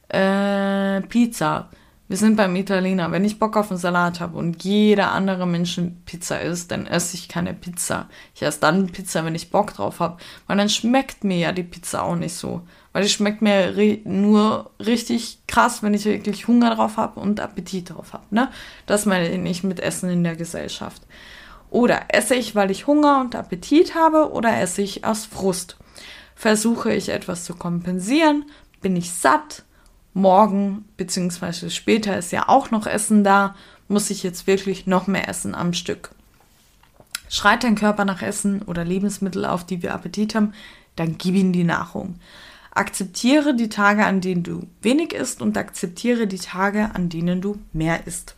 Äh, 0.10 1.02
Pizza. 1.02 1.70
Wir 2.10 2.18
sind 2.18 2.36
beim 2.36 2.56
Italiener. 2.56 3.12
Wenn 3.12 3.24
ich 3.24 3.40
Bock 3.40 3.56
auf 3.56 3.72
einen 3.72 3.80
Salat 3.80 4.20
habe 4.20 4.38
und 4.38 4.64
jeder 4.64 5.14
andere 5.14 5.48
Mensch 5.48 5.80
Pizza 6.06 6.42
isst, 6.42 6.70
dann 6.70 6.86
esse 6.86 7.16
ich 7.16 7.30
keine 7.30 7.54
Pizza. 7.54 8.10
Ich 8.36 8.44
esse 8.44 8.60
dann 8.60 8.88
Pizza, 8.88 9.24
wenn 9.24 9.36
ich 9.36 9.52
Bock 9.52 9.74
drauf 9.74 10.00
habe. 10.00 10.18
Weil 10.46 10.58
dann 10.58 10.70
schmeckt 10.70 11.24
mir 11.24 11.38
ja 11.38 11.52
die 11.54 11.64
Pizza 11.64 12.04
auch 12.04 12.16
nicht 12.16 12.36
so. 12.36 12.62
Weil 12.92 13.04
die 13.04 13.10
schmeckt 13.10 13.42
mir 13.42 13.74
nur 14.04 14.72
richtig 14.80 15.40
krass, 15.48 15.82
wenn 15.82 15.94
ich 15.94 16.06
wirklich 16.06 16.48
Hunger 16.48 16.76
drauf 16.76 16.98
habe 16.98 17.20
und 17.20 17.40
Appetit 17.40 17.90
drauf 17.90 18.12
habe. 18.14 18.26
Ne? 18.32 18.52
Das 18.86 19.06
meine 19.06 19.50
ich 19.50 19.64
mit 19.64 19.80
Essen 19.80 20.10
in 20.10 20.24
der 20.24 20.36
Gesellschaft. 20.36 21.02
Oder 21.70 22.04
esse 22.10 22.36
ich, 22.36 22.54
weil 22.54 22.70
ich 22.70 22.86
Hunger 22.86 23.22
und 23.22 23.34
Appetit 23.34 23.96
habe, 23.96 24.32
oder 24.32 24.60
esse 24.60 24.84
ich 24.84 25.06
aus 25.06 25.26
Frust? 25.26 25.78
Versuche 26.36 26.94
ich 26.94 27.10
etwas 27.10 27.46
zu 27.46 27.56
kompensieren? 27.56 28.46
Bin 28.82 28.96
ich 28.96 29.12
satt? 29.12 29.64
Morgen 30.14 30.86
bzw. 30.98 31.70
später 31.70 32.18
ist 32.18 32.32
ja 32.32 32.48
auch 32.48 32.72
noch 32.72 32.86
Essen 32.86 33.24
da. 33.24 33.56
Muss 33.88 34.10
ich 34.10 34.24
jetzt 34.24 34.48
wirklich 34.48 34.88
noch 34.88 35.08
mehr 35.08 35.28
essen 35.28 35.56
am 35.56 35.74
Stück? 35.74 36.12
Schreit 37.30 37.64
dein 37.64 37.76
Körper 37.76 38.06
nach 38.06 38.22
Essen 38.22 38.62
oder 38.62 38.86
Lebensmittel 38.86 39.46
auf, 39.46 39.66
die 39.66 39.82
wir 39.82 39.94
Appetit 39.94 40.36
haben, 40.36 40.54
dann 40.96 41.18
gib 41.18 41.36
ihm 41.36 41.52
die 41.52 41.64
Nahrung. 41.64 42.20
Akzeptiere 42.76 43.56
die 43.56 43.70
Tage, 43.70 44.06
an 44.06 44.22
denen 44.22 44.44
du 44.44 44.68
wenig 44.82 45.14
isst 45.14 45.42
und 45.42 45.58
akzeptiere 45.58 46.28
die 46.28 46.40
Tage, 46.40 46.92
an 46.94 47.10
denen 47.10 47.42
du 47.42 47.60
mehr 47.72 48.06
isst. 48.08 48.36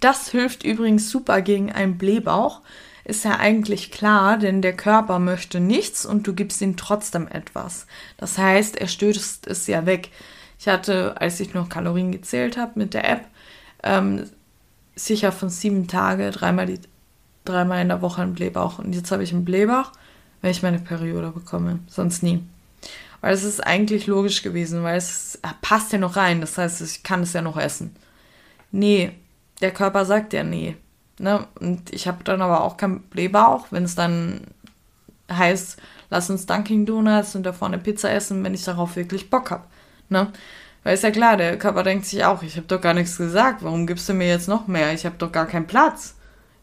Das 0.00 0.30
hilft 0.30 0.64
übrigens 0.64 1.10
super 1.10 1.42
gegen 1.42 1.70
einen 1.72 1.96
Blähbauch. 1.96 2.60
Ist 3.04 3.24
ja 3.24 3.38
eigentlich 3.38 3.90
klar, 3.90 4.38
denn 4.38 4.62
der 4.62 4.76
Körper 4.76 5.18
möchte 5.18 5.60
nichts 5.60 6.06
und 6.06 6.26
du 6.26 6.34
gibst 6.34 6.60
ihm 6.60 6.76
trotzdem 6.76 7.26
etwas. 7.26 7.86
Das 8.16 8.38
heißt, 8.38 8.76
er 8.76 8.86
stößt 8.86 9.46
es 9.46 9.66
ja 9.66 9.86
weg. 9.86 10.10
Ich 10.58 10.68
hatte, 10.68 11.20
als 11.20 11.40
ich 11.40 11.54
noch 11.54 11.68
Kalorien 11.68 12.12
gezählt 12.12 12.56
habe 12.56 12.72
mit 12.76 12.94
der 12.94 13.10
App, 13.10 13.26
ähm, 13.82 14.24
sicher 14.94 15.32
von 15.32 15.50
sieben 15.50 15.88
Tage 15.88 16.30
dreimal, 16.30 16.66
die, 16.66 16.78
dreimal 17.44 17.82
in 17.82 17.88
der 17.88 18.02
Woche 18.02 18.22
einen 18.22 18.34
Blähbauch. 18.34 18.78
Und 18.78 18.94
jetzt 18.94 19.10
habe 19.10 19.24
ich 19.24 19.32
einen 19.32 19.44
Blähbauch 19.44 19.90
wenn 20.42 20.50
ich 20.50 20.62
meine 20.62 20.80
Periode 20.80 21.30
bekomme. 21.30 21.78
Sonst 21.86 22.22
nie. 22.22 22.44
Weil 23.22 23.32
es 23.32 23.44
ist 23.44 23.60
eigentlich 23.60 24.06
logisch 24.08 24.42
gewesen, 24.42 24.82
weil 24.82 24.98
es 24.98 25.38
passt 25.62 25.92
ja 25.92 25.98
noch 25.98 26.16
rein. 26.16 26.40
Das 26.40 26.58
heißt, 26.58 26.82
ich 26.82 27.02
kann 27.02 27.22
es 27.22 27.32
ja 27.32 27.40
noch 27.40 27.56
essen. 27.56 27.96
Nee, 28.72 29.12
der 29.60 29.70
Körper 29.70 30.04
sagt 30.04 30.32
ja 30.32 30.42
nee. 30.42 30.76
Ne? 31.22 31.46
Und 31.60 31.92
ich 31.94 32.08
habe 32.08 32.24
dann 32.24 32.42
aber 32.42 32.62
auch 32.64 32.76
kein 32.76 33.00
Blähbauch, 33.02 33.68
wenn 33.70 33.84
es 33.84 33.94
dann 33.94 34.40
heißt, 35.30 35.80
lass 36.10 36.28
uns 36.30 36.46
Dunkin' 36.46 36.84
Donuts 36.84 37.36
und 37.36 37.44
da 37.44 37.52
vorne 37.52 37.78
Pizza 37.78 38.10
essen, 38.10 38.42
wenn 38.42 38.54
ich 38.54 38.64
darauf 38.64 38.96
wirklich 38.96 39.30
Bock 39.30 39.52
habe. 39.52 39.62
Ne? 40.08 40.32
Weil 40.82 40.94
ist 40.94 41.04
ja 41.04 41.12
klar, 41.12 41.36
der 41.36 41.60
Körper 41.60 41.84
denkt 41.84 42.06
sich 42.06 42.24
auch, 42.24 42.42
ich 42.42 42.56
habe 42.56 42.66
doch 42.66 42.80
gar 42.80 42.92
nichts 42.92 43.18
gesagt, 43.18 43.62
warum 43.62 43.86
gibst 43.86 44.08
du 44.08 44.14
mir 44.14 44.26
jetzt 44.26 44.48
noch 44.48 44.66
mehr? 44.66 44.92
Ich 44.94 45.06
habe 45.06 45.14
doch 45.16 45.30
gar 45.30 45.46
keinen 45.46 45.68
Platz. 45.68 46.16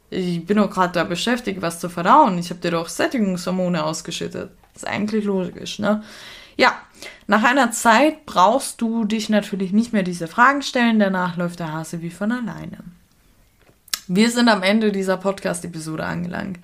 Ich 0.09 0.45
bin 0.45 0.57
doch 0.57 0.69
gerade 0.69 0.91
da 0.91 1.05
beschäftigt, 1.05 1.61
was 1.61 1.79
zu 1.79 1.87
verdauen. 1.87 2.37
Ich 2.37 2.49
habe 2.49 2.59
dir 2.59 2.71
doch 2.71 2.89
Sättigungshormone 2.89 3.81
ausgeschüttet. 3.81 4.51
Ist 4.75 4.85
eigentlich 4.85 5.23
logisch, 5.23 5.79
ne? 5.79 6.03
Ja, 6.57 6.73
nach 7.27 7.45
einer 7.45 7.71
Zeit 7.71 8.25
brauchst 8.25 8.81
du 8.81 9.05
dich 9.05 9.29
natürlich 9.29 9.71
nicht 9.71 9.93
mehr 9.93 10.03
diese 10.03 10.27
Fragen 10.27 10.61
stellen. 10.63 10.99
Danach 10.99 11.37
läuft 11.37 11.61
der 11.61 11.71
Hase 11.71 12.01
wie 12.01 12.09
von 12.09 12.33
alleine. 12.33 12.79
Wir 14.11 14.31
sind 14.31 14.49
am 14.49 14.63
Ende 14.63 14.91
dieser 14.91 15.17
Podcast-Episode 15.17 16.03
angelangt. 16.03 16.57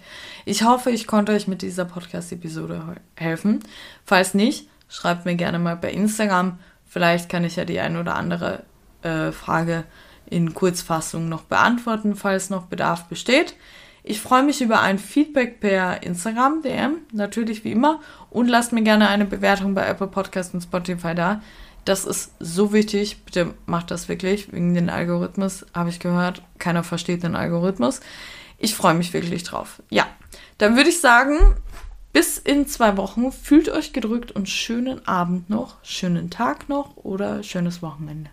Ich 0.46 0.64
hoffe, 0.64 0.89
ich 0.89 1.06
konnte 1.06 1.32
euch 1.32 1.48
mit 1.48 1.62
dieser 1.62 1.86
Podcast-Episode 1.86 2.96
helfen. 3.16 3.60
Falls 4.04 4.34
nicht, 4.34 4.68
schreibt 4.89 5.26
mir 5.26 5.36
gerne 5.36 5.60
mal 5.60 5.76
bei 5.76 5.91
Instagram. 5.91 6.58
Vielleicht 6.88 7.30
kann 7.30 7.43
ich 7.43 7.56
ja 7.56 7.64
die 7.64 7.80
ein 7.80 7.98
oder 7.98 8.16
andere 8.16 8.64
äh, 9.04 9.32
Frage 9.32 9.84
in 10.26 10.56
Kurzfassung 10.56 11.30
noch 11.30 11.43
beantworten, 11.43 12.16
falls 12.16 12.50
noch 12.50 12.66
Bedarf 12.66 13.04
besteht. 13.06 13.56
Ich 14.02 14.22
freue 14.22 14.41
mich 14.41 14.62
über 14.62 14.82
ein 14.82 14.98
Feedback 14.98 15.60
per 15.60 16.02
Instagram, 16.02 16.64
DM, 16.64 16.98
natürlich 17.12 17.64
wie 17.64 17.74
immer. 17.74 18.02
Und 18.32 18.48
lasst 18.48 18.74
mir 18.74 18.82
gerne 18.82 19.08
eine 19.08 19.26
Bewertung 19.26 19.76
bei 19.76 19.86
Apple 19.86 20.08
Podcast 20.08 20.56
und 20.56 20.62
Spotify 20.62 21.14
da. 21.14 21.41
Das 21.86 22.03
ist 22.05 22.33
so 22.39 22.73
wichtig. 22.73 23.23
Bitte 23.23 23.53
macht 23.67 23.91
das 23.91 24.09
wirklich. 24.09 24.51
Wegen 24.51 24.73
den 24.73 24.89
Algorithmus 24.89 25.65
habe 25.73 25.89
ich 25.89 25.99
gehört. 25.99 26.41
Keiner 26.57 26.83
versteht 26.83 27.23
den 27.23 27.36
Algorithmus. 27.36 28.01
Ich 28.57 28.75
freue 28.75 28.95
mich 28.95 29.13
wirklich 29.13 29.43
drauf. 29.43 29.81
Ja, 29.89 30.07
dann 30.57 30.75
würde 30.75 30.89
ich 30.89 30.99
sagen, 30.99 31.55
bis 32.11 32.38
in 32.38 32.67
zwei 32.67 32.97
Wochen. 32.97 33.31
Fühlt 33.31 33.69
euch 33.69 33.93
gedrückt 33.93 34.31
und 34.31 34.49
schönen 34.49 35.07
Abend 35.07 35.49
noch, 35.49 35.75
schönen 35.83 36.29
Tag 36.29 36.69
noch 36.69 36.97
oder 36.97 37.43
schönes 37.43 37.81
Wochenende. 37.81 38.31